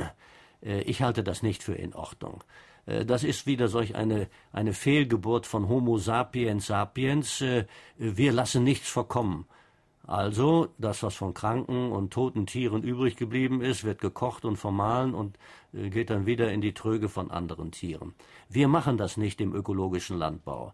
Ich 0.63 1.03
halte 1.03 1.23
das 1.23 1.43
nicht 1.43 1.63
für 1.63 1.75
in 1.75 1.95
Ordnung. 1.95 2.43
Das 2.87 3.25
ist 3.25 3.47
wieder 3.47 3.67
solch 3.67 3.97
eine, 3.97 4.29
eine 4.53 4.73
Fehlgeburt 4.73 5.47
von 5.47 5.69
Homo 5.69 5.99
sapiens 5.99 6.67
sapiens. 6.67 7.45
Wir 7.97 8.33
lassen 8.33 8.63
nichts 8.63 8.89
verkommen. 8.89 9.47
Also, 10.07 10.69
das, 10.79 11.03
was 11.03 11.17
von 11.17 11.35
kranken 11.35 11.91
und 11.91 12.13
toten 12.13 12.47
Tieren 12.47 12.85
übrig 12.85 13.17
geblieben 13.17 13.61
ist, 13.61 13.83
wird 13.83 14.01
gekocht 14.01 14.45
und 14.45 14.57
vermahlen 14.57 15.15
und 15.15 15.37
geht 15.73 16.11
dann 16.11 16.27
wieder 16.27 16.53
in 16.53 16.61
die 16.61 16.75
Tröge 16.75 17.09
von 17.09 17.33
anderen 17.33 17.73
Tieren. 17.73 18.15
Wir 18.49 18.69
machen 18.69 18.99
das 18.99 19.17
nicht 19.17 19.41
im 19.41 19.53
ökologischen 19.53 20.17
Landbau. 20.17 20.73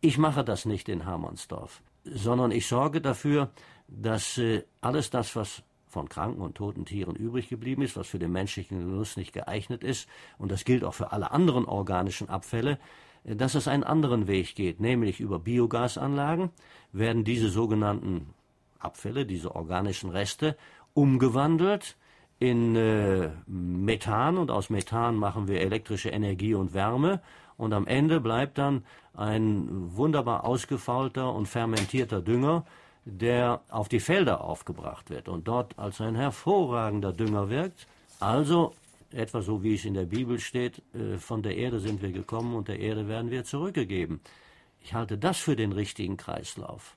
Ich 0.00 0.16
mache 0.16 0.44
das 0.44 0.64
nicht 0.64 0.88
in 0.88 1.04
Hermannsdorf, 1.04 1.82
sondern 2.04 2.52
ich 2.52 2.66
sorge 2.66 3.00
dafür, 3.00 3.50
dass 3.88 4.38
äh, 4.38 4.64
alles 4.80 5.10
das, 5.10 5.36
was 5.36 5.62
von 5.92 6.08
kranken 6.08 6.40
und 6.40 6.56
toten 6.56 6.84
Tieren 6.84 7.14
übrig 7.14 7.48
geblieben 7.48 7.82
ist, 7.82 7.96
was 7.96 8.08
für 8.08 8.18
den 8.18 8.32
menschlichen 8.32 8.80
Genuss 8.80 9.16
nicht 9.16 9.32
geeignet 9.32 9.84
ist, 9.84 10.08
und 10.38 10.50
das 10.50 10.64
gilt 10.64 10.84
auch 10.84 10.94
für 10.94 11.12
alle 11.12 11.30
anderen 11.30 11.66
organischen 11.66 12.28
Abfälle, 12.28 12.78
äh, 13.24 13.36
dass 13.36 13.54
es 13.54 13.68
einen 13.68 13.84
anderen 13.84 14.26
Weg 14.26 14.54
geht, 14.54 14.80
nämlich 14.80 15.20
über 15.20 15.38
Biogasanlagen 15.38 16.50
werden 16.92 17.24
diese 17.24 17.48
sogenannten 17.48 18.34
Abfälle, 18.78 19.26
diese 19.26 19.54
organischen 19.54 20.10
Reste, 20.10 20.56
umgewandelt 20.94 21.96
in 22.38 22.74
äh, 22.74 23.30
Methan. 23.46 24.38
Und 24.38 24.50
aus 24.50 24.70
Methan 24.70 25.16
machen 25.16 25.46
wir 25.46 25.60
elektrische 25.60 26.10
Energie 26.10 26.54
und 26.54 26.74
Wärme. 26.74 27.20
Und 27.56 27.72
am 27.72 27.86
Ende 27.86 28.20
bleibt 28.20 28.58
dann 28.58 28.84
ein 29.14 29.68
wunderbar 29.94 30.44
ausgefaulter 30.44 31.32
und 31.32 31.46
fermentierter 31.46 32.20
Dünger, 32.20 32.64
der 33.04 33.60
auf 33.68 33.88
die 33.88 34.00
Felder 34.00 34.42
aufgebracht 34.42 35.10
wird 35.10 35.28
und 35.28 35.48
dort 35.48 35.78
als 35.78 36.00
ein 36.00 36.14
hervorragender 36.14 37.12
Dünger 37.12 37.50
wirkt. 37.50 37.86
Also 38.20 38.72
etwa 39.10 39.42
so 39.42 39.62
wie 39.62 39.74
es 39.74 39.84
in 39.84 39.94
der 39.94 40.06
Bibel 40.06 40.38
steht, 40.38 40.82
äh, 40.94 41.18
von 41.18 41.42
der 41.42 41.56
Erde 41.56 41.80
sind 41.80 42.02
wir 42.02 42.12
gekommen 42.12 42.54
und 42.54 42.68
der 42.68 42.78
Erde 42.78 43.08
werden 43.08 43.30
wir 43.30 43.44
zurückgegeben. 43.44 44.20
Ich 44.80 44.94
halte 44.94 45.18
das 45.18 45.38
für 45.38 45.56
den 45.56 45.72
richtigen 45.72 46.16
Kreislauf. 46.16 46.96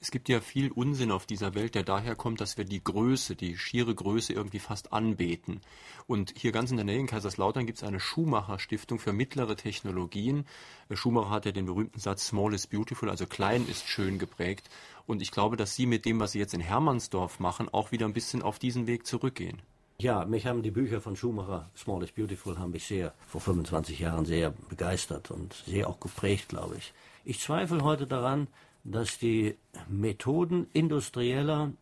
Es 0.00 0.10
gibt 0.10 0.28
ja 0.28 0.40
viel 0.40 0.70
Unsinn 0.72 1.10
auf 1.10 1.26
dieser 1.26 1.54
Welt, 1.54 1.74
der 1.74 1.82
daher 1.82 2.16
kommt, 2.16 2.40
dass 2.40 2.56
wir 2.56 2.64
die 2.64 2.82
Größe, 2.82 3.36
die 3.36 3.58
schiere 3.58 3.94
Größe 3.94 4.32
irgendwie 4.32 4.58
fast 4.58 4.92
anbeten. 4.92 5.60
Und 6.06 6.32
hier 6.36 6.52
ganz 6.52 6.70
in 6.70 6.78
der 6.78 6.86
Nähe 6.86 6.98
in 6.98 7.06
Kaiserslautern 7.06 7.66
gibt 7.66 7.78
es 7.78 7.84
eine 7.84 8.00
Schumacher-Stiftung 8.00 8.98
für 8.98 9.12
mittlere 9.12 9.56
Technologien. 9.56 10.46
Äh, 10.88 10.96
Schumacher 10.96 11.30
hat 11.30 11.46
ja 11.46 11.52
den 11.52 11.66
berühmten 11.66 12.00
Satz 12.00 12.26
Small 12.26 12.54
is 12.54 12.66
beautiful, 12.66 13.10
also 13.10 13.26
klein 13.26 13.66
ist 13.68 13.86
schön 13.86 14.18
geprägt. 14.18 14.70
Und 15.06 15.20
ich 15.20 15.30
glaube, 15.32 15.56
dass 15.56 15.76
Sie 15.76 15.86
mit 15.86 16.06
dem, 16.06 16.18
was 16.18 16.32
Sie 16.32 16.38
jetzt 16.38 16.54
in 16.54 16.60
Hermannsdorf 16.60 17.38
machen, 17.38 17.68
auch 17.68 17.92
wieder 17.92 18.06
ein 18.06 18.14
bisschen 18.14 18.42
auf 18.42 18.58
diesen 18.58 18.86
Weg 18.86 19.06
zurückgehen. 19.06 19.60
Ja, 19.98 20.24
mich 20.24 20.46
haben 20.46 20.62
die 20.62 20.70
Bücher 20.70 21.02
von 21.02 21.14
Schumacher, 21.14 21.68
Small 21.76 22.02
is 22.02 22.12
Beautiful, 22.12 22.58
haben 22.58 22.70
mich 22.70 22.86
sehr 22.86 23.12
vor 23.26 23.42
25 23.42 23.98
Jahren 23.98 24.24
sehr 24.24 24.50
begeistert 24.70 25.30
und 25.30 25.52
sehr 25.66 25.90
auch 25.90 26.00
geprägt, 26.00 26.48
glaube 26.48 26.76
ich. 26.78 26.94
Ich 27.26 27.38
zweifle 27.38 27.82
heute 27.84 28.06
daran, 28.06 28.48
dass 28.84 29.18
die 29.18 29.56
Methoden 29.88 30.66
industrieller, 30.72 31.72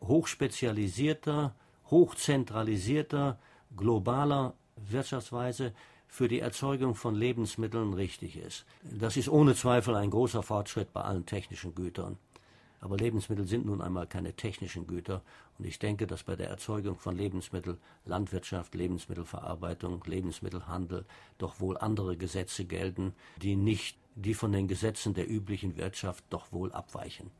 hochspezialisierter, 0.00 1.54
hochzentralisierter, 1.90 3.38
globaler 3.76 4.54
Wirtschaftsweise 4.76 5.72
für 6.08 6.28
die 6.28 6.40
Erzeugung 6.40 6.94
von 6.94 7.14
Lebensmitteln 7.14 7.92
richtig 7.92 8.36
ist. 8.36 8.64
Das 8.82 9.16
ist 9.16 9.28
ohne 9.28 9.54
Zweifel 9.54 9.94
ein 9.94 10.10
großer 10.10 10.42
Fortschritt 10.42 10.92
bei 10.92 11.02
allen 11.02 11.26
technischen 11.26 11.74
Gütern. 11.74 12.16
Aber 12.80 12.96
Lebensmittel 12.96 13.46
sind 13.46 13.66
nun 13.66 13.80
einmal 13.80 14.06
keine 14.06 14.34
technischen 14.34 14.86
Güter. 14.86 15.22
Und 15.58 15.66
ich 15.66 15.78
denke, 15.78 16.06
dass 16.06 16.22
bei 16.22 16.36
der 16.36 16.48
Erzeugung 16.48 16.98
von 16.98 17.16
Lebensmitteln, 17.16 17.78
Landwirtschaft, 18.04 18.74
Lebensmittelverarbeitung, 18.74 20.02
Lebensmittelhandel 20.06 21.04
doch 21.38 21.58
wohl 21.60 21.78
andere 21.78 22.16
Gesetze 22.16 22.64
gelten, 22.64 23.14
die 23.42 23.56
nicht 23.56 23.98
die 24.16 24.34
von 24.34 24.50
den 24.50 24.66
Gesetzen 24.66 25.14
der 25.14 25.30
üblichen 25.30 25.76
Wirtschaft 25.76 26.24
doch 26.30 26.50
wohl 26.50 26.72
abweichen. 26.72 27.30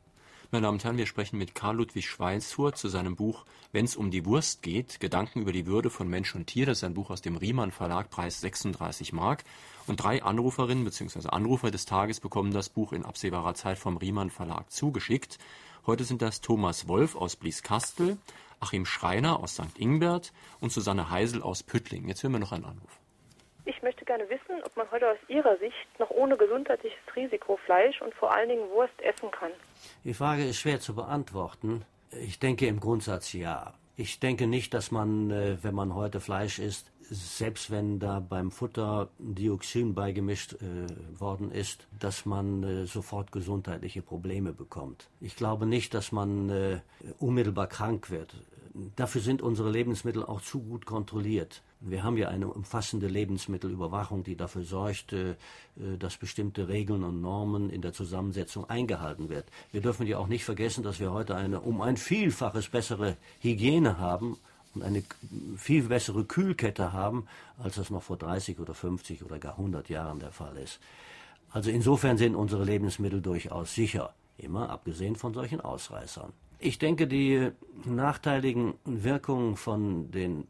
Meine 0.49 0.63
Damen 0.63 0.77
und 0.77 0.83
Herren, 0.85 0.97
wir 0.97 1.07
sprechen 1.07 1.37
mit 1.37 1.55
Karl 1.55 1.75
Ludwig 1.75 2.07
Schweinsfurt 2.07 2.77
zu 2.77 2.87
seinem 2.87 3.17
Buch 3.17 3.43
Wenn 3.73 3.83
es 3.83 3.97
um 3.97 4.11
die 4.11 4.25
Wurst 4.25 4.61
geht, 4.61 5.01
Gedanken 5.01 5.41
über 5.41 5.51
die 5.51 5.65
Würde 5.65 5.89
von 5.89 6.07
Mensch 6.07 6.33
und 6.35 6.47
Tier. 6.47 6.65
Das 6.65 6.77
ist 6.77 6.83
ein 6.85 6.93
Buch 6.93 7.09
aus 7.09 7.21
dem 7.21 7.35
Riemann 7.35 7.71
Verlag, 7.71 8.09
Preis 8.09 8.39
36 8.39 9.11
Mark. 9.11 9.43
Und 9.87 10.01
drei 10.01 10.23
Anruferinnen 10.23 10.85
bzw. 10.85 11.27
Anrufer 11.27 11.69
des 11.69 11.85
Tages 11.85 12.21
bekommen 12.21 12.53
das 12.53 12.69
Buch 12.69 12.93
in 12.93 13.03
absehbarer 13.03 13.55
Zeit 13.55 13.77
vom 13.77 13.97
Riemann 13.97 14.29
Verlag 14.29 14.71
zugeschickt. 14.71 15.37
Heute 15.85 16.05
sind 16.05 16.21
das 16.21 16.39
Thomas 16.39 16.87
Wolf 16.87 17.17
aus 17.17 17.35
Blieskastel, 17.35 18.17
Achim 18.61 18.85
Schreiner 18.85 19.41
aus 19.41 19.55
St. 19.55 19.77
Ingbert 19.77 20.31
und 20.61 20.71
Susanne 20.71 21.09
Heisel 21.09 21.41
aus 21.41 21.61
Püttling. 21.61 22.07
Jetzt 22.07 22.23
hören 22.23 22.31
wir 22.31 22.39
noch 22.39 22.53
einen 22.53 22.65
Anruf. 22.65 23.01
Ich 23.67 23.81
möchte 23.81 24.05
gerne 24.05 24.29
wissen, 24.29 24.63
ob 24.63 24.77
man 24.77 24.89
heute 24.91 25.11
aus 25.11 25.17
Ihrer 25.27 25.57
Sicht 25.57 25.99
noch 25.99 26.09
ohne 26.09 26.37
gesundheitliches 26.37 26.97
Risiko 27.13 27.57
Fleisch 27.65 28.01
und 28.01 28.13
vor 28.13 28.33
allen 28.33 28.47
Dingen 28.47 28.69
Wurst 28.69 28.97
essen 29.01 29.29
kann. 29.29 29.51
Die 30.05 30.13
Frage 30.13 30.45
ist 30.45 30.59
schwer 30.59 30.79
zu 30.79 30.95
beantworten. 30.95 31.83
Ich 32.11 32.39
denke 32.39 32.65
im 32.65 32.79
Grundsatz 32.79 33.33
ja. 33.33 33.73
Ich 33.97 34.21
denke 34.21 34.47
nicht, 34.47 34.73
dass 34.73 34.91
man, 34.91 35.31
äh, 35.31 35.57
wenn 35.63 35.75
man 35.75 35.95
heute 35.95 36.21
Fleisch 36.21 36.59
isst, 36.59 36.93
selbst 37.09 37.69
wenn 37.69 37.99
da 37.99 38.21
beim 38.21 38.51
Futter 38.51 39.09
Dioxin 39.17 39.93
beigemischt 39.93 40.53
äh, 40.53 41.19
worden 41.19 41.51
ist, 41.51 41.87
dass 41.99 42.25
man 42.25 42.63
äh, 42.63 42.85
sofort 42.85 43.33
gesundheitliche 43.33 44.01
Probleme 44.01 44.53
bekommt. 44.53 45.09
Ich 45.19 45.35
glaube 45.35 45.65
nicht, 45.65 45.93
dass 45.93 46.13
man 46.13 46.49
äh, 46.49 46.79
unmittelbar 47.19 47.67
krank 47.67 48.11
wird. 48.11 48.33
Dafür 48.95 49.19
sind 49.19 49.41
unsere 49.41 49.71
Lebensmittel 49.71 50.23
auch 50.23 50.41
zu 50.41 50.61
gut 50.61 50.85
kontrolliert. 50.85 51.63
Wir 51.79 52.03
haben 52.03 52.17
ja 52.17 52.29
eine 52.29 52.47
umfassende 52.47 53.07
Lebensmittelüberwachung, 53.07 54.23
die 54.23 54.35
dafür 54.35 54.63
sorgt, 54.63 55.13
äh, 55.13 55.35
dass 55.99 56.17
bestimmte 56.17 56.67
Regeln 56.67 57.03
und 57.03 57.21
Normen 57.21 57.69
in 57.69 57.81
der 57.81 57.93
Zusammensetzung 57.93 58.69
eingehalten 58.69 59.29
werden. 59.29 59.45
Wir 59.71 59.81
dürfen 59.81 60.07
ja 60.07 60.17
auch 60.17 60.27
nicht 60.27 60.43
vergessen, 60.43 60.83
dass 60.83 60.99
wir 60.99 61.11
heute 61.11 61.35
eine 61.35 61.61
um 61.61 61.81
ein 61.81 61.97
Vielfaches 61.97 62.69
bessere 62.69 63.15
Hygiene 63.41 63.99
haben 63.99 64.37
und 64.73 64.83
eine 64.83 65.03
viel 65.55 65.83
bessere 65.83 66.25
Kühlkette 66.25 66.93
haben, 66.93 67.27
als 67.59 67.75
das 67.75 67.89
noch 67.89 68.03
vor 68.03 68.17
30 68.17 68.59
oder 68.59 68.73
50 68.73 69.23
oder 69.23 69.37
gar 69.37 69.53
100 69.53 69.89
Jahren 69.89 70.19
der 70.19 70.31
Fall 70.31 70.57
ist. 70.57 70.79
Also 71.51 71.69
insofern 71.69 72.17
sind 72.17 72.35
unsere 72.35 72.63
Lebensmittel 72.63 73.21
durchaus 73.21 73.73
sicher, 73.73 74.13
immer 74.37 74.69
abgesehen 74.69 75.15
von 75.15 75.33
solchen 75.33 75.61
Ausreißern. 75.61 76.33
Ich 76.59 76.79
denke, 76.79 77.07
die 77.07 77.51
nachteiligen 77.85 78.73
Wirkungen 78.83 79.57
von 79.57 80.09
den 80.11 80.47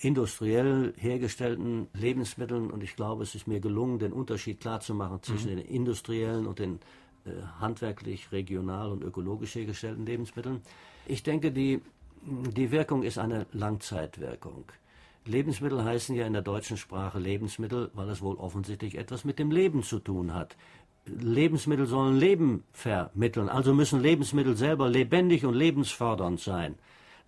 industriell 0.00 0.94
hergestellten 0.96 1.88
Lebensmitteln 1.92 2.70
und 2.70 2.82
ich 2.82 2.96
glaube, 2.96 3.22
es 3.22 3.34
ist 3.34 3.46
mir 3.46 3.60
gelungen, 3.60 3.98
den 3.98 4.12
Unterschied 4.12 4.60
klarzumachen 4.60 5.22
zwischen 5.22 5.52
mhm. 5.52 5.56
den 5.56 5.66
industriellen 5.66 6.46
und 6.46 6.58
den 6.58 6.80
äh, 7.24 7.30
handwerklich, 7.60 8.30
regional 8.32 8.90
und 8.90 9.02
ökologisch 9.02 9.54
hergestellten 9.54 10.06
Lebensmitteln. 10.06 10.62
Ich 11.06 11.22
denke, 11.22 11.52
die, 11.52 11.80
die 12.22 12.70
Wirkung 12.70 13.02
ist 13.02 13.18
eine 13.18 13.46
Langzeitwirkung. 13.52 14.64
Lebensmittel 15.24 15.84
heißen 15.84 16.16
ja 16.16 16.26
in 16.26 16.32
der 16.32 16.42
deutschen 16.42 16.76
Sprache 16.76 17.18
Lebensmittel, 17.18 17.90
weil 17.94 18.08
es 18.08 18.22
wohl 18.22 18.36
offensichtlich 18.36 18.96
etwas 18.96 19.24
mit 19.24 19.38
dem 19.38 19.50
Leben 19.50 19.82
zu 19.82 19.98
tun 19.98 20.34
hat. 20.34 20.56
Lebensmittel 21.06 21.86
sollen 21.86 22.16
Leben 22.16 22.64
vermitteln, 22.72 23.48
also 23.48 23.74
müssen 23.74 24.00
Lebensmittel 24.00 24.56
selber 24.56 24.88
lebendig 24.88 25.44
und 25.44 25.54
lebensfördernd 25.54 26.40
sein. 26.40 26.76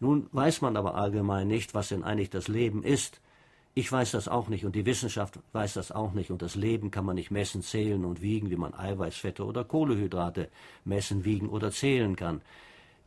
Nun 0.00 0.28
weiß 0.32 0.62
man 0.62 0.76
aber 0.76 0.94
allgemein 0.94 1.46
nicht, 1.46 1.74
was 1.74 1.88
denn 1.88 2.02
eigentlich 2.02 2.30
das 2.30 2.48
Leben 2.48 2.82
ist. 2.82 3.20
Ich 3.74 3.92
weiß 3.92 4.10
das 4.10 4.26
auch 4.26 4.48
nicht 4.48 4.64
und 4.64 4.74
die 4.74 4.86
Wissenschaft 4.86 5.38
weiß 5.52 5.74
das 5.74 5.92
auch 5.92 6.12
nicht 6.12 6.30
und 6.30 6.42
das 6.42 6.56
Leben 6.56 6.90
kann 6.90 7.04
man 7.04 7.14
nicht 7.14 7.30
messen, 7.30 7.62
zählen 7.62 8.04
und 8.04 8.20
wiegen, 8.20 8.50
wie 8.50 8.56
man 8.56 8.74
Eiweißfette 8.74 9.44
oder 9.44 9.62
Kohlehydrate 9.62 10.48
messen, 10.84 11.24
wiegen 11.24 11.48
oder 11.48 11.70
zählen 11.70 12.16
kann. 12.16 12.40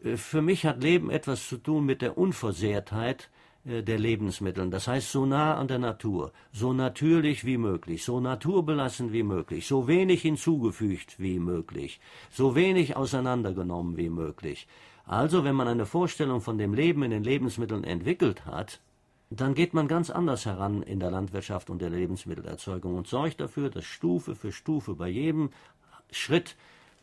Äh, 0.03 0.17
für 0.17 0.41
mich 0.41 0.65
hat 0.65 0.81
Leben 0.81 1.09
etwas 1.09 1.49
zu 1.49 1.57
tun 1.57 1.85
mit 1.85 2.01
der 2.01 2.17
Unversehrtheit 2.17 3.29
äh, 3.65 3.81
der 3.81 3.99
Lebensmittel. 3.99 4.69
Das 4.69 4.87
heißt, 4.87 5.11
so 5.11 5.25
nah 5.25 5.55
an 5.55 5.67
der 5.67 5.79
Natur, 5.79 6.31
so 6.51 6.73
natürlich 6.73 7.43
wie 7.43 7.57
möglich, 7.57 8.03
so 8.03 8.19
naturbelassen 8.19 9.11
wie 9.11 9.23
möglich, 9.23 9.67
so 9.67 9.87
wenig 9.87 10.21
hinzugefügt 10.21 11.19
wie 11.19 11.39
möglich, 11.39 11.99
so 12.29 12.55
wenig 12.55 12.95
auseinandergenommen 12.95 13.97
wie 13.97 14.09
möglich. 14.09 14.67
Also, 15.05 15.43
wenn 15.43 15.55
man 15.55 15.67
eine 15.67 15.85
Vorstellung 15.85 16.41
von 16.41 16.57
dem 16.57 16.73
Leben 16.73 17.03
in 17.03 17.11
den 17.11 17.23
Lebensmitteln 17.23 17.83
entwickelt 17.83 18.45
hat, 18.45 18.79
dann 19.29 19.55
geht 19.55 19.73
man 19.73 19.87
ganz 19.87 20.09
anders 20.09 20.45
heran 20.45 20.83
in 20.83 20.99
der 20.99 21.11
Landwirtschaft 21.11 21.69
und 21.69 21.81
der 21.81 21.89
Lebensmittelerzeugung 21.89 22.95
und 22.95 23.07
sorgt 23.07 23.41
dafür, 23.41 23.69
dass 23.69 23.83
Stufe 23.83 24.35
für 24.35 24.51
Stufe 24.51 24.93
bei 24.93 25.09
jedem 25.09 25.49
Schritt 26.11 26.55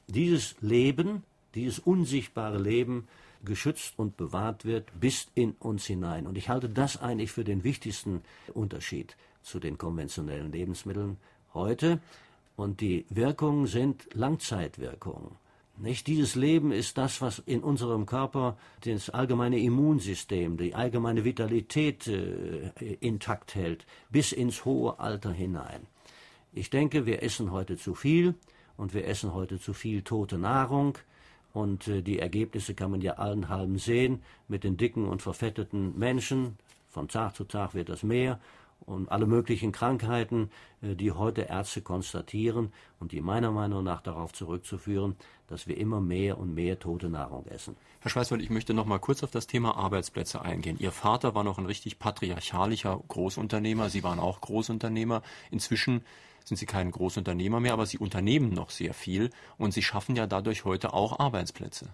dieses 0.07 0.55
Leben, 0.61 1.25
dieses 1.55 1.79
unsichtbare 1.81 2.59
Leben 2.59 3.09
geschützt 3.45 3.95
und 3.97 4.17
bewahrt 4.17 4.65
wird 4.65 4.89
bis 4.99 5.29
in 5.35 5.53
uns 5.59 5.87
hinein. 5.87 6.27
Und 6.27 6.39
ich 6.39 6.49
halte 6.49 6.69
das 6.69 7.01
eigentlich 7.01 7.33
für 7.33 7.45
den 7.45 7.65
wichtigsten 7.65 8.23
Unterschied 8.55 9.17
zu 9.43 9.59
den 9.59 9.79
konventionellen 9.79 10.53
Lebensmitteln 10.53 11.17
heute. 11.55 12.01
Und 12.57 12.81
die 12.81 13.07
Wirkungen 13.09 13.67
sind 13.67 14.15
Langzeitwirkungen. 14.15 15.37
Nicht? 15.83 16.07
Dieses 16.09 16.35
Leben 16.35 16.73
ist 16.73 16.99
das, 16.99 17.23
was 17.23 17.39
in 17.39 17.63
unserem 17.63 18.05
Körper 18.05 18.59
das 18.85 19.09
allgemeine 19.09 19.59
Immunsystem, 19.59 20.59
die 20.59 20.75
allgemeine 20.75 21.25
Vitalität 21.25 22.07
äh, 22.07 22.71
intakt 23.01 23.55
hält, 23.55 23.87
bis 24.11 24.33
ins 24.33 24.67
hohe 24.67 25.01
Alter 25.01 25.33
hinein. 25.33 25.87
Ich 26.53 26.69
denke, 26.69 27.07
wir 27.07 27.23
essen 27.23 27.51
heute 27.51 27.79
zu 27.79 27.95
viel 27.95 28.35
und 28.77 28.93
wir 28.93 29.07
essen 29.07 29.33
heute 29.33 29.59
zu 29.59 29.73
viel 29.73 30.03
tote 30.03 30.37
Nahrung. 30.37 30.99
Und 31.55 31.89
äh, 31.89 32.03
die 32.03 32.19
Ergebnisse 32.19 32.75
kann 32.75 32.91
man 32.91 33.01
ja 33.01 33.15
allen 33.15 33.49
halben 33.49 33.79
sehen 33.79 34.23
mit 34.49 34.65
den 34.65 34.77
dicken 34.77 35.09
und 35.09 35.23
verfetteten 35.23 35.99
Menschen. 35.99 36.59
Von 36.91 37.09
Tag 37.09 37.37
zu 37.37 37.45
Tag 37.45 37.73
wird 37.73 37.89
das 37.89 38.03
mehr 38.03 38.39
und 38.87 39.11
alle 39.11 39.27
möglichen 39.27 39.73
Krankheiten, 39.73 40.51
äh, 40.83 40.95
die 40.95 41.13
heute 41.13 41.43
Ärzte 41.43 41.83
konstatieren 41.83 42.73
und 42.99 43.13
die 43.13 43.21
meiner 43.21 43.51
Meinung 43.51 43.85
nach 43.85 44.03
darauf 44.03 44.33
zurückzuführen, 44.33 45.17
dass 45.47 45.67
wir 45.67 45.77
immer 45.77 46.01
mehr 46.01 46.39
und 46.39 46.55
mehr 46.55 46.79
tote 46.79 47.09
Nahrung 47.09 47.47
essen. 47.47 47.77
Herr 48.01 48.11
Schweißwald, 48.11 48.41
ich 48.41 48.51
möchte 48.51 48.73
noch 48.75 48.87
mal 48.87 48.99
kurz 48.99 49.23
auf 49.23 49.31
das 49.31 49.47
Thema 49.47 49.77
Arbeitsplätze 49.77 50.43
eingehen. 50.43 50.77
Ihr 50.79 50.93
Vater 50.93 51.35
war 51.35 51.45
noch 51.45 51.59
ein 51.59 51.67
richtig 51.67 51.99
patriarchalischer 51.99 53.01
Großunternehmer, 53.09 53.91
Sie 53.91 54.03
waren 54.03 54.21
auch 54.21 54.41
Großunternehmer. 54.41 55.23
Inzwischen 55.51 56.03
sind 56.45 56.57
Sie 56.57 56.67
kein 56.67 56.91
Großunternehmer 56.91 57.61
mehr, 57.61 57.73
aber 57.73 57.87
Sie 57.87 57.99
unternehmen 57.99 58.55
noch 58.55 58.71
sehr 58.71 58.95
viel 58.95 59.31
und 59.59 59.73
Sie 59.73 59.83
schaffen 59.83 60.17
ja 60.17 60.27
dadurch 60.27 60.65
heute 60.65 60.95
auch 60.95 61.19
Arbeitsplätze. 61.19 61.89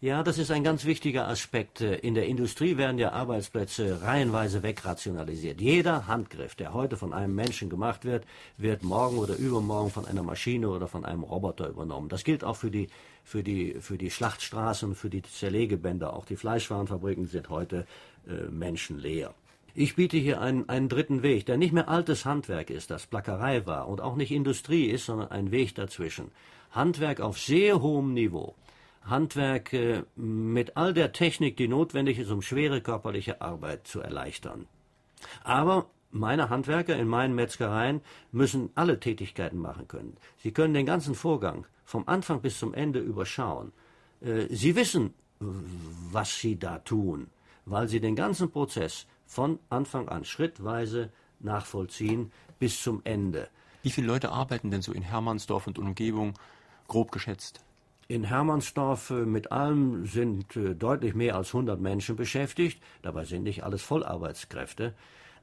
Ja, 0.00 0.22
das 0.22 0.38
ist 0.38 0.50
ein 0.50 0.64
ganz 0.64 0.84
wichtiger 0.84 1.28
Aspekt. 1.28 1.80
In 1.80 2.14
der 2.14 2.26
Industrie 2.26 2.76
werden 2.76 2.98
ja 2.98 3.12
Arbeitsplätze 3.12 4.02
reihenweise 4.02 4.62
wegrationalisiert. 4.62 5.60
Jeder 5.60 6.06
Handgriff, 6.06 6.54
der 6.54 6.72
heute 6.72 6.96
von 6.96 7.12
einem 7.12 7.34
Menschen 7.34 7.68
gemacht 7.68 8.04
wird, 8.04 8.24
wird 8.56 8.82
morgen 8.82 9.18
oder 9.18 9.36
übermorgen 9.36 9.90
von 9.90 10.06
einer 10.06 10.22
Maschine 10.22 10.70
oder 10.70 10.88
von 10.88 11.04
einem 11.04 11.22
Roboter 11.22 11.68
übernommen. 11.68 12.08
Das 12.08 12.24
gilt 12.24 12.44
auch 12.44 12.56
für 12.56 12.70
die, 12.70 12.88
für 13.24 13.42
die, 13.42 13.76
für 13.80 13.98
die 13.98 14.10
Schlachtstraßen, 14.10 14.94
für 14.94 15.10
die 15.10 15.22
Zerlegebänder. 15.22 16.14
Auch 16.14 16.24
die 16.24 16.36
Fleischwarenfabriken 16.36 17.26
sind 17.26 17.50
heute 17.50 17.86
äh, 18.26 18.50
menschenleer. 18.50 19.34
Ich 19.74 19.94
biete 19.94 20.16
hier 20.16 20.40
einen, 20.40 20.68
einen 20.68 20.88
dritten 20.88 21.22
Weg, 21.22 21.46
der 21.46 21.56
nicht 21.56 21.72
mehr 21.72 21.88
altes 21.88 22.24
Handwerk 22.24 22.70
ist, 22.70 22.90
das 22.90 23.06
Plackerei 23.06 23.66
war 23.66 23.86
und 23.86 24.00
auch 24.00 24.16
nicht 24.16 24.32
Industrie 24.32 24.86
ist, 24.86 25.06
sondern 25.06 25.30
ein 25.30 25.52
Weg 25.52 25.76
dazwischen. 25.76 26.32
Handwerk 26.72 27.20
auf 27.20 27.38
sehr 27.38 27.80
hohem 27.80 28.12
Niveau. 28.12 28.54
Handwerk 29.02 29.72
äh, 29.72 30.02
mit 30.16 30.76
all 30.76 30.92
der 30.94 31.12
Technik, 31.12 31.56
die 31.56 31.68
notwendig 31.68 32.18
ist, 32.18 32.30
um 32.30 32.42
schwere 32.42 32.80
körperliche 32.80 33.40
Arbeit 33.40 33.86
zu 33.86 34.00
erleichtern. 34.00 34.66
Aber 35.42 35.86
meine 36.10 36.50
Handwerker 36.50 36.96
in 36.96 37.08
meinen 37.08 37.34
Metzgereien 37.34 38.00
müssen 38.32 38.70
alle 38.74 38.98
Tätigkeiten 38.98 39.58
machen 39.58 39.88
können. 39.88 40.16
Sie 40.42 40.52
können 40.52 40.74
den 40.74 40.86
ganzen 40.86 41.14
Vorgang 41.14 41.66
vom 41.84 42.08
Anfang 42.08 42.40
bis 42.40 42.58
zum 42.58 42.74
Ende 42.74 43.00
überschauen. 43.00 43.72
Äh, 44.20 44.46
sie 44.50 44.76
wissen, 44.76 45.14
was 45.40 46.38
sie 46.38 46.58
da 46.58 46.78
tun, 46.78 47.28
weil 47.64 47.88
sie 47.88 48.00
den 48.00 48.14
ganzen 48.14 48.50
Prozess 48.50 49.06
von 49.26 49.58
Anfang 49.70 50.08
an 50.08 50.24
schrittweise 50.24 51.10
nachvollziehen 51.38 52.30
bis 52.58 52.82
zum 52.82 53.00
Ende. 53.04 53.48
Wie 53.82 53.90
viele 53.90 54.08
Leute 54.08 54.30
arbeiten 54.30 54.70
denn 54.70 54.82
so 54.82 54.92
in 54.92 55.02
Hermannsdorf 55.02 55.66
und 55.66 55.78
Umgebung, 55.78 56.34
grob 56.88 57.12
geschätzt? 57.12 57.60
In 58.10 58.24
Hermannsdorf 58.24 59.10
mit 59.10 59.52
allem 59.52 60.04
sind 60.04 60.56
äh, 60.56 60.74
deutlich 60.74 61.14
mehr 61.14 61.36
als 61.36 61.54
100 61.54 61.80
Menschen 61.80 62.16
beschäftigt. 62.16 62.82
Dabei 63.02 63.24
sind 63.24 63.44
nicht 63.44 63.62
alles 63.62 63.82
Vollarbeitskräfte. 63.82 64.94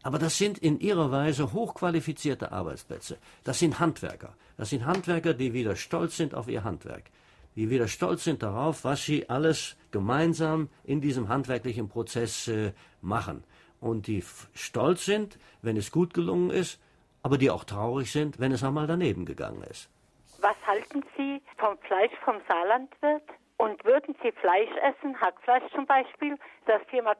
Aber 0.04 0.20
das 0.20 0.38
sind 0.38 0.58
in 0.58 0.82
ihrer 0.82 1.10
Weise 1.10 1.54
hochqualifizierte 1.54 2.52
Arbeitsplätze. 2.52 3.20
Das 3.46 3.60
sind 3.60 3.80
Handwerker. 3.80 4.36
Das 4.58 4.72
sind 4.72 4.86
Handwerker, 4.86 5.34
die 5.34 5.54
wieder 5.54 5.78
stolz 5.78 6.18
sind 6.18 6.36
auf 6.36 6.50
ihr 6.50 6.66
Handwerk. 6.66 7.06
Die 7.56 7.70
wieder 7.70 7.88
stolz 7.88 8.26
sind 8.26 8.44
darauf, 8.44 8.84
was 8.84 9.06
sie 9.06 9.30
alles 9.30 9.78
gemeinsam 9.92 10.68
in 10.84 11.00
diesem 11.00 11.30
handwerklichen 11.30 11.88
Prozess 11.88 12.50
äh, 12.50 12.74
machen. 13.02 13.46
Und 13.80 14.08
die 14.08 14.26
stolz 14.54 15.06
sind, 15.06 15.40
wenn 15.62 15.78
es 15.78 15.90
gut 15.90 16.14
gelungen 16.14 16.50
ist, 16.50 16.80
aber 17.24 17.38
die 17.38 17.50
auch 17.50 17.64
traurig 17.64 18.12
sind, 18.12 18.40
wenn 18.40 18.52
es 18.52 18.62
einmal 18.62 18.88
daneben 18.88 19.24
gegangen 19.24 19.64
ist. 19.64 19.88
Was 20.40 20.56
halten 20.66 21.04
Sie 21.16 21.42
vom 21.58 21.78
Fleisch 21.80 22.14
vom 22.24 22.36
Saarlandwirt? 22.48 23.24
Und 23.58 23.84
würden 23.86 24.16
Sie 24.22 24.32
Fleisch 24.34 24.70
essen, 24.84 25.20
Hackfleisch 25.20 25.64
zum 25.74 25.88
Beispiel, 25.88 26.38
das 26.68 26.80
4,99 26.92 27.02
Mark 27.04 27.18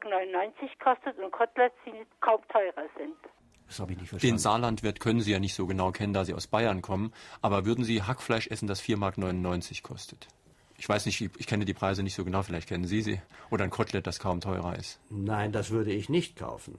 kostet 0.78 1.18
und 1.18 1.32
Koteletts, 1.32 1.74
die 1.84 2.06
kaum 2.20 2.40
teurer 2.48 2.88
sind? 2.96 3.16
Das 3.66 3.80
habe 3.80 3.92
ich 3.92 3.98
nicht 3.98 4.08
verstanden. 4.08 4.36
Den 4.36 4.38
Saarlandwirt 4.38 5.00
können 5.00 5.20
Sie 5.20 5.32
ja 5.32 5.40
nicht 5.40 5.54
so 5.54 5.66
genau 5.66 5.90
kennen, 5.90 6.12
da 6.12 6.24
Sie 6.24 6.34
aus 6.34 6.46
Bayern 6.46 6.80
kommen. 6.80 7.12
Aber 7.42 7.66
würden 7.66 7.84
Sie 7.84 8.02
Hackfleisch 8.02 8.46
essen, 8.46 8.68
das 8.68 8.80
4,99 8.82 8.96
Mark 8.98 9.82
kostet? 9.82 10.28
Ich 10.78 10.88
weiß 10.88 11.06
nicht, 11.06 11.20
ich 11.20 11.46
kenne 11.48 11.64
die 11.64 11.74
Preise 11.74 12.04
nicht 12.04 12.14
so 12.14 12.24
genau, 12.24 12.42
vielleicht 12.42 12.68
kennen 12.68 12.84
Sie 12.84 13.02
sie. 13.02 13.20
Oder 13.50 13.64
ein 13.64 13.70
Kotelett, 13.70 14.06
das 14.06 14.20
kaum 14.20 14.40
teurer 14.40 14.76
ist. 14.76 15.00
Nein, 15.10 15.50
das 15.50 15.70
würde 15.70 15.90
ich 15.90 16.08
nicht 16.08 16.36
kaufen. 16.36 16.78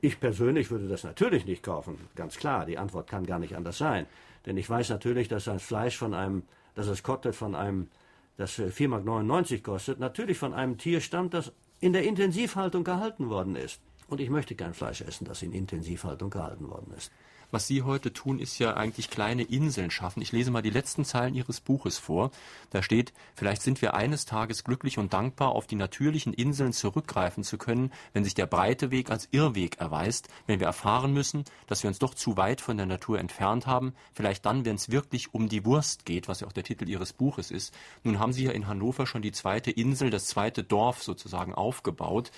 Ich 0.00 0.18
persönlich 0.18 0.70
würde 0.70 0.88
das 0.88 1.04
natürlich 1.04 1.44
nicht 1.44 1.62
kaufen. 1.62 2.08
Ganz 2.14 2.38
klar, 2.38 2.64
die 2.64 2.78
Antwort 2.78 3.08
kann 3.08 3.26
gar 3.26 3.38
nicht 3.38 3.54
anders 3.54 3.78
sein. 3.78 4.06
Denn 4.46 4.56
ich 4.56 4.68
weiß 4.68 4.90
natürlich, 4.90 5.28
dass 5.28 5.44
das 5.44 5.62
Fleisch 5.62 5.96
von 5.96 6.14
einem, 6.14 6.42
dass 6.74 6.86
das 6.86 7.02
Kotelett 7.02 7.36
von 7.36 7.54
einem, 7.54 7.88
das 8.36 8.58
4,99 8.58 9.24
Mark 9.24 9.62
kostet, 9.62 10.00
natürlich 10.00 10.38
von 10.38 10.54
einem 10.54 10.76
Tier 10.78 11.00
stammt, 11.00 11.34
das 11.34 11.52
in 11.80 11.92
der 11.92 12.04
Intensivhaltung 12.04 12.84
gehalten 12.84 13.28
worden 13.30 13.56
ist. 13.56 13.80
Und 14.08 14.20
ich 14.20 14.30
möchte 14.30 14.54
kein 14.54 14.74
Fleisch 14.74 15.00
essen, 15.00 15.24
das 15.24 15.42
in 15.42 15.52
Intensivhaltung 15.52 16.30
gehalten 16.30 16.68
worden 16.68 16.92
ist. 16.96 17.10
Was 17.54 17.68
Sie 17.68 17.82
heute 17.82 18.12
tun, 18.12 18.40
ist 18.40 18.58
ja 18.58 18.76
eigentlich 18.76 19.10
kleine 19.10 19.44
Inseln 19.44 19.92
schaffen. 19.92 20.20
Ich 20.20 20.32
lese 20.32 20.50
mal 20.50 20.60
die 20.60 20.70
letzten 20.70 21.04
Zeilen 21.04 21.36
Ihres 21.36 21.60
Buches 21.60 21.98
vor. 21.98 22.32
Da 22.70 22.82
steht, 22.82 23.12
vielleicht 23.36 23.62
sind 23.62 23.80
wir 23.80 23.94
eines 23.94 24.24
Tages 24.24 24.64
glücklich 24.64 24.98
und 24.98 25.12
dankbar, 25.12 25.50
auf 25.50 25.68
die 25.68 25.76
natürlichen 25.76 26.34
Inseln 26.34 26.72
zurückgreifen 26.72 27.44
zu 27.44 27.56
können, 27.56 27.92
wenn 28.12 28.24
sich 28.24 28.34
der 28.34 28.46
breite 28.46 28.90
Weg 28.90 29.08
als 29.08 29.28
Irrweg 29.30 29.78
erweist, 29.78 30.26
wenn 30.48 30.58
wir 30.58 30.66
erfahren 30.66 31.12
müssen, 31.12 31.44
dass 31.68 31.84
wir 31.84 31.88
uns 31.90 32.00
doch 32.00 32.14
zu 32.14 32.36
weit 32.36 32.60
von 32.60 32.76
der 32.76 32.86
Natur 32.86 33.20
entfernt 33.20 33.68
haben, 33.68 33.94
vielleicht 34.14 34.44
dann, 34.46 34.64
wenn 34.64 34.74
es 34.74 34.90
wirklich 34.90 35.32
um 35.32 35.48
die 35.48 35.64
Wurst 35.64 36.06
geht, 36.06 36.26
was 36.26 36.40
ja 36.40 36.48
auch 36.48 36.52
der 36.52 36.64
Titel 36.64 36.88
Ihres 36.88 37.12
Buches 37.12 37.52
ist. 37.52 37.72
Nun 38.02 38.18
haben 38.18 38.32
Sie 38.32 38.46
ja 38.46 38.50
in 38.50 38.66
Hannover 38.66 39.06
schon 39.06 39.22
die 39.22 39.30
zweite 39.30 39.70
Insel, 39.70 40.10
das 40.10 40.26
zweite 40.26 40.64
Dorf 40.64 41.04
sozusagen 41.04 41.54
aufgebaut. 41.54 42.32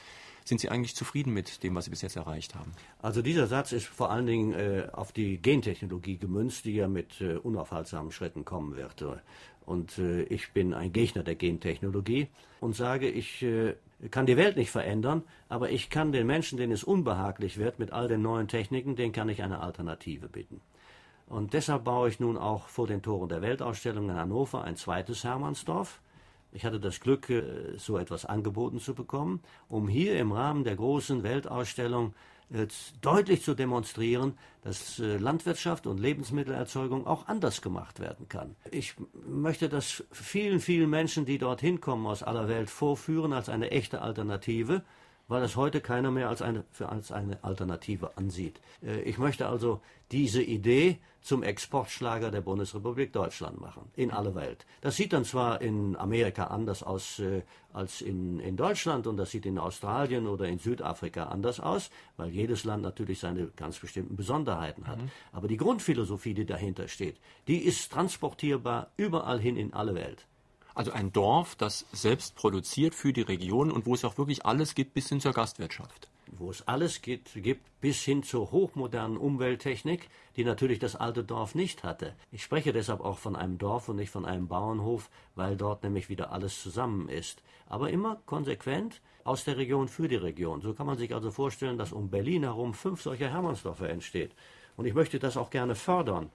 Sind 0.47 0.61
Sie 0.61 0.69
eigentlich 0.69 0.95
zufrieden 0.95 1.35
mit 1.35 1.65
dem, 1.65 1.75
was 1.75 1.87
Sie 1.87 1.91
bis 1.91 2.03
jetzt 2.03 2.15
erreicht 2.15 2.55
haben? 2.55 2.71
Also 3.03 3.21
dieser 3.21 3.49
Satz 3.49 3.73
ist 3.73 3.87
vor 3.87 4.13
allen 4.13 4.27
Dingen 4.27 4.53
äh, 4.53 4.87
auf 4.93 5.11
die 5.11 5.39
Gentechnologie 5.43 6.19
gemünzt, 6.19 6.65
die 6.67 6.77
ja 6.77 6.87
mit 6.87 7.21
äh, 7.21 7.35
unaufhaltsamen 7.35 8.13
Schritten 8.13 8.45
kommen 8.45 8.77
wird. 8.77 9.05
Und 9.65 9.99
äh, 9.99 10.23
ich 10.23 10.53
bin 10.53 10.73
ein 10.73 10.93
Gegner 10.93 11.25
der 11.25 11.35
Gentechnologie 11.35 12.29
und 12.61 12.77
sage, 12.77 13.11
ich 13.11 13.43
äh, 13.43 13.75
kann 14.13 14.27
die 14.27 14.37
Welt 14.37 14.57
nicht 14.57 14.71
verändern, 14.71 15.25
aber 15.49 15.71
ich 15.71 15.91
kann 15.91 16.13
den 16.13 16.29
Menschen, 16.29 16.59
denen 16.59 16.73
es 16.73 16.85
unbehaglich 16.85 17.59
wird 17.59 17.81
mit 17.81 17.91
all 17.91 18.07
den 18.07 18.23
neuen 18.23 18.47
Techniken, 18.47 18.95
den 18.95 19.11
kann 19.11 19.29
ich 19.29 19.43
eine 19.43 19.59
Alternative 19.59 20.29
bieten. 20.29 20.61
Und 21.27 21.55
deshalb 21.55 21.83
baue 21.83 22.09
ich 22.09 22.21
nun 22.21 22.39
auch 22.39 22.69
vor 22.69 22.87
den 22.87 23.03
Toren 23.03 23.29
der 23.29 23.43
Weltausstellung 23.43 24.11
in 24.11 24.15
Hannover 24.15 24.63
ein 24.63 24.77
zweites 24.77 25.25
Hermannsdorf 25.25 26.01
ich 26.53 26.65
hatte 26.65 26.81
das 26.81 27.01
Glück, 27.01 27.29
äh, 27.31 27.77
so 27.77 27.99
etwas 27.99 28.25
angeboten 28.25 28.81
zu 28.81 28.95
bekommen, 28.95 29.41
um 29.69 29.89
hier 29.89 30.19
im 30.19 30.33
Rahmen 30.33 30.65
der 30.65 30.77
großen 30.77 31.23
Weltausstellung 31.23 32.15
äh, 32.51 32.67
deutlich 33.01 33.43
zu 33.43 33.55
demonstrieren, 33.55 34.39
dass 34.63 34.99
äh, 34.99 35.17
Landwirtschaft 35.17 35.87
und 35.87 35.99
Lebensmittelerzeugung 35.99 37.07
auch 37.07 37.27
anders 37.27 37.61
gemacht 37.61 37.99
werden 37.99 38.29
kann. 38.29 38.55
Ich 38.71 38.95
möchte 39.27 39.69
das 39.69 40.05
vielen, 40.13 40.61
vielen 40.61 40.89
Menschen, 40.89 41.25
die 41.25 41.39
dorthin 41.39 41.81
kommen 41.81 42.07
aus 42.07 42.23
aller 42.23 42.49
Welt, 42.49 42.71
vorführen 42.71 43.33
als 43.33 43.49
eine 43.49 43.71
echte 43.71 44.01
Alternative 44.01 44.83
weil 45.29 45.43
es 45.43 45.57
heute 45.57 45.81
keiner 45.81 46.11
mehr 46.11 46.29
als 46.29 46.43
eine, 46.43 46.65
für 46.71 46.89
als 46.89 47.13
eine 47.13 47.43
Alternative 47.43 48.17
ansieht. 48.17 48.61
Äh, 48.83 49.01
ich 49.03 49.19
möchte 49.19 49.49
also 49.49 49.81
diese 50.13 50.43
Idee 50.43 50.99
zum 51.21 51.43
Exportschlager 51.43 52.31
der 52.31 52.41
Bundesrepublik 52.41 53.13
Deutschland 53.13 53.61
machen, 53.61 53.91
in 53.97 54.13
alle 54.13 54.37
Welt. 54.37 54.65
Das 54.81 54.95
sieht 54.95 55.13
dann 55.13 55.25
zwar 55.25 55.61
in 55.61 55.97
Amerika 55.97 56.45
anders 56.45 56.85
aus 56.85 57.19
äh, 57.19 57.43
als 57.73 58.01
in, 58.01 58.39
in 58.39 58.57
Deutschland 58.57 59.09
und 59.09 59.17
das 59.17 59.33
sieht 59.33 59.45
in 59.45 59.59
Australien 59.59 60.29
oder 60.29 60.47
in 60.47 60.61
Südafrika 60.61 61.25
anders 61.25 61.59
aus, 61.59 61.91
weil 62.17 62.31
jedes 62.31 62.63
Land 62.65 62.85
natürlich 62.85 63.19
seine 63.19 63.49
ganz 63.57 63.81
bestimmten 63.81 64.15
Besonderheiten 64.15 64.87
hat. 64.87 64.99
Mhm. 64.99 65.11
Aber 65.33 65.49
die 65.49 65.57
Grundphilosophie, 65.57 66.35
die 66.35 66.47
dahinter 66.47 66.87
steht, 66.87 67.19
die 67.49 67.59
ist 67.59 67.93
transportierbar 67.93 68.93
überall 68.97 69.41
hin 69.41 69.57
in 69.57 69.75
alle 69.75 69.97
Welt. 69.97 70.27
Also 70.77 70.93
ein 70.93 71.11
Dorf, 71.11 71.57
das 71.57 71.87
selbst 71.93 72.37
produziert 72.37 72.95
für 72.95 73.15
die 73.15 73.23
Region 73.23 73.73
und 73.73 73.87
wo 73.87 73.95
es 73.95 74.05
auch 74.05 74.19
wirklich 74.19 74.45
alles 74.45 74.75
gibt 74.75 74.93
bis 74.93 75.09
hin 75.09 75.21
zur 75.23 75.33
Gastwirtschaft. 75.33 76.11
wo 76.39 76.51
es 76.51 76.67
alles 76.69 77.01
gibt, 77.03 77.33
gibt, 77.35 77.65
bis 77.81 78.03
hin 78.03 78.23
zur 78.23 78.51
hochmodernen 78.51 79.17
Umwelttechnik, 79.17 80.09
die 80.37 80.45
natürlich 80.45 80.79
das 80.79 80.97
alte 80.97 81.25
Dorf 81.25 81.55
nicht 81.55 81.83
hatte. 81.83 82.15
Ich 82.31 82.43
spreche 82.43 82.73
deshalb 82.73 83.01
auch 83.01 83.19
von 83.19 83.37
einem 83.37 83.57
Dorf 83.59 83.89
und 83.89 83.97
nicht 83.97 84.11
von 84.11 84.27
einem 84.27 84.49
Bauernhof, 84.49 85.09
weil 85.35 85.57
dort 85.57 85.83
nämlich 85.83 86.11
wieder 86.11 86.33
alles 86.33 86.61
zusammen 86.63 87.09
ist. 87.09 87.43
Aber 87.69 87.91
immer 87.91 88.21
konsequent 88.27 89.01
aus 89.25 89.45
der 89.45 89.57
Region 89.57 89.89
für 89.89 90.09
die 90.09 90.17
Region. 90.17 90.61
So 90.61 90.75
kann 90.75 90.87
man 90.87 90.99
sich 90.99 91.15
also 91.15 91.31
vorstellen, 91.31 91.79
dass 91.79 91.93
um 91.93 92.11
Berlin 92.11 92.43
herum 92.43 92.75
fünf 92.75 93.01
solcher 93.01 93.31
Hermannsdorfer 93.31 93.89
entsteht. 93.89 94.33
Und 94.77 94.85
ich 94.85 94.95
möchte 94.95 95.19
das 95.19 95.39
auch 95.39 95.49
gerne 95.49 95.75
fördern. 95.75 96.31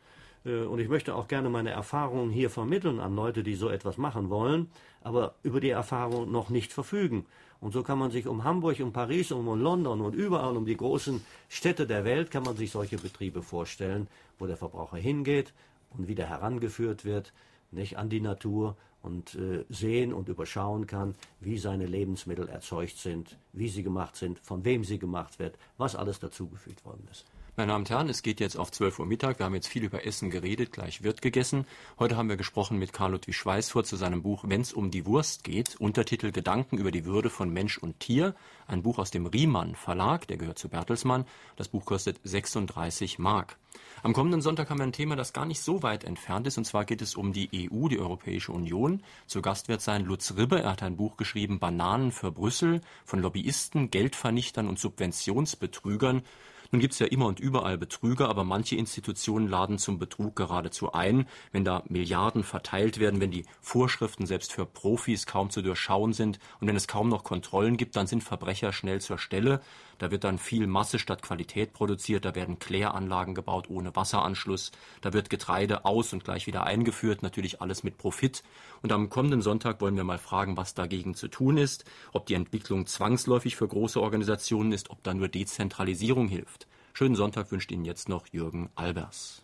Äh, 0.46 0.64
und 0.64 0.80
ich 0.80 0.90
möchte 0.90 1.16
auch 1.16 1.28
gerne 1.28 1.50
meine 1.50 1.72
Erfahrungen 1.72 2.32
hier 2.32 2.50
vermitteln 2.50 3.00
an 3.00 3.16
Leute, 3.16 3.44
die 3.44 3.56
so 3.56 3.70
etwas 3.70 3.98
machen 3.98 4.30
wollen, 4.30 4.70
aber 5.02 5.36
über 5.44 5.60
die 5.60 5.70
Erfahrung 5.70 6.32
noch 6.32 6.50
nicht 6.50 6.74
verfügen. 6.74 7.26
Und 7.60 7.74
so 7.74 7.84
kann 7.84 8.00
man 8.00 8.10
sich 8.10 8.28
um 8.28 8.44
Hamburg, 8.44 8.80
um 8.80 8.92
Paris, 8.92 9.32
um 9.32 9.46
London 9.62 10.02
und 10.02 10.16
überall 10.16 10.58
um 10.58 10.66
die 10.66 10.78
großen 10.78 11.24
Städte 11.48 11.86
der 11.86 12.04
Welt 12.06 12.32
kann 12.32 12.44
man 12.44 12.58
sich 12.58 12.72
solche 12.72 12.98
Betriebe 12.98 13.44
vorstellen, 13.44 14.08
wo 14.40 14.48
der 14.48 14.58
Verbraucher 14.58 14.98
hingeht 14.98 15.54
und 15.92 16.08
wieder 16.08 16.26
herangeführt 16.26 17.06
wird, 17.06 17.34
nicht 17.70 17.98
an 17.98 18.10
die 18.10 18.20
Natur 18.22 18.76
und 19.04 19.36
äh, 19.36 19.64
sehen 19.70 20.14
und 20.14 20.28
überschauen 20.28 20.88
kann, 20.88 21.16
wie 21.40 21.58
seine 21.58 21.86
Lebensmittel 21.86 22.50
erzeugt 22.50 22.98
sind, 22.98 23.38
wie 23.54 23.70
sie 23.70 23.84
gemacht 23.84 24.16
sind, 24.16 24.40
von 24.40 24.66
wem 24.66 24.84
sie 24.84 25.00
gemacht 25.00 25.40
wird, 25.40 25.58
was 25.78 25.96
alles 25.96 26.20
dazugefügt 26.20 26.84
worden 26.86 27.08
ist. 27.12 27.26
Meine 27.62 27.74
Damen 27.74 27.84
und 27.84 27.90
Herren, 27.92 28.10
es 28.10 28.24
geht 28.24 28.40
jetzt 28.40 28.58
auf 28.58 28.72
12 28.72 28.98
Uhr 28.98 29.06
Mittag. 29.06 29.38
Wir 29.38 29.46
haben 29.46 29.54
jetzt 29.54 29.68
viel 29.68 29.84
über 29.84 30.04
Essen 30.04 30.32
geredet, 30.32 30.72
gleich 30.72 31.04
wird 31.04 31.22
gegessen. 31.22 31.68
Heute 32.00 32.18
haben 32.18 32.28
wir 32.28 32.36
gesprochen 32.36 32.80
mit 32.80 32.92
Karl 32.92 33.12
Ludwig 33.12 33.36
Schweißfurt 33.36 33.86
zu 33.86 33.98
seinem 33.98 34.24
Buch 34.24 34.46
Wenn's 34.48 34.74
um 34.74 34.90
die 34.90 35.06
Wurst 35.06 35.44
geht. 35.44 35.76
Untertitel 35.76 36.32
Gedanken 36.32 36.80
über 36.80 36.90
die 36.90 37.06
Würde 37.06 37.30
von 37.30 37.54
Mensch 37.54 37.78
und 37.78 38.00
Tier. 38.00 38.34
Ein 38.66 38.82
Buch 38.82 38.98
aus 38.98 39.12
dem 39.12 39.28
Riemann 39.28 39.76
Verlag, 39.76 40.26
der 40.28 40.38
gehört 40.38 40.58
zu 40.58 40.70
Bertelsmann. 40.70 41.26
Das 41.56 41.68
Buch 41.68 41.86
kostet 41.86 42.20
36 42.24 43.20
Mark. 43.20 43.58
Am 44.02 44.14
kommenden 44.14 44.42
Sonntag 44.42 44.72
haben 44.72 44.80
wir 44.80 44.86
ein 44.86 44.92
Thema, 44.92 45.16
das 45.16 45.32
gar 45.32 45.46
nicht 45.46 45.62
so 45.62 45.84
weit 45.84 46.04
entfernt 46.04 46.48
ist. 46.48 46.58
Und 46.58 46.66
zwar 46.66 46.86
geht 46.86 47.04
es 47.04 47.16
um 47.16 47.32
die 47.32 47.70
EU, 47.72 47.90
die 47.90 48.00
Europäische 48.00 48.54
Union. 48.54 49.04
Zu 49.28 49.44
Gast 49.44 49.68
wird 49.68 49.82
sein 49.82 50.04
Lutz 50.04 50.34
Ribbe. 50.36 50.64
Er 50.64 50.72
hat 50.72 50.82
ein 50.82 50.98
Buch 50.98 51.16
geschrieben, 51.16 51.60
Bananen 51.60 52.12
für 52.12 52.32
Brüssel, 52.32 52.82
von 53.06 53.20
Lobbyisten, 53.20 53.92
Geldvernichtern 53.92 54.68
und 54.68 54.80
Subventionsbetrügern. 54.80 56.24
Nun 56.72 56.80
gibt 56.80 56.94
es 56.94 57.00
ja 57.00 57.08
immer 57.08 57.26
und 57.26 57.42
überall 57.42 57.78
Betrüger, 57.78 58.30
aber 58.30 58.46
manche 58.46 58.78
Institutionen 58.78 59.50
laden 59.50 59.78
zum 59.78 60.00
Betrug 60.00 60.38
geradezu 60.38 60.94
ein, 60.94 61.28
wenn 61.52 61.66
da 61.66 61.84
Milliarden 61.90 62.44
verteilt 62.44 62.98
werden, 62.98 63.20
wenn 63.20 63.32
die 63.32 63.46
Vorschriften 63.60 64.26
selbst 64.26 64.54
für 64.54 64.66
Profis 64.66 65.26
kaum 65.26 65.50
zu 65.50 65.62
durchschauen 65.62 66.14
sind 66.14 66.40
und 66.62 66.68
wenn 66.68 66.78
es 66.78 66.88
kaum 66.88 67.10
noch 67.10 67.26
Kontrollen 67.26 67.76
gibt, 67.76 67.98
dann 67.98 68.08
sind 68.08 68.24
Verbrecher 68.24 68.72
schnell 68.72 69.02
zur 69.02 69.18
Stelle. 69.18 69.60
Da 70.02 70.10
wird 70.10 70.24
dann 70.24 70.40
viel 70.40 70.66
Masse 70.66 70.98
statt 70.98 71.22
Qualität 71.22 71.74
produziert, 71.74 72.26
da 72.26 72.34
werden 72.34 72.58
Kläranlagen 72.58 73.36
gebaut 73.36 73.70
ohne 73.70 73.96
Wasseranschluss, 73.96 74.72
da 75.02 75.14
wird 75.14 75.30
Getreide 75.30 75.86
aus 75.86 76.12
und 76.12 76.24
gleich 76.24 76.48
wieder 76.48 76.64
eingeführt, 76.64 77.22
natürlich 77.22 77.62
alles 77.62 77.84
mit 77.84 78.00
Profit. 78.00 78.42
Und 78.82 78.92
am 78.92 79.12
kommenden 79.12 79.44
Sonntag 79.44 79.80
wollen 79.80 79.96
wir 79.96 80.04
mal 80.04 80.18
fragen, 80.18 80.58
was 80.58 80.74
dagegen 80.74 81.14
zu 81.14 81.28
tun 81.28 81.58
ist, 81.58 81.86
ob 82.14 82.26
die 82.26 82.34
Entwicklung 82.34 82.88
zwangsläufig 82.88 83.56
für 83.56 83.68
große 83.68 84.02
Organisationen 84.02 84.72
ist, 84.72 84.90
ob 84.90 85.04
da 85.04 85.14
nur 85.14 85.28
Dezentralisierung 85.28 86.28
hilft. 86.28 86.66
Schönen 86.94 87.16
Sonntag 87.16 87.52
wünscht 87.52 87.72
Ihnen 87.72 87.86
jetzt 87.86 88.10
noch 88.10 88.26
Jürgen 88.32 88.72
Albers. 88.74 89.44